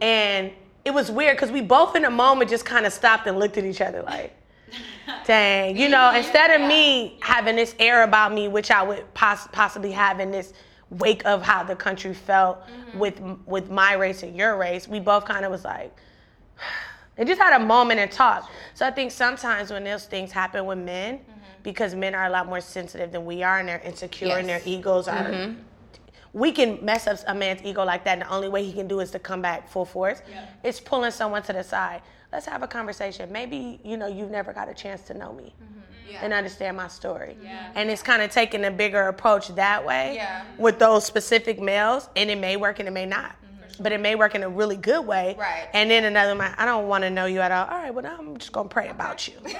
And 0.00 0.50
it 0.84 0.92
was 0.94 1.10
weird 1.10 1.36
because 1.36 1.50
we 1.50 1.60
both 1.60 1.94
in 1.94 2.04
a 2.06 2.10
moment 2.10 2.48
just 2.48 2.64
kind 2.64 2.86
of 2.86 2.92
stopped 2.92 3.26
and 3.26 3.38
looked 3.38 3.58
at 3.58 3.64
each 3.64 3.80
other 3.82 4.02
like, 4.02 4.34
dang, 5.26 5.76
you 5.76 5.88
know, 5.90 6.10
instead 6.14 6.50
of 6.58 6.66
me 6.66 7.18
having 7.20 7.56
this 7.56 7.74
air 7.78 8.02
about 8.04 8.32
me, 8.32 8.48
which 8.48 8.70
I 8.70 8.82
would 8.82 9.12
poss- 9.12 9.46
possibly 9.52 9.92
have 9.92 10.20
in 10.20 10.30
this 10.30 10.54
wake 10.98 11.24
of 11.24 11.42
how 11.42 11.62
the 11.62 11.76
country 11.76 12.14
felt 12.14 12.66
mm-hmm. 12.66 12.98
with 12.98 13.20
with 13.46 13.70
my 13.70 13.94
race 13.94 14.22
and 14.22 14.36
your 14.36 14.56
race, 14.56 14.86
we 14.86 15.00
both 15.00 15.24
kind 15.24 15.44
of 15.44 15.50
was 15.50 15.64
like, 15.64 15.94
they 17.16 17.24
just 17.24 17.40
had 17.40 17.60
a 17.60 17.64
moment 17.64 18.00
and 18.00 18.10
talk. 18.10 18.50
So 18.74 18.86
I 18.86 18.90
think 18.90 19.10
sometimes 19.10 19.70
when 19.70 19.84
those 19.84 20.06
things 20.06 20.32
happen 20.32 20.66
with 20.66 20.78
men, 20.78 21.18
mm-hmm. 21.18 21.30
because 21.62 21.94
men 21.94 22.14
are 22.14 22.26
a 22.26 22.30
lot 22.30 22.46
more 22.46 22.60
sensitive 22.60 23.12
than 23.12 23.24
we 23.24 23.42
are, 23.42 23.58
and 23.58 23.68
they're 23.68 23.80
insecure 23.80 24.36
and 24.36 24.48
their 24.48 24.62
egos 24.64 25.08
are. 25.08 25.24
Mm-hmm. 25.24 25.60
We 26.34 26.50
can 26.50 26.82
mess 26.82 27.06
up 27.06 27.18
a 27.26 27.34
man's 27.34 27.62
ego 27.62 27.84
like 27.84 28.04
that, 28.04 28.14
and 28.14 28.22
the 28.22 28.32
only 28.32 28.48
way 28.48 28.64
he 28.64 28.72
can 28.72 28.88
do 28.88 29.00
is 29.00 29.10
to 29.10 29.18
come 29.18 29.42
back 29.42 29.68
full 29.68 29.84
force. 29.84 30.22
It's 30.64 30.80
pulling 30.80 31.10
someone 31.10 31.42
to 31.42 31.52
the 31.52 31.62
side. 31.62 32.00
Let's 32.32 32.46
have 32.46 32.62
a 32.62 32.66
conversation. 32.66 33.30
Maybe 33.30 33.78
you 33.84 33.96
know 33.96 34.06
you've 34.06 34.30
never 34.30 34.52
got 34.52 34.68
a 34.68 34.74
chance 34.74 35.02
to 35.02 35.14
know 35.14 35.32
me 35.32 35.54
mm-hmm. 35.62 36.24
and 36.24 36.32
understand 36.32 36.76
my 36.76 36.88
story. 36.88 37.36
And 37.74 37.90
it's 37.90 38.02
kind 38.02 38.22
of 38.22 38.30
taking 38.30 38.64
a 38.64 38.70
bigger 38.70 39.08
approach 39.08 39.48
that 39.48 39.84
way 39.84 40.14
Yeah. 40.16 40.42
with 40.58 40.78
those 40.78 41.04
specific 41.04 41.60
males, 41.60 42.08
and 42.16 42.30
it 42.30 42.38
may 42.38 42.56
work 42.56 42.78
and 42.78 42.88
it 42.88 42.92
may 42.92 43.06
not. 43.06 43.36
But 43.82 43.92
it 43.92 44.00
may 44.00 44.14
work 44.14 44.34
in 44.34 44.42
a 44.42 44.48
really 44.48 44.76
good 44.76 45.04
way. 45.06 45.36
Right. 45.38 45.68
And 45.72 45.90
then 45.90 46.04
another 46.04 46.34
man, 46.34 46.54
I 46.56 46.64
don't 46.64 46.88
want 46.88 47.02
to 47.04 47.10
know 47.10 47.26
you 47.26 47.40
at 47.40 47.50
all. 47.50 47.66
All 47.66 47.76
right, 47.78 47.92
well, 47.92 48.02
now 48.02 48.16
I'm 48.18 48.36
just 48.36 48.52
going 48.52 48.68
to 48.68 48.72
pray 48.72 48.88
about 48.88 49.26
you. 49.28 49.34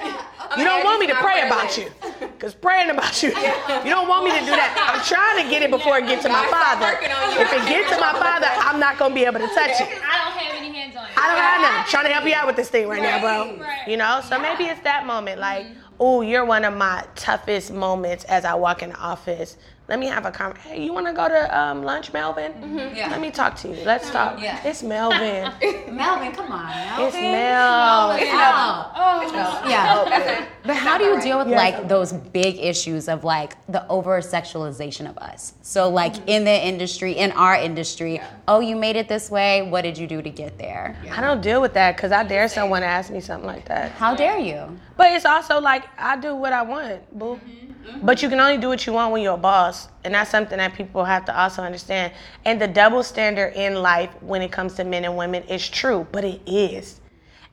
You 0.58 0.64
don't 0.64 0.84
want 0.84 1.00
me 1.00 1.06
to 1.06 1.14
to 1.14 1.18
pray 1.20 1.46
about 1.46 1.64
list. 1.64 1.78
you. 1.78 1.88
Because 2.20 2.54
praying 2.54 2.90
about 2.90 3.22
you, 3.22 3.30
you 3.30 3.88
don't 3.90 4.06
want 4.06 4.24
me 4.26 4.32
to 4.32 4.40
do 4.40 4.52
that. 4.52 4.76
I'm 4.76 5.00
trying 5.06 5.42
to 5.42 5.48
get 5.50 5.62
it 5.62 5.70
before 5.70 5.96
it 5.96 6.06
gets 6.06 6.24
to 6.24 6.28
my 6.28 6.44
father. 6.50 6.92
working 6.92 7.10
on 7.10 7.32
you. 7.32 7.40
If 7.40 7.52
it 7.52 7.64
gets 7.68 7.88
to 7.94 8.00
my 8.00 8.12
father, 8.12 8.48
I'm 8.50 8.78
not 8.78 8.98
going 8.98 9.12
to 9.12 9.14
be 9.14 9.24
able 9.24 9.38
to 9.40 9.46
touch 9.54 9.80
it. 9.80 9.88
I 10.04 10.20
don't 10.20 10.36
have 10.36 10.52
any 10.56 10.68
hands 10.76 10.94
on 10.96 11.04
it. 11.06 11.16
I 11.16 11.24
don't 11.32 11.40
have 11.40 11.60
none. 11.62 11.74
I'm 11.80 11.86
trying 11.88 12.04
to 12.04 12.12
help 12.12 12.26
you 12.26 12.34
out 12.34 12.46
with 12.46 12.56
this 12.56 12.68
thing 12.68 12.86
right, 12.86 13.00
now, 13.00 13.20
bro. 13.20 13.56
Right. 13.64 13.88
You 13.88 13.96
know, 13.96 14.20
so 14.28 14.38
maybe 14.38 14.64
it's 14.64 14.82
that 14.82 15.06
moment, 15.06 15.40
like, 15.40 15.66
oh, 15.98 16.20
you're 16.20 16.44
one 16.44 16.64
of 16.66 16.74
my 16.76 17.04
toughest 17.14 17.72
moments 17.72 18.24
as 18.24 18.44
I 18.44 18.52
walk 18.54 18.82
in 18.82 18.90
the 18.90 18.98
office. 18.98 19.56
Let 19.92 19.98
me 19.98 20.06
have 20.06 20.24
a 20.24 20.30
conversation. 20.30 20.70
Hey, 20.72 20.84
you 20.84 20.94
want 20.94 21.06
to 21.06 21.12
go 21.12 21.28
to 21.28 21.58
um, 21.60 21.82
lunch, 21.82 22.14
Melvin? 22.14 22.54
Yeah. 22.96 23.10
Let 23.10 23.20
me 23.20 23.30
talk 23.30 23.56
to 23.56 23.68
you. 23.68 23.84
Let's 23.84 24.08
talk. 24.08 24.40
Yeah. 24.40 24.58
It's 24.66 24.82
Melvin. 24.82 25.52
Melvin, 25.94 26.32
come 26.32 26.50
on, 26.50 26.70
Melvin. 26.70 27.06
it's 27.08 27.14
Mel. 27.16 28.92
Oh. 28.96 29.62
Yeah. 29.68 30.46
But 30.64 30.76
how 30.76 30.96
do 30.96 31.04
you 31.04 31.20
deal 31.20 31.36
with 31.36 31.48
Yes. 31.48 31.58
like 31.58 31.88
those 31.88 32.14
big 32.14 32.56
issues 32.58 33.06
of 33.06 33.22
like 33.22 33.52
the 33.66 33.86
over 33.88 34.18
sexualization 34.22 35.10
of 35.10 35.18
us? 35.18 35.52
So 35.60 35.90
like 35.90 36.14
in 36.26 36.44
the 36.44 36.66
industry, 36.66 37.12
in 37.12 37.30
our 37.32 37.56
industry, 37.56 38.14
yeah. 38.14 38.30
oh, 38.48 38.60
you 38.60 38.76
made 38.76 38.96
it 38.96 39.08
this 39.08 39.30
way. 39.30 39.60
What 39.60 39.82
did 39.82 39.98
you 39.98 40.06
do 40.06 40.22
to 40.22 40.30
get 40.30 40.56
there? 40.56 40.96
I 41.10 41.20
don't 41.20 41.42
deal 41.42 41.60
with 41.60 41.74
that 41.74 41.96
because 41.96 42.12
I 42.12 42.24
dare 42.24 42.48
someone 42.48 42.80
to 42.80 42.86
ask 42.86 43.10
me 43.10 43.20
something 43.20 43.46
like 43.46 43.66
that. 43.66 43.92
How 43.92 44.14
dare 44.14 44.38
you? 44.38 44.78
But 44.96 45.12
it's 45.12 45.26
also 45.26 45.60
like 45.60 45.84
I 45.98 46.16
do 46.16 46.34
what 46.34 46.54
I 46.54 46.62
want, 46.62 47.18
boo. 47.18 47.38
Mm-hmm. 47.84 48.06
But 48.06 48.22
you 48.22 48.28
can 48.28 48.38
only 48.40 48.58
do 48.58 48.68
what 48.68 48.86
you 48.86 48.92
want 48.92 49.12
when 49.12 49.22
you're 49.22 49.34
a 49.34 49.38
boss, 49.38 49.88
and 50.04 50.14
that's 50.14 50.30
something 50.30 50.58
that 50.58 50.74
people 50.74 51.04
have 51.04 51.24
to 51.24 51.38
also 51.38 51.62
understand. 51.62 52.12
And 52.44 52.60
the 52.60 52.68
double 52.68 53.02
standard 53.02 53.54
in 53.54 53.74
life 53.74 54.10
when 54.20 54.42
it 54.42 54.52
comes 54.52 54.74
to 54.74 54.84
men 54.84 55.04
and 55.04 55.16
women 55.16 55.42
is 55.44 55.68
true, 55.68 56.06
but 56.12 56.24
it 56.24 56.40
is. 56.46 57.00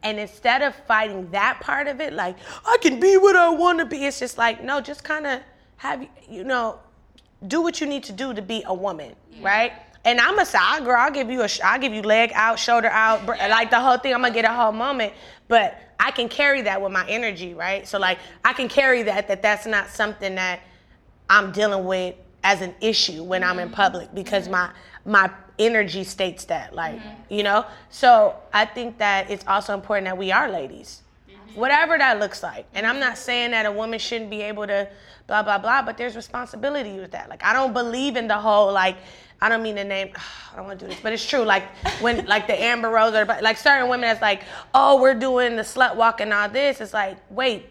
And 0.03 0.19
instead 0.19 0.61
of 0.61 0.75
fighting 0.87 1.29
that 1.31 1.59
part 1.61 1.87
of 1.87 1.99
it, 1.99 2.13
like 2.13 2.37
I 2.65 2.77
can 2.81 2.99
be 2.99 3.17
what 3.17 3.35
I 3.35 3.49
want 3.49 3.79
to 3.79 3.85
be, 3.85 4.05
it's 4.05 4.19
just 4.19 4.37
like 4.37 4.63
no, 4.63 4.79
just 4.79 5.03
kind 5.03 5.25
of 5.25 5.41
have 5.77 6.05
you 6.29 6.43
know, 6.43 6.79
do 7.47 7.61
what 7.61 7.81
you 7.81 7.87
need 7.87 8.03
to 8.03 8.11
do 8.13 8.33
to 8.33 8.41
be 8.41 8.63
a 8.65 8.73
woman, 8.73 9.15
right? 9.41 9.73
And 10.05 10.19
I'm 10.19 10.39
a 10.39 10.45
side 10.45 10.85
girl. 10.85 10.95
I'll 10.97 11.11
give 11.11 11.29
you 11.29 11.41
a, 11.41 11.47
sh- 11.47 11.59
I'll 11.63 11.79
give 11.79 11.93
you 11.93 12.01
leg 12.01 12.31
out, 12.33 12.57
shoulder 12.57 12.87
out, 12.87 13.25
br- 13.25 13.33
like 13.33 13.69
the 13.69 13.79
whole 13.79 13.97
thing. 13.97 14.13
I'm 14.13 14.21
gonna 14.21 14.33
get 14.33 14.45
a 14.45 14.53
whole 14.53 14.71
moment, 14.71 15.13
but 15.47 15.77
I 15.99 16.11
can 16.11 16.29
carry 16.29 16.61
that 16.63 16.81
with 16.81 16.91
my 16.91 17.07
energy, 17.07 17.53
right? 17.53 17.87
So 17.87 17.99
like 17.99 18.19
I 18.45 18.53
can 18.53 18.69
carry 18.69 19.03
that. 19.03 19.27
That 19.27 19.41
that's 19.41 19.65
not 19.65 19.89
something 19.89 20.35
that 20.35 20.61
I'm 21.29 21.51
dealing 21.51 21.85
with 21.85 22.15
as 22.43 22.61
an 22.61 22.73
issue 22.79 23.23
when 23.23 23.43
I'm 23.43 23.59
in 23.59 23.67
mm-hmm. 23.67 23.75
public 23.75 24.13
because 24.13 24.43
mm-hmm. 24.43 24.53
my 24.53 24.71
my 25.05 25.31
energy 25.57 26.05
states 26.05 26.45
that, 26.45 26.73
like 26.73 26.97
mm-hmm. 26.97 27.33
you 27.33 27.43
know. 27.43 27.65
So 27.89 28.35
I 28.53 28.65
think 28.65 28.97
that 28.99 29.29
it's 29.29 29.45
also 29.47 29.73
important 29.73 30.05
that 30.05 30.17
we 30.17 30.31
are 30.31 30.49
ladies 30.49 31.01
whatever 31.55 31.97
that 31.97 32.19
looks 32.19 32.43
like. 32.43 32.65
And 32.73 32.85
I'm 32.85 32.99
not 32.99 33.17
saying 33.17 33.51
that 33.51 33.65
a 33.65 33.71
woman 33.71 33.99
shouldn't 33.99 34.29
be 34.29 34.41
able 34.41 34.67
to 34.67 34.87
blah 35.27 35.43
blah 35.43 35.57
blah, 35.57 35.81
but 35.81 35.97
there's 35.97 36.15
responsibility 36.15 36.99
with 36.99 37.11
that. 37.11 37.29
Like 37.29 37.43
I 37.43 37.53
don't 37.53 37.73
believe 37.73 38.15
in 38.15 38.27
the 38.27 38.37
whole 38.37 38.71
like 38.71 38.97
I 39.41 39.49
don't 39.49 39.63
mean 39.63 39.75
to 39.77 39.83
name 39.83 40.11
I 40.53 40.55
don't 40.57 40.65
want 40.65 40.79
to 40.79 40.85
do 40.85 40.91
this, 40.91 40.99
but 41.01 41.13
it's 41.13 41.25
true. 41.25 41.43
Like 41.43 41.63
when 42.01 42.25
like 42.33 42.47
the 42.47 42.59
Amber 42.61 42.89
Rose 42.89 43.13
or 43.13 43.25
like 43.25 43.57
certain 43.57 43.89
women 43.89 44.09
that's 44.09 44.21
like, 44.21 44.43
oh, 44.73 45.01
we're 45.01 45.13
doing 45.15 45.55
the 45.55 45.61
slut 45.63 45.95
walk 45.95 46.21
and 46.21 46.33
all 46.33 46.49
this. 46.49 46.81
It's 46.81 46.93
like, 46.93 47.17
wait, 47.29 47.67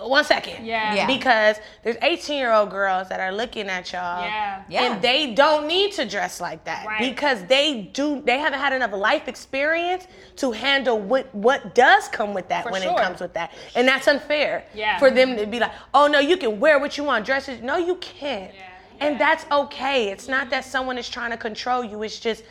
one 0.00 0.24
second. 0.24 0.64
Yeah. 0.64 0.94
Yeah. 0.94 1.06
Because 1.06 1.56
there's 1.82 1.96
18 2.00 2.38
year 2.38 2.52
old 2.52 2.70
girls 2.70 3.08
that 3.10 3.20
are 3.20 3.32
looking 3.32 3.68
at 3.68 3.92
y'all. 3.92 4.22
Yeah. 4.22 4.62
Yeah. 4.68 4.92
And 4.92 5.02
they 5.02 5.34
don't 5.34 5.66
need 5.66 5.92
to 5.92 6.06
dress 6.08 6.40
like 6.40 6.64
that 6.64 6.86
Right. 6.86 7.00
because 7.14 7.44
they 7.44 7.82
do. 7.92 8.22
They 8.22 8.38
haven't 8.38 8.60
had 8.60 8.72
enough 8.72 8.92
life 8.92 9.28
experience 9.28 10.06
to 10.36 10.52
handle 10.52 10.98
what 10.98 11.34
what 11.34 11.74
does 11.74 12.08
come 12.08 12.32
with 12.32 12.48
that 12.48 12.64
For 12.64 12.70
when 12.72 12.82
sure. 12.82 12.92
it 12.92 13.02
comes 13.02 13.20
with 13.20 13.34
that, 13.34 13.52
and 13.74 13.86
that's 13.86 14.08
unfair. 14.08 14.64
Yeah. 14.74 14.98
For 14.98 15.10
them 15.10 15.36
to 15.36 15.46
be 15.46 15.58
like, 15.58 15.72
oh 15.92 16.06
no, 16.06 16.18
you 16.18 16.36
can 16.36 16.60
wear 16.60 16.78
what 16.78 16.96
you 16.96 17.04
want, 17.04 17.26
dresses. 17.26 17.60
No, 17.60 17.76
you 17.76 17.96
can't. 17.96 18.54
Yeah. 18.54 18.70
And 19.00 19.20
that's 19.20 19.44
okay. 19.50 20.10
It's 20.10 20.28
not 20.28 20.50
that 20.50 20.64
someone 20.64 20.98
is 20.98 21.08
trying 21.08 21.30
to 21.30 21.36
control 21.36 21.84
you. 21.84 22.02
It's 22.02 22.18
just 22.18 22.44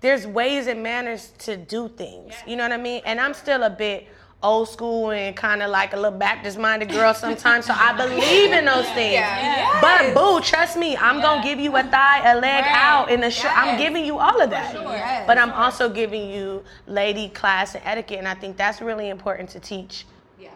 there's 0.00 0.26
ways 0.26 0.66
and 0.66 0.82
manners 0.82 1.32
to 1.40 1.56
do 1.56 1.88
things. 1.88 2.34
You 2.46 2.56
know 2.56 2.62
what 2.64 2.72
I 2.72 2.76
mean? 2.78 3.02
And 3.04 3.20
I'm 3.20 3.34
still 3.34 3.62
a 3.64 3.70
bit 3.70 4.06
old 4.42 4.66
school 4.70 5.10
and 5.10 5.36
kind 5.36 5.62
of 5.62 5.70
like 5.70 5.92
a 5.92 5.96
little 5.96 6.18
Baptist 6.18 6.56
minded 6.58 6.88
girl 6.88 7.12
sometimes. 7.12 7.66
So 7.66 7.74
I 7.76 7.92
believe 7.96 8.52
in 8.52 8.64
those 8.64 8.86
things. 8.92 9.12
Yeah. 9.14 9.78
But 9.82 10.14
boo, 10.14 10.40
trust 10.40 10.78
me, 10.78 10.96
I'm 10.96 11.20
gonna 11.20 11.42
give 11.42 11.60
you 11.60 11.76
a 11.76 11.82
thigh, 11.82 12.30
a 12.32 12.34
leg 12.36 12.64
Right. 12.64 12.74
out, 12.74 13.10
and 13.10 13.22
a 13.24 13.30
shirt. 13.30 13.52
I'm 13.54 13.76
giving 13.78 14.04
you 14.06 14.18
all 14.18 14.40
of 14.40 14.48
that. 14.50 14.72
Yes. 14.74 15.26
But 15.26 15.36
I'm 15.36 15.52
also 15.52 15.90
giving 15.90 16.30
you 16.30 16.64
lady 16.86 17.28
class 17.28 17.74
and 17.74 17.84
etiquette, 17.84 18.18
and 18.18 18.26
I 18.28 18.34
think 18.34 18.56
that's 18.56 18.80
really 18.80 19.10
important 19.10 19.50
to 19.50 19.60
teach. 19.60 20.06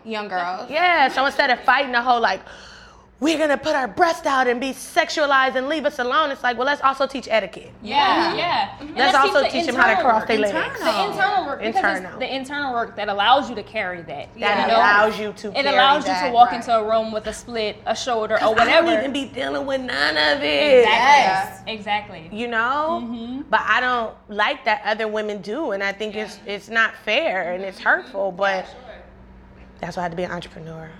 Young 0.06 0.28
girls. 0.28 0.68
Yeah. 0.70 1.08
So 1.08 1.24
instead 1.24 1.48
of 1.50 1.60
fighting 1.60 1.92
the 1.92 2.02
whole 2.02 2.20
like, 2.20 2.40
we're 3.20 3.38
gonna 3.38 3.56
put 3.56 3.74
our 3.74 3.88
breast 3.88 4.26
out 4.26 4.46
and 4.48 4.60
be 4.60 4.70
sexualized 4.72 5.54
and 5.54 5.68
leave 5.68 5.86
us 5.86 5.98
alone, 5.98 6.30
it's 6.30 6.42
like, 6.42 6.56
well, 6.58 6.66
let's 6.66 6.82
also 6.82 7.06
teach 7.06 7.26
etiquette. 7.30 7.70
Yeah, 7.82 8.34
yeah. 8.34 8.76
And 8.80 8.94
Let's 8.96 9.16
also 9.16 9.42
the 9.42 9.48
teach 9.48 9.66
them 9.66 9.76
how 9.76 9.94
to 9.94 10.00
cross 10.02 10.26
their 10.26 10.38
legs. 10.38 10.52
Internal. 10.54 10.80
The 10.92 11.10
internal 11.12 11.46
work, 11.46 11.58
because 11.60 11.76
Internal. 11.76 12.10
it's 12.10 12.18
the 12.18 12.34
internal 12.34 12.72
work 12.74 12.96
that 12.96 13.08
allows 13.08 13.48
you 13.48 13.54
to 13.54 13.62
carry 13.62 14.02
that. 14.02 14.28
That 14.38 14.60
you 14.62 14.66
know? 14.68 14.76
allows 14.78 15.18
you 15.18 15.32
to. 15.32 15.48
It 15.58 15.62
carry 15.62 15.68
allows 15.76 16.06
you 16.06 16.12
to 16.14 16.30
walk 16.32 16.50
right. 16.50 16.56
into 16.56 16.76
a 16.76 16.86
room 16.86 17.12
with 17.12 17.26
a 17.26 17.32
split, 17.32 17.76
a 17.86 17.96
shoulder, 17.96 18.34
or 18.34 18.42
I 18.42 18.48
whatever. 18.48 18.88
don't 18.88 18.98
even 18.98 19.12
be 19.12 19.26
dealing 19.26 19.64
with 19.64 19.80
none 19.80 20.16
of 20.16 20.42
it. 20.42 20.80
Exactly. 20.84 21.72
Exactly. 21.72 22.28
you 22.32 22.48
know 22.48 23.00
Mm-hmm. 23.04 23.42
but 23.50 23.60
i 23.64 23.80
don't 23.80 24.14
like 24.28 24.64
that 24.64 24.82
other 24.84 25.08
women 25.08 25.40
do 25.40 25.70
and 25.72 25.82
i 25.82 25.92
think 25.92 26.14
it's 26.14 26.38
it's 26.46 26.68
not 26.68 26.94
fair 27.04 27.52
and 27.54 27.64
it's 27.64 27.78
hurtful 27.78 28.30
but 28.32 28.66
that's 29.84 29.96
why 29.96 30.02
i 30.02 30.04
had 30.04 30.10
to 30.12 30.16
be 30.16 30.22
an 30.24 30.30
entrepreneur 30.32 30.90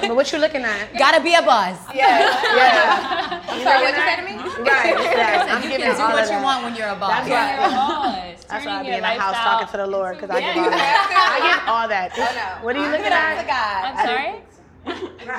but 0.00 0.14
what 0.14 0.30
you 0.32 0.38
looking 0.38 0.62
at 0.62 0.92
Gotta 0.98 1.22
be 1.22 1.34
a 1.34 1.40
boss. 1.42 1.78
yeah 1.94 3.40
I'm 3.48 3.62
sorry, 3.62 3.82
what 3.84 3.94
you 3.96 4.02
say 4.04 4.16
to 4.16 4.22
me? 4.22 4.34
right 4.68 4.94
it's 4.94 5.14
that. 5.16 5.46
i'm 5.50 5.62
You 5.62 5.68
giving 5.70 5.86
can 5.86 5.96
do 5.96 6.02
all 6.02 6.12
what 6.12 6.22
you 6.24 6.28
that. 6.36 6.44
want 6.44 6.64
when 6.64 6.74
you're 6.76 6.88
a 6.88 6.96
boss. 6.96 7.10
That's 7.10 7.28
You're 7.28 7.36
right. 7.38 7.56
a 7.56 7.70
boss. 7.72 8.44
that's 8.44 8.66
why 8.66 8.72
i 8.72 8.76
Turning 8.76 8.90
be 8.92 8.96
in 8.96 9.00
the 9.00 9.06
house 9.08 9.32
lifestyle- 9.32 9.58
talking 9.58 9.68
to 9.72 9.76
the 9.78 9.86
lord 9.86 10.16
because 10.16 10.30
i 10.30 10.38
Yeah, 10.38 10.54
give 10.54 10.64
all 10.64 10.70
that 10.70 10.94
i 11.32 11.38
give 11.48 11.68
all 11.72 11.88
that 11.88 12.08
no. 12.18 12.64
what 12.66 12.76
are 12.76 12.80
you 12.80 12.84
I'm 12.86 12.92
looking 12.92 13.12
at 13.12 13.46
God. 13.46 13.82
I'm 13.88 13.96
sorry. 14.06 14.42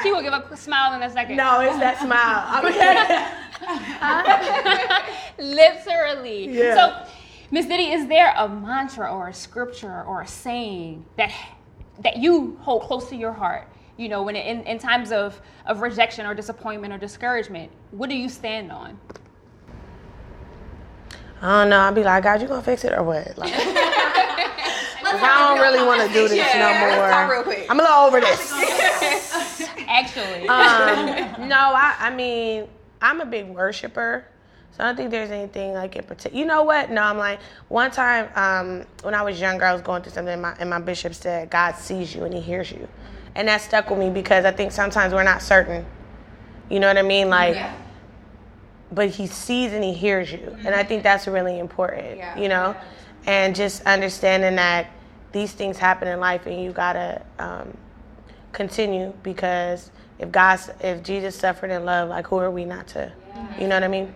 She 0.04 0.12
will 0.12 0.22
give 0.22 0.34
a 0.34 0.58
smile 0.58 0.94
in 0.96 1.02
a 1.04 1.10
second. 1.12 1.36
no 1.38 1.62
it's 1.62 1.78
that 1.80 1.98
smile 2.00 2.44
I'm 2.50 2.64
Literally. 5.38 6.50
Yeah. 6.50 6.76
So, 6.76 7.12
Miss 7.52 7.66
Diddy, 7.66 7.92
is 7.92 8.08
there 8.08 8.34
a 8.38 8.48
mantra 8.48 9.12
or 9.12 9.30
a 9.30 9.34
scripture 9.34 10.04
or 10.04 10.22
a 10.22 10.28
saying 10.28 11.06
that 11.18 11.32
that 12.00 12.18
you 12.18 12.58
hold 12.62 12.84
close 12.84 13.10
to 13.10 13.16
your 13.16 13.34
heart? 13.34 13.68
You 13.98 14.08
know, 14.10 14.24
when 14.24 14.36
it, 14.36 14.46
in, 14.46 14.62
in 14.64 14.80
times 14.80 15.12
of, 15.12 15.42
of 15.66 15.82
rejection 15.82 16.26
or 16.26 16.34
disappointment 16.34 16.94
or 16.94 16.98
discouragement, 16.98 17.72
what 17.92 18.10
do 18.10 18.16
you 18.16 18.30
stand 18.30 18.72
on? 18.72 18.98
I 21.42 21.62
don't 21.62 21.70
know. 21.70 21.80
I'll 21.80 21.94
be 21.94 22.04
like, 22.04 22.24
God, 22.24 22.42
you 22.42 22.48
gonna 22.48 22.62
fix 22.62 22.84
it 22.84 22.94
or 22.94 23.04
what? 23.04 23.38
Like, 23.38 23.54
I 25.12 25.56
don't 25.56 25.60
really 25.60 25.86
want 25.86 26.02
to 26.02 26.08
do 26.14 26.28
this 26.28 26.38
Yeah, 26.38 26.90
no 26.90 26.98
more. 26.98 27.10
talk 27.10 27.32
real 27.32 27.44
quick. 27.44 27.66
I'm 27.70 27.80
a 27.80 27.84
little 27.84 27.98
over 27.98 28.20
this. 28.20 28.52
Actually. 29.88 30.48
um, 30.48 31.48
no, 31.50 31.56
I, 31.56 31.96
I 32.00 32.10
mean, 32.14 32.68
I'm 33.02 33.22
a 33.22 33.26
big 33.26 33.48
worshiper. 33.48 34.26
So 34.80 34.86
I 34.86 34.88
don't 34.88 34.96
think 34.96 35.12
there's 35.12 35.30
anything 35.30 35.74
like 35.74 35.98
in 35.98 36.06
particular. 36.06 36.40
You 36.40 36.46
know 36.46 36.64
what? 36.64 36.90
No, 36.90 37.02
I'm 37.02 37.18
like 37.18 37.42
one 37.68 37.92
time 37.92 38.30
um, 38.36 38.86
when 39.04 39.14
I 39.14 39.22
was 39.24 39.38
younger, 39.38 39.66
I 39.66 39.74
was 39.74 39.82
going 39.82 40.02
through 40.04 40.14
something, 40.14 40.32
and 40.32 40.42
my, 40.42 40.56
and 40.58 40.70
my 40.70 40.80
bishop 40.80 41.14
said, 41.14 41.50
"God 41.50 41.76
sees 41.76 42.16
you 42.16 42.24
and 42.24 42.34
He 42.34 42.40
hears 42.40 42.72
you," 42.72 42.88
and 43.36 43.50
that 43.50 43.60
stuck 43.60 43.90
with 43.90 44.00
me 44.00 44.10
because 44.10 44.46
I 44.46 44.52
think 44.52 44.72
sometimes 44.72 45.14
we're 45.14 45.24
not 45.24 45.42
certain. 45.42 45.86
You 46.70 46.80
know 46.80 46.88
what 46.88 46.98
I 46.98 47.02
mean? 47.02 47.28
Like, 47.30 47.58
but 48.90 49.10
He 49.10 49.28
sees 49.28 49.74
and 49.74 49.84
He 49.84 49.92
hears 49.92 50.32
you, 50.32 50.56
and 50.64 50.74
I 50.74 50.86
think 50.86 51.04
that's 51.04 51.28
really 51.28 51.60
important. 51.60 52.16
Yeah. 52.16 52.40
You 52.40 52.48
know, 52.48 52.74
and 53.26 53.54
just 53.54 53.84
understanding 53.84 54.56
that 54.56 54.88
these 55.34 55.52
things 55.52 55.78
happen 55.78 56.08
in 56.08 56.22
life, 56.22 56.46
and 56.46 56.64
you 56.64 56.72
gotta 56.72 57.22
um, 57.38 57.76
continue 58.54 59.12
because 59.24 59.92
if 60.20 60.32
God, 60.32 60.58
if 60.80 61.04
Jesus 61.04 61.36
suffered 61.36 61.70
in 61.70 61.84
love, 61.84 62.08
like 62.08 62.28
who 62.28 62.38
are 62.38 62.50
we 62.50 62.64
not 62.64 62.88
to? 62.90 63.12
You 63.60 63.68
know 63.68 63.76
what 63.76 63.84
I 63.84 63.88
mean? 63.88 64.14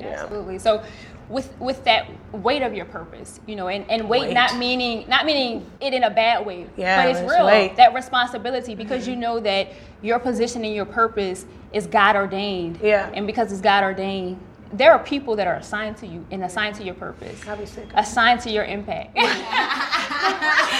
Absolutely. 0.00 0.06
Yeah. 0.06 0.22
Absolutely. 0.22 0.58
So 0.58 0.82
with 1.28 1.52
with 1.58 1.84
that 1.84 2.08
weight 2.32 2.62
of 2.62 2.74
your 2.74 2.86
purpose, 2.86 3.40
you 3.46 3.56
know, 3.56 3.68
and, 3.68 3.88
and 3.90 4.08
weight, 4.08 4.22
Weight. 4.22 4.34
not 4.34 4.56
meaning 4.56 5.08
not 5.08 5.26
meaning 5.26 5.70
it 5.80 5.92
in 5.92 6.04
a 6.04 6.10
bad 6.10 6.44
way, 6.46 6.66
Yeah, 6.76 7.02
but 7.02 7.10
it's 7.10 7.20
it's 7.20 7.30
real. 7.30 7.46
weight. 7.46 7.76
That 7.76 7.94
responsibility 7.94 8.74
because 8.74 9.06
you 9.06 9.12
mm-hmm. 9.12 9.20
know 9.20 9.40
that 9.40 9.68
your 10.02 10.18
position 10.18 10.64
and 10.64 10.74
your 10.74 10.86
purpose 10.86 11.44
is 11.72 11.86
God 11.86 12.16
ordained. 12.16 12.80
Yeah. 12.82 13.10
And 13.12 13.26
because 13.26 13.52
it's 13.52 13.60
God 13.60 13.84
ordained, 13.84 14.40
there 14.72 14.92
are 14.92 14.98
people 14.98 15.36
that 15.36 15.46
are 15.46 15.56
assigned 15.56 15.96
to 15.98 16.06
you 16.06 16.24
and 16.30 16.44
assigned 16.44 16.76
to 16.76 16.84
your 16.84 16.94
purpose. 16.94 17.46
I'll 17.46 17.56
be 17.56 17.66
sick. 17.66 17.88
Assigned 17.94 18.40
to 18.42 18.50
your 18.50 18.64
impact. 18.64 19.16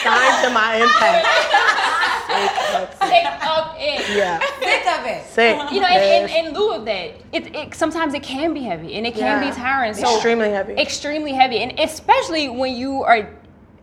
Sign 0.02 0.44
to 0.44 0.50
my 0.50 0.76
impact. 0.82 1.26
Sick 3.02 3.26
of 3.48 3.74
it. 3.78 4.16
Yeah. 4.16 4.38
Sick 4.60 4.86
of 4.86 5.06
it. 5.06 5.26
Sick. 5.26 5.72
You 5.72 5.80
know, 5.80 5.86
and, 5.86 6.30
and 6.30 6.46
in 6.48 6.54
lieu 6.54 6.72
of 6.74 6.84
that, 6.84 7.14
it, 7.32 7.54
it 7.54 7.74
sometimes 7.74 8.14
it 8.14 8.22
can 8.22 8.52
be 8.54 8.62
heavy 8.62 8.94
and 8.94 9.06
it 9.06 9.14
can 9.14 9.42
Yeah. 9.42 9.50
be 9.50 9.54
tiring. 9.56 9.94
So 9.94 10.12
Extremely 10.14 10.50
heavy. 10.50 10.74
extremely 10.74 11.32
heavy 11.32 11.58
and 11.58 11.78
especially 11.80 12.48
when 12.48 12.74
you 12.74 13.02
are 13.02 13.30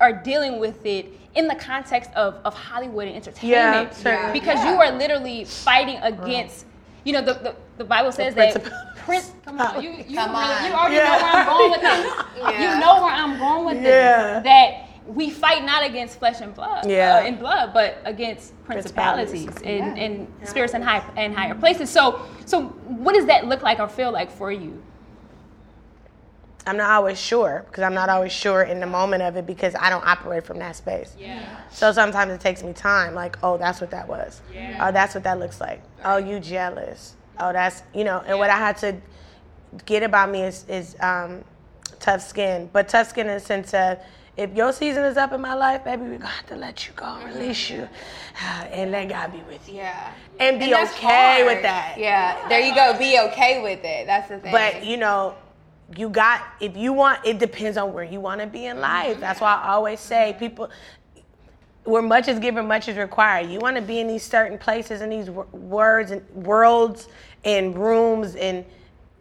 are 0.02 0.12
dealing 0.14 0.60
with 0.60 0.86
it 0.86 1.06
in 1.36 1.48
the 1.48 1.56
context 1.56 2.12
of, 2.16 2.36
of 2.44 2.54
hollywood 2.54 3.08
and 3.08 3.16
entertainment 3.16 3.94
certainly. 3.94 4.38
because 4.38 4.62
you 4.66 4.72
are 4.72 4.92
literally 4.92 5.46
fighting 5.46 5.98
against 6.02 6.66
you 7.06 7.14
know 7.14 7.22
the, 7.22 7.34
the, 7.36 7.56
the 7.78 7.84
bible 7.86 8.12
says 8.12 8.36
that 8.36 8.62
prince 9.06 9.32
come 9.46 9.60
on 9.62 9.82
you, 9.82 9.92
you, 9.92 10.16
Come 10.18 10.32
really- 10.32 10.44
on. 10.44 10.66
you 10.68 10.74
already 10.74 10.96
Yeah. 10.96 11.06
know 11.16 11.24
where 11.24 11.34
i'm 11.34 11.48
going 11.48 11.72
with 11.72 11.82
this 11.82 12.60
you 12.60 12.80
know 12.82 13.02
where 13.04 13.14
i'm 13.14 13.40
going 13.40 13.66
with 13.66 13.84
Yeah. 13.84 14.34
this 14.40 14.44
that 14.44 14.85
we 15.08 15.30
fight 15.30 15.64
not 15.64 15.86
against 15.86 16.18
flesh 16.20 16.42
and 16.42 16.54
blood 16.56 16.90
Yeah. 16.90 17.18
uh, 17.18 17.28
and 17.28 17.38
blood 17.40 17.74
but 17.74 18.02
against 18.06 18.54
principalities, 18.66 19.46
Principalities. 19.46 19.82
and, 19.82 20.00
and 20.00 20.48
spirits 20.48 20.74
in 20.74 20.82
high 20.82 21.04
and 21.16 21.36
higher 21.36 21.54
places 21.56 21.90
so 21.90 22.22
so 22.46 22.64
what 23.04 23.14
does 23.14 23.26
that 23.28 23.46
look 23.48 23.62
like 23.62 23.80
or 23.80 23.88
feel 23.88 24.12
like 24.12 24.32
for 24.32 24.52
you 24.52 24.82
I'm 26.68 26.78
not 26.78 26.90
always 26.90 27.20
sure 27.20 27.64
because 27.68 27.84
I'm 27.84 27.94
not 27.94 28.10
always 28.10 28.32
sure 28.32 28.64
in 28.64 28.80
the 28.80 28.88
moment 28.88 29.22
of 29.22 29.36
it 29.38 29.46
because 29.46 29.76
I 29.76 29.92
don't 29.92 30.04
operate 30.06 30.44
from 30.46 30.58
that 30.60 30.76
space. 30.76 31.16
yeah 31.20 31.46
So 31.70 31.92
sometimes 31.92 32.32
it 32.32 32.42
takes 32.42 32.64
me 32.64 32.74
time, 32.74 33.14
like, 33.14 33.38
oh, 33.44 33.58
that's 33.60 33.80
what 33.82 33.92
that 33.92 34.08
was. 34.08 34.42
Yeah. 34.52 34.88
Oh, 34.88 34.92
that's 34.92 35.14
what 35.14 35.24
that 35.26 35.38
looks 35.38 35.62
like. 35.62 35.84
Oh, 36.04 36.18
you 36.18 36.40
jealous. 36.40 37.16
Oh, 37.40 37.54
that's, 37.54 37.84
you 37.94 38.04
know, 38.04 38.24
and 38.26 38.40
what 38.40 38.50
I 38.50 38.58
had 38.58 38.78
to 38.78 38.96
get 39.86 40.02
about 40.02 40.32
me 40.32 40.42
is, 40.42 40.66
is 40.68 40.96
um, 41.02 41.44
tough 42.00 42.22
skin. 42.24 42.68
But 42.74 42.90
tough 42.90 43.10
skin 43.10 43.28
in 43.28 43.36
the 43.36 43.40
sense 43.40 43.72
of, 43.76 44.00
if 44.38 44.54
your 44.54 44.74
season 44.74 45.04
is 45.06 45.18
up 45.18 45.32
in 45.32 45.40
my 45.40 45.54
life, 45.54 45.84
baby, 45.84 46.04
we're 46.04 46.08
going 46.10 46.22
to 46.22 46.28
have 46.28 46.48
to 46.48 46.56
let 46.56 46.86
you 46.88 46.94
go 46.96 47.06
and 47.06 47.34
release 47.34 47.70
you. 47.70 47.88
And 48.72 48.92
let 48.92 49.08
God 49.08 49.32
be 49.32 49.42
with 49.48 49.68
you. 49.70 49.76
Yeah. 49.76 50.12
And 50.40 50.60
be 50.60 50.66
And 50.66 50.90
okay 50.90 51.44
hard. 51.44 51.46
with 51.46 51.62
that. 51.62 51.96
Yeah. 51.98 52.48
There 52.50 52.60
you 52.60 52.76
go. 52.76 52.98
Be 52.98 53.18
okay 53.32 53.64
with 53.64 53.80
it. 53.84 54.06
That's 54.06 54.28
the 54.28 54.40
thing. 54.40 54.52
But 54.52 54.86
you 54.86 54.98
know, 54.98 55.36
you 55.96 56.10
got 56.10 56.42
if 56.60 56.76
you 56.76 56.92
want. 56.92 57.26
It 57.26 57.40
depends 57.40 57.78
on 57.78 57.94
where 57.94 58.04
you 58.04 58.20
want 58.20 58.42
to 58.42 58.48
be 58.48 58.66
in 58.66 58.74
mm-hmm. 58.74 58.82
life. 58.82 59.20
That's 59.22 59.40
why 59.40 59.56
I 59.56 59.70
always 59.70 60.02
say 60.02 60.36
people. 60.38 60.70
Where 61.86 62.02
much 62.02 62.28
is 62.28 62.40
given, 62.40 62.68
much 62.68 62.90
is 62.90 62.98
required. 62.98 63.50
You 63.50 63.60
want 63.60 63.76
to 63.76 63.82
be 63.82 64.00
in 64.00 64.08
these 64.08 64.24
certain 64.24 64.58
places 64.58 65.02
and 65.02 65.12
these 65.12 65.30
wo- 65.30 65.48
words 65.54 66.12
and 66.12 66.28
worlds 66.32 67.08
and 67.46 67.78
rooms, 67.78 68.36
and 68.36 68.66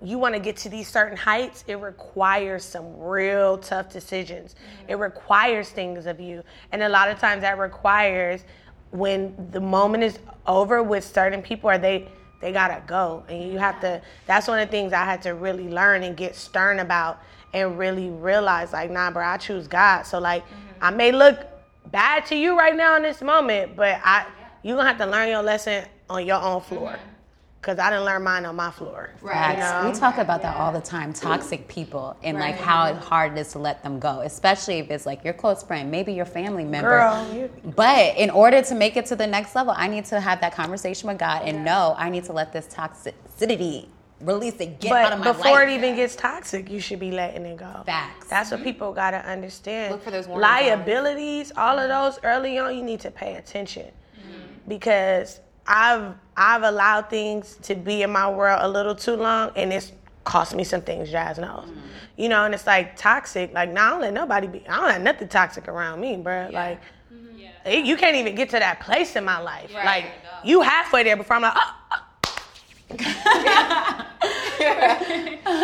you 0.05 0.19
want 0.19 0.35
to 0.35 0.41
get 0.41 0.57
to 0.59 0.69
these 0.69 0.89
certain 0.89 1.17
heights. 1.17 1.65
It 1.67 1.77
requires 1.77 2.65
some 2.65 2.99
real 2.99 3.59
tough 3.59 3.91
decisions. 3.91 4.55
Mm-hmm. 4.55 4.91
It 4.91 4.95
requires 4.97 5.71
things 5.71 6.07
of 6.07 6.21
you, 6.21 6.43
and 6.73 6.83
a 6.83 6.89
lot 6.89 7.09
of 7.09 7.19
times 7.19 7.43
that 7.43 7.59
requires 7.59 8.45
when 8.91 9.35
the 9.51 9.61
moment 9.61 10.05
is 10.05 10.19
over 10.47 10.83
with 10.83 11.05
certain 11.05 11.43
people, 11.43 11.71
or 11.71 11.79
they 11.79 12.09
they 12.45 12.53
gotta 12.53 12.83
go. 12.87 13.25
And 13.29 13.51
you 13.51 13.59
have 13.59 13.81
to 13.81 14.03
that's 14.27 14.47
one 14.47 14.59
of 14.59 14.69
the 14.69 14.71
things 14.71 14.93
i 14.93 15.03
had 15.05 15.23
to 15.23 15.31
really 15.31 15.69
learn 15.69 16.03
and 16.03 16.15
get 16.15 16.37
stern 16.37 16.81
about 16.81 17.21
and 17.55 17.79
really 17.79 18.11
realize 18.11 18.75
like 18.75 18.91
nah 18.91 19.11
bro 19.11 19.25
i 19.25 19.39
choose 19.39 19.67
god. 19.67 20.03
So 20.03 20.19
like 20.19 20.45
mm-hmm. 20.45 20.85
i 20.85 20.91
may 20.91 21.11
look 21.11 21.39
bad 21.91 22.27
to 22.27 22.37
you 22.37 22.59
right 22.59 22.77
now 22.77 22.97
in 22.97 23.03
this 23.03 23.23
moment 23.23 23.77
but 23.77 23.99
i 24.05 24.27
you 24.63 24.75
gonna 24.75 24.87
have 24.87 24.99
to 24.99 25.07
learn 25.07 25.29
your 25.29 25.43
lesson 25.43 25.87
on 26.11 26.27
your 26.27 26.41
own 26.41 26.61
floor 26.61 26.91
mm-hmm. 26.91 27.14
Because 27.65 27.79
i 27.79 27.89
didn't 27.89 28.05
learn 28.05 28.23
mine 28.23 28.45
on 28.45 28.55
my 28.55 28.71
floor 28.71 29.11
Right. 29.25 29.57
Facts. 29.57 29.87
We 29.87 29.99
talk 29.99 30.19
about 30.19 30.43
that 30.43 30.57
all 30.57 30.71
the 30.71 30.83
time. 30.83 31.15
Toxic 31.15 31.67
people 31.67 32.15
and 32.23 32.39
like 32.39 32.57
how 32.57 32.95
hard 32.95 33.33
it 33.33 33.39
is 33.39 33.53
to 33.53 33.59
let 33.59 33.83
them 33.83 33.99
go, 33.99 34.21
especially 34.21 34.81
if 34.81 34.91
it's 34.91 35.07
like 35.07 35.25
your 35.25 35.33
close 35.33 35.63
friend, 35.63 35.91
maybe 35.91 36.13
your 36.13 36.27
family 36.27 36.65
member. 36.65 36.91
Girl, 36.91 37.51
But 37.75 38.17
in 38.19 38.29
order 38.29 38.61
to 38.61 38.75
make 38.75 38.97
it 38.97 39.07
to 39.07 39.17
the 39.17 39.27
next 39.27 39.55
level, 39.55 39.73
I 39.75 39.89
need 39.89 40.05
to 40.07 40.21
have 40.21 40.43
that 40.43 40.55
conversation 40.55 41.09
with 41.09 41.19
God 41.19 41.43
and 41.45 41.65
know 41.65 41.95
I 41.97 42.11
need 42.11 42.25
to 42.25 42.33
let 42.35 42.53
this 42.53 42.67
toxicity 42.67 43.89
release 44.21 44.55
it, 44.61 44.79
get 44.81 44.93
out 44.93 45.13
of 45.13 45.19
but 45.19 45.25
my 45.25 45.33
before 45.33 45.53
life. 45.53 45.69
it 45.69 45.75
even 45.75 45.97
gets 45.97 46.17
toxic 46.17 46.71
you 46.71 46.81
should 46.81 47.01
be 47.01 47.11
letting 47.11 47.45
it 47.45 47.59
go 47.59 47.83
Facts. 47.85 48.29
that's 48.29 48.51
what 48.51 48.59
mm-hmm. 48.59 48.65
people 48.65 48.93
gotta 48.93 49.19
understand 49.29 49.93
Look 49.93 50.03
for 50.03 50.13
those 50.13 50.29
warning 50.29 50.49
signs. 50.49 50.67
liabilities 50.67 51.53
all 51.57 51.79
of 51.79 51.89
those 51.89 52.23
early 52.23 52.57
on 52.57 52.75
you 52.75 52.83
need 52.83 53.01
to 53.01 53.11
pay 53.11 53.35
attention 53.35 53.87
mm-hmm. 53.87 54.69
because 54.69 55.41
I've 55.67 56.15
I've 56.37 56.63
allowed 56.63 57.09
things 57.11 57.57
to 57.63 57.75
be 57.75 58.03
in 58.03 58.11
my 58.11 58.29
world 58.29 58.61
a 58.63 58.69
little 58.69 58.95
too 58.95 59.17
long, 59.17 59.51
and 59.57 59.73
it's 59.73 59.93
cost 60.25 60.55
me 60.55 60.65
some 60.65 60.81
things. 60.83 61.11
Jazz 61.11 61.39
knows, 61.39 61.69
mm-hmm. 61.69 61.81
you 62.17 62.29
know, 62.29 62.45
and 62.45 62.55
it's 62.55 62.67
like 62.67 62.97
toxic. 62.97 63.53
Like, 63.53 63.71
now 63.71 63.87
I 63.87 63.91
don't 63.91 64.01
let 64.01 64.15
nobody 64.15 64.47
be. 64.47 64.67
I 64.69 64.81
don't 64.81 64.91
have 64.91 65.03
nothing 65.03 65.29
toxic 65.29 65.69
around 65.69 66.01
me, 66.01 66.17
bro. 66.17 66.49
Like, 66.53 66.81
mm-hmm. 67.13 67.39
it- 67.67 67.85
you 67.85 67.97
can't 67.97 68.17
even 68.17 68.35
get 68.35 68.51
to 68.51 68.59
that 68.59 68.81
place 68.81 69.17
in 69.17 69.25
my 69.25 69.41
life. 69.41 69.73
Like, 69.73 70.07
you 70.45 70.61
halfway 70.61 71.03
there 71.05 71.17
before 71.17 71.37
I'm 71.37 71.43
like, 71.43 71.55
oh. 71.57 71.75
oh. 71.93 72.04
And 73.01 73.09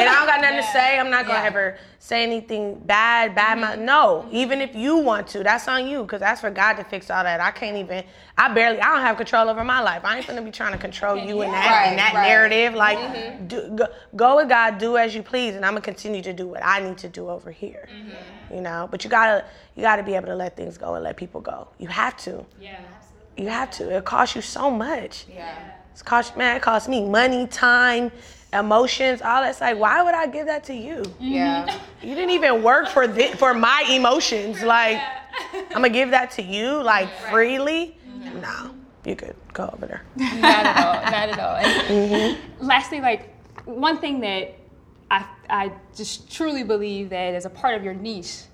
I 0.08 0.14
don't 0.14 0.26
got 0.26 0.40
nothing 0.40 0.56
to 0.58 0.66
say. 0.72 0.98
I'm 0.98 1.10
not 1.10 1.26
gonna 1.26 1.44
ever 1.44 1.78
say 1.98 2.22
anything 2.22 2.78
bad, 2.80 3.34
bad. 3.34 3.58
Mm-hmm. 3.58 3.80
My, 3.80 3.84
no, 3.84 4.26
even 4.30 4.60
if 4.60 4.74
you 4.74 4.98
want 4.98 5.26
to, 5.28 5.42
that's 5.42 5.68
on 5.68 5.86
you, 5.86 6.04
cause 6.06 6.20
that's 6.20 6.40
for 6.40 6.50
God 6.50 6.74
to 6.74 6.84
fix 6.84 7.10
all 7.10 7.22
that. 7.24 7.40
I 7.40 7.50
can't 7.50 7.76
even. 7.76 8.04
I 8.36 8.52
barely. 8.52 8.80
I 8.80 8.94
don't 8.94 9.00
have 9.02 9.16
control 9.16 9.48
over 9.48 9.64
my 9.64 9.80
life. 9.80 10.04
I 10.04 10.16
ain't 10.16 10.26
gonna 10.26 10.42
be 10.42 10.50
trying 10.50 10.72
to 10.72 10.78
control 10.78 11.16
you 11.16 11.42
in 11.42 11.50
that 11.50 11.90
in 11.90 11.90
Right, 11.90 11.96
that 11.96 12.14
right. 12.14 12.28
narrative. 12.28 12.74
Like, 12.74 12.98
mm-hmm. 12.98 13.46
do, 13.46 13.70
go, 13.76 13.86
go 14.16 14.36
with 14.36 14.48
God, 14.48 14.78
do 14.78 14.96
as 14.96 15.14
you 15.14 15.22
please, 15.22 15.54
and 15.54 15.64
I'm 15.64 15.72
gonna 15.72 15.80
continue 15.82 16.22
to 16.22 16.32
do 16.32 16.46
what 16.46 16.64
I 16.64 16.80
need 16.80 16.98
to 16.98 17.08
do 17.08 17.28
over 17.28 17.50
here. 17.50 17.88
Mm-hmm. 17.92 18.54
You 18.54 18.60
know, 18.62 18.88
but 18.90 19.04
you 19.04 19.10
gotta 19.10 19.44
you 19.76 19.82
gotta 19.82 20.02
be 20.02 20.14
able 20.14 20.26
to 20.26 20.36
let 20.36 20.56
things 20.56 20.78
go 20.78 20.94
and 20.94 21.04
let 21.04 21.16
people 21.16 21.40
go. 21.40 21.68
You 21.78 21.88
have 21.88 22.16
to. 22.18 22.44
yeah 22.60 22.80
absolutely. 22.96 23.44
You 23.44 23.48
have 23.50 23.70
to. 23.72 23.96
It 23.96 24.04
costs 24.04 24.34
you 24.36 24.42
so 24.42 24.70
much. 24.70 25.26
yeah. 25.32 25.72
It's 26.01 26.09
cost 26.09 26.34
man, 26.34 26.57
it 26.57 26.62
costs 26.62 26.88
me 26.88 27.07
money, 27.07 27.46
time, 27.46 28.11
emotions, 28.55 29.20
all 29.20 29.42
that's 29.42 29.61
like, 29.61 29.76
why 29.76 30.03
would 30.03 30.14
I 30.14 30.28
give 30.28 30.46
that 30.46 30.64
to 30.64 30.74
you? 30.74 30.96
Mm-hmm. 30.96 31.24
Yeah. 31.24 31.78
You 32.03 32.14
didn't 32.14 32.30
even 32.30 32.62
work 32.62 32.88
for 32.88 33.07
thi- 33.07 33.34
for 33.34 33.53
my 33.53 33.84
emotions. 33.90 34.62
Like, 34.62 34.98
I'm 35.53 35.68
gonna 35.70 35.90
give 35.90 36.12
that 36.12 36.30
to 36.30 36.42
you 36.42 36.82
like 36.82 37.11
freely. 37.30 37.98
Mm-hmm. 38.09 38.40
No, 38.40 38.74
you 39.05 39.14
could 39.14 39.36
go 39.53 39.68
over 39.74 39.84
there. 39.84 40.03
not 40.16 40.64
at 40.64 40.76
all 40.78 40.94
not 40.94 41.28
at 41.28 41.38
all 41.38 41.57
and 41.57 41.88
mm-hmm. 42.11 42.66
lastly 42.66 43.03
like 43.03 43.28
one 43.66 43.98
thing 43.98 44.20
that 44.20 44.57
I, 45.11 45.26
I 45.51 45.72
just 45.94 46.32
truly 46.32 46.62
believe 46.62 47.11
that 47.11 47.34
as 47.34 47.44
a 47.44 47.51
part 47.51 47.74
of 47.74 47.84
your 47.84 47.92
niche 47.92 48.44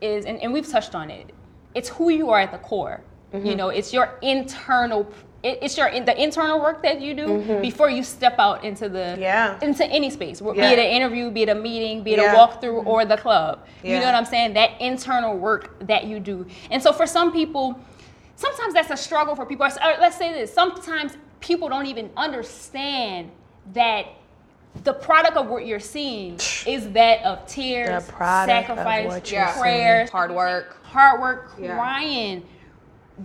is 0.00 0.24
and, 0.24 0.40
and 0.40 0.50
we've 0.50 0.66
touched 0.66 0.94
on 0.94 1.10
it 1.10 1.34
it's 1.74 1.90
who 1.90 2.08
you 2.08 2.30
are 2.30 2.40
at 2.40 2.52
the 2.52 2.58
core 2.58 3.02
you 3.34 3.56
know 3.56 3.68
it's 3.68 3.92
your 3.92 4.16
internal 4.22 5.00
it, 5.02 5.12
it's 5.44 5.76
your 5.76 5.90
the 6.00 6.22
internal 6.22 6.58
work 6.60 6.82
that 6.82 7.00
you 7.00 7.14
do 7.14 7.26
mm-hmm. 7.26 7.60
before 7.60 7.90
you 7.90 8.02
step 8.02 8.36
out 8.38 8.64
into 8.64 8.88
the 8.88 9.16
Yeah. 9.18 9.58
into 9.60 9.84
any 9.86 10.10
space 10.10 10.40
be 10.40 10.52
Yeah. 10.56 10.70
it 10.70 10.78
an 10.78 10.86
interview 10.86 11.30
be 11.30 11.42
it 11.42 11.48
a 11.50 11.54
meeting 11.54 12.02
be 12.02 12.14
it 12.14 12.18
Yeah. 12.18 12.32
a 12.32 12.36
walkthrough 12.36 12.86
or 12.86 13.04
the 13.04 13.16
club 13.16 13.66
you 13.82 13.98
know 13.98 14.06
what 14.06 14.14
i'm 14.14 14.24
saying 14.24 14.54
that 14.54 14.80
internal 14.80 15.36
work 15.36 15.78
that 15.86 16.04
you 16.04 16.18
do 16.18 16.46
and 16.70 16.82
so 16.82 16.92
for 16.92 17.06
some 17.06 17.30
people 17.30 17.78
sometimes 18.36 18.74
that's 18.74 18.90
a 18.90 18.96
struggle 18.96 19.34
for 19.34 19.46
people. 19.46 19.66
Or 19.66 19.70
let's 20.00 20.16
say 20.16 20.32
this: 20.32 20.52
sometimes 20.52 21.16
people 21.40 21.68
don't 21.68 21.86
even 21.86 22.10
understand 22.16 23.30
that 23.72 24.06
the 24.82 24.92
product 24.92 25.36
of 25.36 25.46
what 25.48 25.66
you're 25.66 25.78
seeing 25.78 26.34
is 26.66 26.90
that 26.92 27.22
of 27.22 27.46
tears, 27.46 28.06
The 28.06 28.12
product 28.12 28.70
of 28.70 28.76
sacrifice, 28.76 29.06
what 29.06 29.58
prayers, 29.60 30.10
Hard 30.10 30.32
work. 30.32 30.82
hard 30.84 31.20
work, 31.20 31.52
Yeah. 31.60 31.76
crying, 31.76 32.44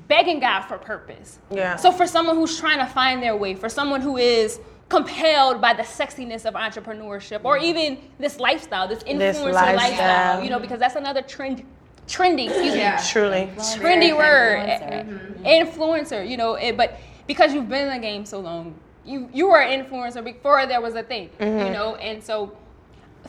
begging 0.08 0.40
God 0.40 0.62
for 0.62 0.78
purpose. 0.78 1.40
Yeah. 1.52 1.76
So 1.76 1.92
for 1.92 2.06
someone 2.06 2.36
who's 2.36 2.60
trying 2.60 2.80
to 2.80 2.86
find 2.86 3.22
their 3.22 3.36
way, 3.36 3.56
for 3.56 3.70
someone 3.70 4.02
who 4.02 4.18
is 4.18 4.60
compelled 4.88 5.62
by 5.62 5.74
the 5.74 5.84
sexiness 5.84 6.46
of 6.46 6.56
entrepreneurship 6.56 7.42
or 7.44 7.58
even 7.58 8.00
this 8.18 8.40
lifestyle, 8.40 8.88
this 8.88 9.04
influencer 9.04 9.54
lifestyle. 9.54 9.76
lifestyle. 9.76 10.44
You 10.44 10.50
know, 10.50 10.60
because 10.60 10.80
that's 10.80 10.96
another 10.96 11.22
trend, 11.22 11.64
trendy. 12.08 12.46
Excuse 12.46 12.74
me, 12.74 12.92
Truly. 13.12 13.50
trendy 13.58 14.16
word, 14.16 14.68
Influencer. 14.68 15.46
Eh, 15.46 15.64
influencer. 15.64 16.28
You 16.28 16.38
know, 16.38 16.56
it, 16.56 16.76
but 16.76 17.00
because 17.28 17.54
you've 17.54 17.70
been 17.70 17.88
in 17.88 17.94
the 17.94 18.02
game 18.02 18.26
so 18.26 18.40
long, 18.40 18.76
you 19.06 19.30
you 19.34 19.48
were 19.48 19.62
an 19.62 19.86
influencer 19.86 20.24
before 20.24 20.66
there 20.66 20.82
was 20.82 20.96
a 20.96 21.04
thing. 21.04 21.30
You 21.40 21.46
mm-hmm. 21.46 21.74
know, 21.74 21.96
and 21.96 22.24
so 22.24 22.58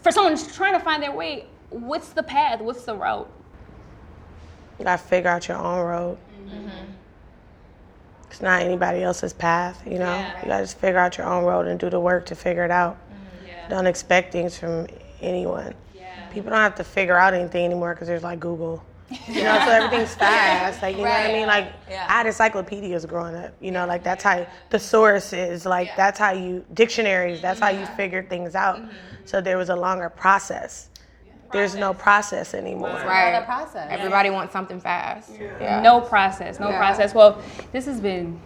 for 0.03 0.11
someone 0.11 0.33
who's 0.33 0.55
trying 0.55 0.73
to 0.73 0.81
find 0.81 1.03
their 1.03 1.13
way, 1.13 1.47
what's 1.71 2.11
the 2.11 2.23
path? 2.23 2.61
What's 2.61 2.85
the 2.85 2.95
route? 2.95 3.31
You 4.79 4.85
gotta 4.85 5.03
figure 5.03 5.31
out 5.31 5.47
your 5.47 5.59
own 5.59 5.85
road. 5.87 6.19
Mm-hmm. 6.51 6.93
It's 8.31 8.41
not 8.41 8.63
anybody 8.63 9.03
else's 9.03 9.33
path, 9.33 9.83
you 9.85 9.99
know. 9.99 10.05
Yeah. 10.05 10.41
You 10.41 10.49
gotta 10.49 10.65
just 10.65 10.79
figure 10.79 10.99
out 10.99 11.19
your 11.19 11.27
own 11.27 11.45
road 11.45 11.67
and 11.67 11.81
do 11.81 11.91
the 11.91 12.01
work 12.01 12.27
to 12.27 12.35
figure 12.35 12.65
it 12.65 12.71
out. 12.71 12.97
Mm-hmm. 12.97 13.71
Don't 13.71 13.87
expect 13.87 14.33
things 14.33 14.57
from 14.57 14.87
anyone. 15.21 15.75
People 16.31 16.51
don't 16.51 16.61
have 16.61 16.77
to 16.77 16.85
figure 16.85 17.17
out 17.17 17.35
anything 17.35 17.65
anymore 17.65 17.95
because 17.95 18.09
there's 18.09 18.23
like 18.23 18.41
Google. 18.41 18.85
You 19.27 19.43
know, 19.43 19.59
so 19.65 19.71
everything's 19.71 20.15
fast. 20.15 20.81
Like 20.83 20.97
you 20.97 21.03
know 21.03 21.09
what 21.09 21.27
I 21.27 21.33
mean? 21.33 21.47
Like 21.47 21.73
Yeah. 21.89 22.07
I 22.09 22.13
had 22.13 22.27
encyclopedias 22.27 23.05
growing 23.07 23.35
up. 23.35 23.53
You 23.61 23.73
know, 23.73 23.87
like 23.87 24.05
that's 24.05 24.23
how 24.23 24.47
the 24.71 24.79
sources, 24.79 25.67
like 25.67 25.95
that's 25.97 26.19
how 26.19 26.31
you 26.33 26.65
dictionaries, 26.75 27.41
that's 27.41 27.59
how 27.61 27.71
you 27.71 27.81
mm-hmm. 27.81 27.97
figure 27.97 28.23
things 28.23 28.55
out. 28.55 28.81
So 29.25 29.41
there 29.41 29.59
was 29.59 29.69
a 29.69 29.77
longer 29.77 30.09
process. 30.09 30.90
There's 31.53 31.75
no 31.75 31.93
process 31.95 32.55
anymore. 32.55 32.91
Right. 32.91 33.39
the 33.39 33.45
process. 33.45 33.89
Everybody 33.91 34.31
wants 34.31 34.53
something 34.53 34.81
fast. 34.81 35.31
Yeah. 35.61 35.81
No 35.81 36.01
process, 36.01 36.61
no 36.61 36.71
Yeah. 36.71 36.79
process. 36.79 37.15
Well, 37.15 37.41
this 37.73 37.87
has 37.87 38.01
been, 38.01 38.41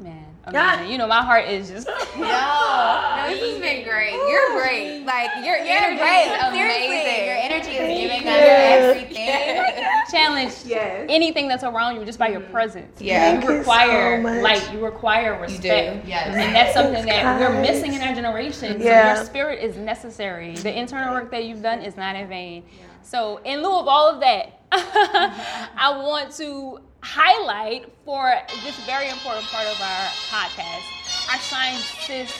man, 0.00 0.33
Yeah. 0.52 0.84
You 0.84 0.98
know, 0.98 1.06
my 1.06 1.22
heart 1.22 1.48
is 1.48 1.68
just. 1.68 1.88
No, 2.16 3.30
this 3.30 3.40
has 3.40 3.60
been 3.60 3.84
great. 3.84 4.12
You're 4.12 4.60
great. 4.60 5.04
Like 5.04 5.30
your 5.44 5.56
You're 5.56 5.66
energy 5.66 5.98
great. 5.98 6.26
is 6.26 6.52
Seriously, 6.52 6.86
amazing. 6.86 7.26
your 7.26 7.36
energy 7.36 7.70
is 7.70 7.98
giving 8.00 8.18
us 8.20 8.24
Yes. 8.24 8.96
everything. 8.96 9.74
challenge 10.10 10.52
Yes. 10.64 11.06
anything 11.08 11.48
that's 11.48 11.64
around 11.64 11.96
you 11.96 12.04
just 12.04 12.18
by 12.18 12.28
your 12.28 12.40
mm. 12.42 12.50
presence. 12.52 13.00
Yeah. 13.00 13.34
you 13.34 13.40
Thank 13.40 13.50
you 13.50 13.58
require 13.58 14.18
so 14.18 14.22
much. 14.22 14.42
light. 14.42 14.72
You 14.72 14.84
require 14.84 15.40
respect. 15.40 16.06
yes. 16.06 16.26
and 16.36 16.54
that's 16.54 16.74
something 16.74 17.04
Thanks, 17.04 17.06
that 17.08 17.40
we're 17.40 17.60
missing 17.62 17.94
in 17.94 18.02
our 18.02 18.14
generation. 18.14 18.78
So 18.80 18.84
Yeah. 18.86 19.16
your 19.16 19.24
spirit 19.24 19.62
is 19.64 19.76
necessary. 19.76 20.54
The 20.56 20.78
internal 20.78 21.14
work 21.14 21.30
that 21.30 21.44
you've 21.44 21.62
done 21.62 21.80
is 21.80 21.96
not 21.96 22.14
in 22.16 22.28
vain. 22.28 22.64
So, 23.02 23.38
in 23.44 23.62
lieu 23.62 23.70
of 23.78 23.86
all 23.88 24.08
of 24.08 24.20
that, 24.20 24.60
I 24.72 26.00
want 26.02 26.34
to 26.36 26.80
highlight 27.04 27.84
for 28.04 28.32
this 28.64 28.74
very 28.86 29.08
important 29.10 29.44
part 29.48 29.66
of 29.66 29.78
our 29.80 30.06
podcast 30.32 30.88
our 31.30 31.38
Shine 31.38 31.76
Sis 32.06 32.32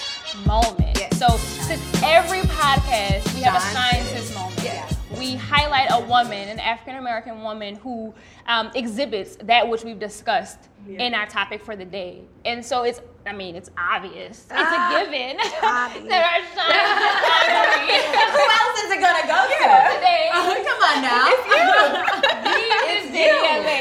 moment. 0.46 0.98
Yes. 0.98 1.18
So, 1.18 1.28
since 1.36 1.82
every 2.02 2.40
podcast 2.40 3.32
we 3.34 3.42
have 3.42 3.56
a 3.56 3.60
Shine 3.60 3.92
Shine 3.94 4.04
Sis. 4.06 4.26
Sis 4.28 4.34
moment 4.34 4.62
Yes. 4.64 4.96
we 5.18 5.36
highlight 5.36 5.88
a 5.90 6.00
woman, 6.06 6.48
an 6.48 6.58
African 6.58 6.96
American 6.96 7.42
woman 7.42 7.76
who 7.76 8.14
um, 8.46 8.70
exhibits 8.74 9.36
that 9.44 9.68
which 9.68 9.84
we've 9.84 9.98
discussed 9.98 10.58
in 10.88 11.14
our 11.14 11.26
topic 11.26 11.62
for 11.64 11.76
the 11.76 11.84
day. 11.84 12.22
And 12.44 12.64
so 12.64 12.82
it's, 12.84 13.00
I 13.26 13.32
mean, 13.32 13.56
it's 13.56 13.70
obvious. 13.78 14.40
It's 14.44 14.52
Ah, 14.52 15.00
a 15.00 15.04
given 15.04 15.36
obvious. 15.62 16.08
that 16.08 16.24
our 16.24 16.40
shine 16.52 16.84
Who 18.34 18.42
else 18.60 18.78
is 18.84 18.90
it 18.92 19.00
gonna 19.00 19.26
go 19.28 19.40
to? 19.48 19.56
today 19.96 20.28
Come 20.64 20.80
on 20.82 21.00
now. 21.04 21.24
is 22.90 23.04
DMA. 23.12 23.80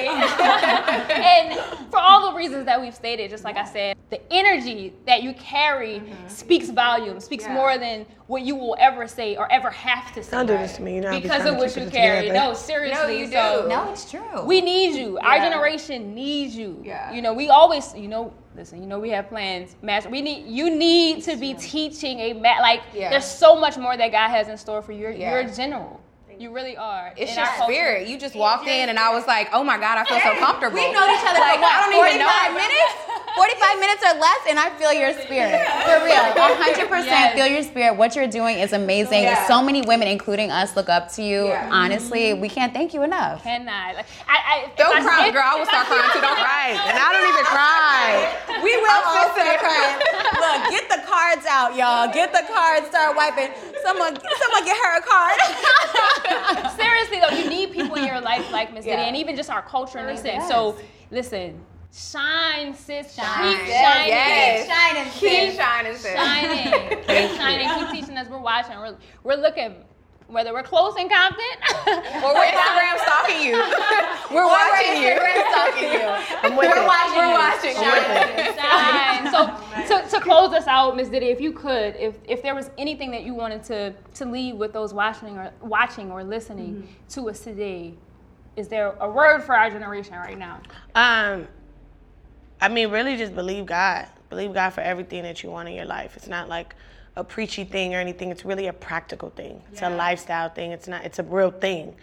and 1.23 1.59
for 1.91 1.99
all 1.99 2.31
the 2.31 2.37
reasons 2.37 2.62
that 2.73 2.81
we've 2.81 2.95
stated, 2.95 3.29
just 3.29 3.43
like 3.43 3.55
I 3.55 3.65
said, 3.65 3.95
the 4.09 4.19
energy 4.33 4.93
that 5.05 5.21
you 5.21 5.33
carry 5.33 5.99
mm-hmm. 5.99 6.27
speaks 6.27 6.71
volumes, 6.71 7.23
speaks 7.25 7.43
Yeah. 7.43 7.53
more 7.53 7.77
than 7.77 8.07
what 8.25 8.41
you 8.41 8.55
will 8.55 8.75
ever 8.79 9.07
say 9.07 9.35
or 9.35 9.51
ever 9.51 9.69
have 9.69 10.11
to 10.15 10.23
say. 10.23 10.31
Don't 10.31 10.47
do 10.47 10.57
this 10.57 10.75
to 10.77 10.81
me. 10.81 10.95
You 10.95 11.01
know, 11.01 11.19
Because 11.19 11.45
of 11.45 11.57
what 11.57 11.75
you 11.75 11.87
carry. 11.87 12.27
together. 12.27 12.47
No, 12.47 12.53
seriously. 12.55 13.13
No, 13.13 13.19
you 13.19 13.27
so 13.27 13.61
do. 13.63 13.69
No, 13.69 13.91
it's 13.91 14.09
true. 14.09 14.43
we 14.45 14.59
need 14.61 14.95
you. 14.95 15.19
Our 15.19 15.37
generation 15.37 16.15
needs 16.15 16.55
you. 16.55 16.81
Yeah. 16.83 17.13
You 17.13 17.21
know, 17.21 17.33
we 17.33 17.49
always, 17.49 17.93
you 17.95 18.07
know, 18.07 18.33
listen, 18.55 18.81
you 18.81 18.87
know, 18.87 18.97
we 18.99 19.11
have 19.11 19.29
plans. 19.29 19.75
Master, 19.83 20.09
we 20.09 20.21
need 20.21 20.47
you 20.47 20.75
need 20.75 21.23
to 21.23 21.35
be 21.35 21.53
teaching 21.53 22.19
a 22.19 22.33
ma- 22.33 22.59
like. 22.59 22.81
Yeah. 22.91 23.11
There's 23.11 23.25
so 23.25 23.59
much 23.59 23.77
more 23.77 23.95
that 23.95 24.11
God 24.11 24.29
has 24.29 24.47
in 24.47 24.57
store 24.57 24.81
for 24.81 24.93
you. 24.93 25.01
You're, 25.01 25.11
Yeah. 25.11 25.31
you're 25.31 25.51
a 25.51 25.55
general. 25.55 26.01
You 26.39 26.51
really 26.51 26.75
are. 26.77 27.13
It's 27.15 27.31
In 27.31 27.37
your 27.37 27.45
our 27.47 27.55
culture. 27.57 27.73
spirit. 27.73 28.07
You 28.07 28.17
just 28.17 28.35
walked 28.35 28.67
in 28.67 28.89
and 28.89 28.97
I 28.99 29.13
was 29.13 29.25
like, 29.27 29.49
oh 29.53 29.63
my 29.63 29.77
God, 29.77 29.97
I 29.97 30.03
feel 30.05 30.19
so 30.19 30.37
comfortable. 30.45 30.75
We've 30.75 30.93
known 30.93 31.09
each 31.09 31.23
other 31.25 31.39
Like, 31.39 31.55
for 31.55 31.61
what, 31.61 31.73
I 31.73 31.81
don't 31.85 31.93
45 31.93 32.13
even 32.13 32.19
know. 32.25 32.59
minutes? 32.63 32.93
45 33.33 33.79
minutes 33.81 34.03
or 34.05 34.13
less, 34.21 34.41
and 34.47 34.59
I 34.61 34.69
feel 34.77 34.93
your 34.93 35.09
spirit. 35.25 35.57
For 35.89 35.97
real. 36.05 36.21
100% 36.37 37.33
feel 37.33 37.47
your 37.47 37.63
spirit. 37.63 37.97
What 37.97 38.15
you're 38.15 38.27
doing 38.29 38.59
is 38.59 38.73
amazing. 38.73 39.23
Yeah. 39.23 39.47
So 39.47 39.63
many 39.63 39.81
women, 39.81 40.07
including 40.07 40.51
us, 40.51 40.75
look 40.75 40.87
up 40.87 41.09
to 41.13 41.23
you. 41.23 41.47
Yeah. 41.49 41.67
Honestly, 41.73 42.29
mm-hmm. 42.29 42.41
we 42.41 42.49
can't 42.49 42.73
thank 42.73 42.93
you 42.93 43.01
enough. 43.01 43.41
Cannot. 43.41 43.95
Like, 43.95 44.05
I, 44.29 44.37
I, 44.69 44.71
Don't 44.77 44.97
I- 44.97 45.01
cry, 45.01 45.27
if- 45.27 45.33
girl. 45.33 45.41
I 45.45 45.55
will 45.55 45.63
if 45.63 45.69
start 45.69 45.87
crying 45.87 46.11
too. 46.13 46.21
Don't 46.21 46.37
cry. 46.45 46.67
And 46.77 46.93
I 46.93 47.07
don't 47.09 47.25
even 47.25 47.45
cry. 47.49 48.61
We 48.61 48.71
will 48.77 49.01
all 49.01 49.29
start 49.33 49.57
crying. 49.57 49.97
Look, 50.37 50.59
get 50.69 50.85
the 50.93 51.01
cards 51.09 51.45
out, 51.49 51.73
y'all. 51.75 52.13
Get 52.13 52.31
the 52.33 52.45
cards. 52.53 52.85
Start 52.87 53.17
wiping. 53.17 53.49
Someone, 53.81 54.13
someone 54.13 54.63
get 54.63 54.77
her 54.77 54.93
a 54.99 55.01
card. 55.01 55.37
Seriously 56.75 57.19
though, 57.19 57.35
you 57.37 57.49
need 57.49 57.71
people 57.71 57.95
in 57.95 58.05
your 58.05 58.21
life 58.21 58.51
like 58.51 58.73
Miss 58.73 58.85
Diddy, 58.85 59.01
and 59.03 59.15
even 59.15 59.35
just 59.35 59.49
our 59.49 59.61
culture 59.61 59.99
in 59.99 60.05
a 60.07 60.15
sense. 60.15 60.25
yes. 60.25 60.47
So 60.49 60.77
listen, 61.11 61.59
shine, 61.91 62.73
sis, 62.73 63.13
Shine. 63.15 63.57
keep 63.57 63.67
Yes, 63.67 63.95
shining, 63.95 64.09
yes. 64.09 64.67
Shining, 64.67 65.11
Keep 65.11 65.49
sis. 65.51 65.55
shining, 65.57 65.95
sis. 65.95 66.13
shining, 66.15 66.99
keep 66.99 67.37
shining, 67.39 67.69
keep 67.79 67.89
teaching 68.01 68.17
us. 68.17 68.27
We're 68.29 68.37
watching. 68.39 68.77
We're 68.77 68.97
we're 69.23 69.35
looking. 69.41 69.75
Whether 70.33 70.51
we're 70.51 70.63
close 70.63 70.95
in 70.97 71.07
Compton 71.09 71.45
Or 72.23 72.33
we're 72.33 72.45
Instagram 72.51 72.97
stalking 72.97 73.41
you. 73.43 73.53
we're 74.33 74.47
watching 74.47 75.01
you. 75.03 75.09
Instagram 75.09 75.51
stalking 75.51 75.91
you. 75.93 76.07
I'm 76.41 76.55
We're 76.57 76.75
it. 76.75 76.85
watching 76.87 77.17
We're 77.17 77.27
you. 77.27 77.33
watching 77.33 77.75
you. 77.77 78.53
Shine. 78.59 79.31
So 79.31 80.01
to, 80.01 80.09
to 80.09 80.19
close 80.19 80.53
us 80.53 80.65
out, 80.65 80.95
Miss 80.97 81.09
Diddy, 81.09 81.27
if 81.27 81.39
you 81.39 81.51
could, 81.51 81.95
if 81.97 82.15
if 82.27 82.41
there 82.41 82.55
was 82.55 82.71
anything 82.79 83.11
that 83.11 83.23
you 83.23 83.35
wanted 83.35 83.63
to 83.65 83.93
to 84.15 84.25
leave 84.25 84.55
with 84.55 84.73
those 84.73 84.91
watching 84.93 85.37
or 85.37 85.51
watching 85.61 86.11
or 86.11 86.23
listening 86.23 86.87
to 87.09 87.29
us 87.29 87.41
today, 87.41 87.93
is 88.55 88.67
there 88.67 88.95
a 88.99 89.09
word 89.09 89.41
for 89.43 89.55
our 89.55 89.69
generation 89.69 90.15
right 90.15 90.37
now? 90.37 90.61
Um, 90.95 91.47
I 92.59 92.69
mean, 92.69 92.89
really, 92.89 93.17
just 93.17 93.35
believe 93.35 93.67
God. 93.67 94.07
Believe 94.31 94.53
God 94.53 94.71
for 94.71 94.81
everything 94.81 95.21
that 95.23 95.43
you 95.43 95.51
want 95.51 95.69
in 95.69 95.75
your 95.75 95.85
life. 95.85 96.17
It's 96.17 96.27
not 96.27 96.49
like 96.49 96.75
a 97.15 97.23
preachy 97.23 97.63
thing 97.63 97.93
or 97.93 97.99
anything. 97.99 98.31
It's 98.31 98.45
really 98.45 98.67
a 98.67 98.73
practical 98.73 99.29
thing. 99.29 99.61
It's 99.71 99.81
a 99.81 99.89
lifestyle 99.89 100.49
thing. 100.49 100.71
It's 100.71 100.87
not. 100.87 101.05
It's 101.05 101.19
a 101.19 101.23
real 101.23 101.51
thing. 101.51 101.95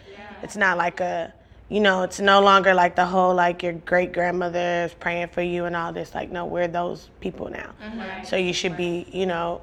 It's 0.43 0.55
not 0.55 0.77
like 0.77 0.99
a. 0.99 1.33
You 1.69 1.79
know, 1.79 2.03
it's 2.03 2.19
no 2.19 2.41
longer 2.41 2.73
like 2.73 2.97
the 2.97 3.05
whole 3.05 3.33
like 3.33 3.63
your 3.63 3.71
great 3.73 4.11
grandmother 4.11 4.83
is 4.85 4.93
praying 4.93 5.29
for 5.29 5.41
you 5.41 5.65
and 5.65 5.75
all 5.75 5.93
this. 5.93 6.13
Like, 6.13 6.29
no, 6.29 6.45
we're 6.45 6.67
those 6.67 7.09
people 7.21 7.49
now. 7.49 7.71
So 8.25 8.35
you 8.35 8.51
should 8.51 8.75
be, 8.75 9.07
you 9.11 9.25
know, 9.25 9.61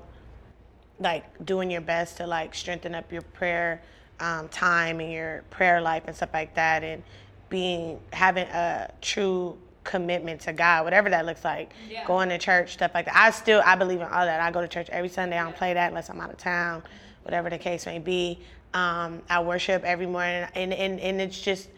like 1.00 1.24
doing 1.44 1.70
your 1.70 1.82
best 1.82 2.16
to 2.16 2.26
like 2.26 2.54
strengthen 2.54 2.94
up 2.94 3.12
your 3.12 3.20
prayer 3.22 3.82
um, 4.20 4.48
time 4.48 5.00
and 5.00 5.12
your 5.12 5.42
prayer 5.50 5.80
life 5.82 6.04
and 6.06 6.16
stuff 6.16 6.30
like 6.32 6.54
that 6.54 6.82
and 6.82 7.02
being 7.50 8.00
having 8.12 8.46
a 8.48 8.90
true 9.02 9.56
commitment 9.88 10.38
to 10.42 10.52
god 10.52 10.84
whatever 10.84 11.08
that 11.08 11.24
looks 11.24 11.44
like. 11.44 11.72
Going 12.06 12.28
to 12.28 12.36
church 12.36 12.74
stuff 12.74 12.90
like 12.94 13.06
that. 13.06 13.16
I 13.16 13.30
still 13.30 13.62
i 13.64 13.74
believe 13.74 14.00
in 14.00 14.06
all 14.06 14.26
that. 14.26 14.40
I 14.40 14.50
go 14.50 14.60
to 14.60 14.68
church 14.68 14.90
every 14.90 15.08
sunday. 15.08 15.38
I 15.38 15.44
don't 15.44 15.56
play 15.56 15.72
that 15.72 15.88
unless 15.88 16.10
i'm 16.10 16.20
out 16.20 16.30
of 16.30 16.36
town 16.36 16.82
whatever 17.22 17.50
the 17.50 17.58
case 17.58 17.86
may 17.86 17.98
be. 17.98 18.38
Um, 18.74 19.22
i 19.30 19.40
worship 19.42 19.82
every 19.84 20.06
morning. 20.06 20.46
And, 20.54 20.72
and, 20.74 21.00
and 21.00 21.20
it's 21.20 21.40
just 21.40 21.70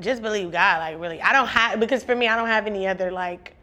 just 0.00 0.20
believe 0.20 0.50
god 0.50 0.80
like 0.80 1.00
really. 1.00 1.22
I 1.22 1.32
don't 1.32 1.46
have 1.46 1.80
because 1.80 2.02
for 2.04 2.14
me 2.14 2.28
i 2.28 2.36
don't 2.36 2.48
have 2.48 2.66
any 2.66 2.86
other 2.86 3.10
like 3.10 3.55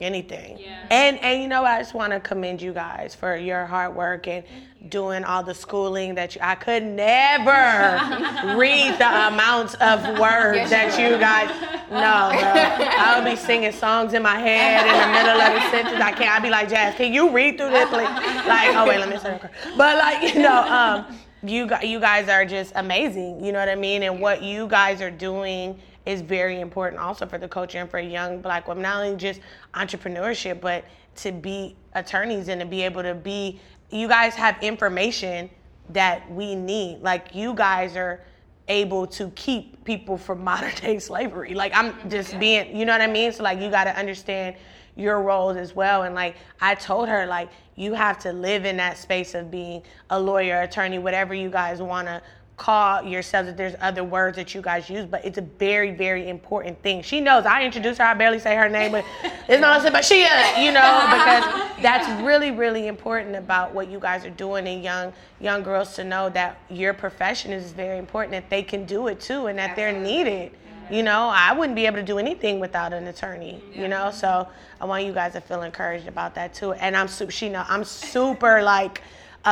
anything. 0.00 0.58
Yeah. 0.58 0.86
And 0.90 1.18
and 1.18 1.42
you 1.42 1.48
know 1.48 1.64
I 1.64 1.78
just 1.78 1.94
want 1.94 2.12
to 2.12 2.20
commend 2.20 2.62
you 2.62 2.72
guys 2.72 3.14
for 3.14 3.36
your 3.36 3.66
hard 3.66 3.94
work 3.94 4.28
and 4.28 4.44
doing 4.88 5.24
all 5.24 5.42
the 5.42 5.54
schooling 5.54 6.14
that 6.14 6.34
you 6.34 6.40
I 6.42 6.54
could 6.54 6.84
never 6.84 8.56
read 8.56 8.98
the 8.98 9.26
amounts 9.28 9.74
of 9.74 10.18
words 10.18 10.70
that 10.70 10.98
you 10.98 11.18
guys 11.18 11.50
no, 11.90 12.28
bro. 12.30 12.86
I 12.86 13.18
would 13.18 13.28
be 13.28 13.36
singing 13.36 13.72
songs 13.72 14.12
in 14.12 14.22
my 14.22 14.38
head 14.38 14.86
in 14.86 14.92
the 14.92 15.18
middle 15.18 15.40
of 15.40 15.54
the 15.54 15.70
sentence. 15.70 16.00
I 16.02 16.12
can't. 16.12 16.30
I'd 16.30 16.42
be 16.42 16.50
like, 16.50 16.68
Jazz, 16.68 16.94
can 16.94 17.14
you 17.14 17.30
read 17.30 17.56
through 17.56 17.70
this, 17.70 17.88
please? 17.88 18.04
Like, 18.46 18.76
oh 18.76 18.86
wait, 18.86 18.98
let 18.98 19.08
me 19.08 19.18
start. 19.18 19.40
But 19.76 19.96
like, 19.96 20.34
you 20.34 20.42
know, 20.42 20.62
um, 20.68 21.18
you 21.42 21.68
you 21.82 21.98
guys 21.98 22.28
are 22.28 22.44
just 22.44 22.72
amazing. 22.74 23.42
You 23.42 23.52
know 23.52 23.58
what 23.58 23.70
I 23.70 23.74
mean? 23.74 24.02
And 24.02 24.20
what 24.20 24.42
you 24.42 24.66
guys 24.66 25.00
are 25.00 25.10
doing 25.10 25.80
is 26.08 26.22
very 26.22 26.60
important 26.60 27.00
also 27.00 27.26
for 27.26 27.36
the 27.36 27.46
culture 27.46 27.78
and 27.78 27.90
for 27.90 28.00
young 28.00 28.40
black 28.40 28.66
women. 28.66 28.82
Not 28.82 29.04
only 29.04 29.16
just 29.16 29.40
entrepreneurship, 29.74 30.60
but 30.60 30.84
to 31.16 31.32
be 31.32 31.76
attorneys 31.92 32.48
and 32.48 32.60
to 32.60 32.66
be 32.66 32.82
able 32.82 33.02
to 33.02 33.14
be. 33.14 33.60
You 33.90 34.08
guys 34.08 34.34
have 34.34 34.62
information 34.62 35.50
that 35.90 36.30
we 36.30 36.54
need. 36.54 37.00
Like 37.02 37.34
you 37.34 37.54
guys 37.54 37.96
are 37.96 38.22
able 38.68 39.06
to 39.06 39.30
keep 39.30 39.84
people 39.84 40.16
from 40.16 40.42
modern 40.44 40.74
day 40.76 40.98
slavery. 40.98 41.54
Like 41.54 41.72
I'm 41.74 41.94
oh 42.04 42.08
just 42.08 42.38
being, 42.38 42.74
you 42.74 42.86
know 42.86 42.92
what 42.92 43.02
I 43.02 43.06
mean? 43.06 43.30
So 43.32 43.42
like 43.42 43.60
you 43.60 43.70
got 43.70 43.84
to 43.84 43.96
understand 43.96 44.56
your 44.96 45.22
roles 45.22 45.56
as 45.56 45.74
well. 45.74 46.02
And 46.02 46.14
like 46.14 46.36
I 46.60 46.74
told 46.74 47.08
her, 47.08 47.26
like 47.26 47.50
you 47.76 47.94
have 47.94 48.18
to 48.20 48.32
live 48.32 48.64
in 48.64 48.76
that 48.78 48.98
space 48.98 49.34
of 49.34 49.50
being 49.50 49.82
a 50.10 50.18
lawyer, 50.18 50.62
attorney, 50.62 50.98
whatever 50.98 51.34
you 51.34 51.50
guys 51.50 51.80
want 51.80 52.08
to 52.08 52.22
call 52.58 53.04
yourselves 53.04 53.48
if 53.48 53.56
there's 53.56 53.74
other 53.80 54.02
words 54.02 54.36
that 54.36 54.52
you 54.54 54.60
guys 54.60 54.90
use, 54.90 55.06
but 55.06 55.24
it's 55.24 55.38
a 55.38 55.42
very, 55.42 55.92
very 55.92 56.28
important 56.28 56.82
thing. 56.82 57.00
She 57.02 57.20
knows 57.20 57.46
I 57.46 57.64
introduce 57.64 57.98
her, 57.98 58.04
I 58.04 58.14
barely 58.14 58.40
say 58.40 58.56
her 58.56 58.68
name, 58.68 58.92
but 58.92 59.04
it's 59.48 59.60
not 59.60 59.90
but 59.92 60.04
she 60.04 60.22
is, 60.22 60.58
you 60.58 60.72
know, 60.72 61.06
because 61.06 61.44
that's 61.80 62.22
really, 62.22 62.50
really 62.50 62.88
important 62.88 63.36
about 63.36 63.72
what 63.72 63.88
you 63.88 64.00
guys 64.00 64.24
are 64.26 64.30
doing 64.30 64.66
and 64.66 64.82
young 64.82 65.12
young 65.40 65.62
girls 65.62 65.94
to 65.94 66.04
know 66.04 66.28
that 66.30 66.60
your 66.68 66.92
profession 66.92 67.52
is 67.52 67.70
very 67.70 67.96
important, 67.96 68.32
that 68.32 68.50
they 68.50 68.62
can 68.62 68.84
do 68.84 69.06
it 69.06 69.20
too 69.20 69.46
and 69.46 69.56
that 69.58 69.76
they're 69.76 69.98
needed. 69.98 70.50
You 70.90 71.02
know, 71.02 71.28
I 71.28 71.52
wouldn't 71.52 71.76
be 71.76 71.86
able 71.86 71.98
to 71.98 72.02
do 72.02 72.18
anything 72.18 72.60
without 72.60 72.92
an 72.92 73.06
attorney. 73.06 73.62
You 73.72 73.88
know, 73.88 74.10
so 74.10 74.48
I 74.80 74.84
want 74.84 75.04
you 75.04 75.12
guys 75.12 75.34
to 75.34 75.40
feel 75.40 75.62
encouraged 75.62 76.08
about 76.08 76.34
that 76.34 76.54
too. 76.54 76.72
And 76.72 76.96
I'm 76.96 77.08
super. 77.08 77.30
She 77.30 77.48
know 77.48 77.64
I'm 77.68 77.84
super 77.84 78.62
like 78.62 79.02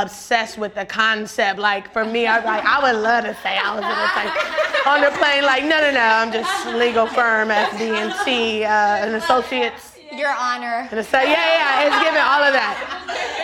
obsessed 0.03 0.59
with 0.59 0.74
the 0.74 0.84
concept. 0.84 1.59
Like 1.59 1.92
for 1.92 2.05
me, 2.05 2.26
I 2.26 2.36
was 2.38 2.44
like, 2.44 2.64
I 2.64 2.82
would 2.82 3.01
love 3.01 3.24
to 3.24 3.34
say 3.42 3.57
I 3.57 3.74
was 3.74 3.84
in 3.84 3.90
a 3.90 4.09
like, 4.16 4.86
on 4.86 5.01
the 5.01 5.11
plane. 5.18 5.42
Like, 5.42 5.64
no, 5.64 5.80
no, 5.80 5.90
no, 5.90 6.01
I'm 6.01 6.32
just 6.32 6.66
legal 6.74 7.07
firm, 7.07 7.49
FD&C, 7.49 8.64
uh, 8.64 8.68
and 8.68 9.14
associates. 9.16 9.94
Your 10.12 10.34
honor. 10.34 10.88
And 10.90 11.05
say, 11.05 11.30
yeah, 11.30 11.82
yeah, 11.82 11.86
it's 11.86 11.99
giving 11.99 12.22
all 12.22 12.42
of 12.42 12.53
that. 12.53 12.78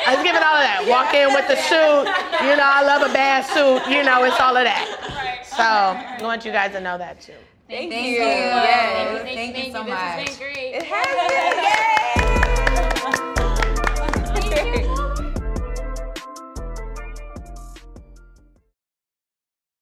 It's 0.08 0.22
giving 0.22 0.42
all 0.42 0.56
of 0.56 0.64
that. 0.64 0.86
Walk 0.88 1.12
in 1.12 1.34
with 1.34 1.46
the 1.48 1.56
suit. 1.68 2.06
You 2.48 2.56
know, 2.56 2.64
I 2.64 2.82
love 2.82 3.02
a 3.02 3.12
bad 3.12 3.44
suit. 3.44 3.82
You 3.92 4.02
know, 4.02 4.24
it's 4.24 4.40
all 4.40 4.56
of 4.56 4.64
that. 4.64 5.44
So 5.44 5.62
I 5.62 6.22
want 6.22 6.44
you 6.44 6.52
guys 6.52 6.72
to 6.72 6.80
know 6.80 6.96
that 6.98 7.20
too. 7.20 7.34
Thank, 7.68 7.90
thank 7.90 8.06
you. 8.06 8.12
you. 8.12 8.18
Yes. 8.18 8.92
Thank 8.92 9.10
you. 9.10 9.24
Thank, 9.24 9.36
thank 9.36 9.56
you, 9.56 9.64
you 9.64 9.72
so 9.72 9.78
much. 9.80 9.88
much. 9.88 9.98
Has 9.98 10.38
been 10.38 10.52
great. 10.52 10.74
It 10.74 10.82
has 10.84 12.16
been. 12.16 12.20
Yay. 12.20 12.21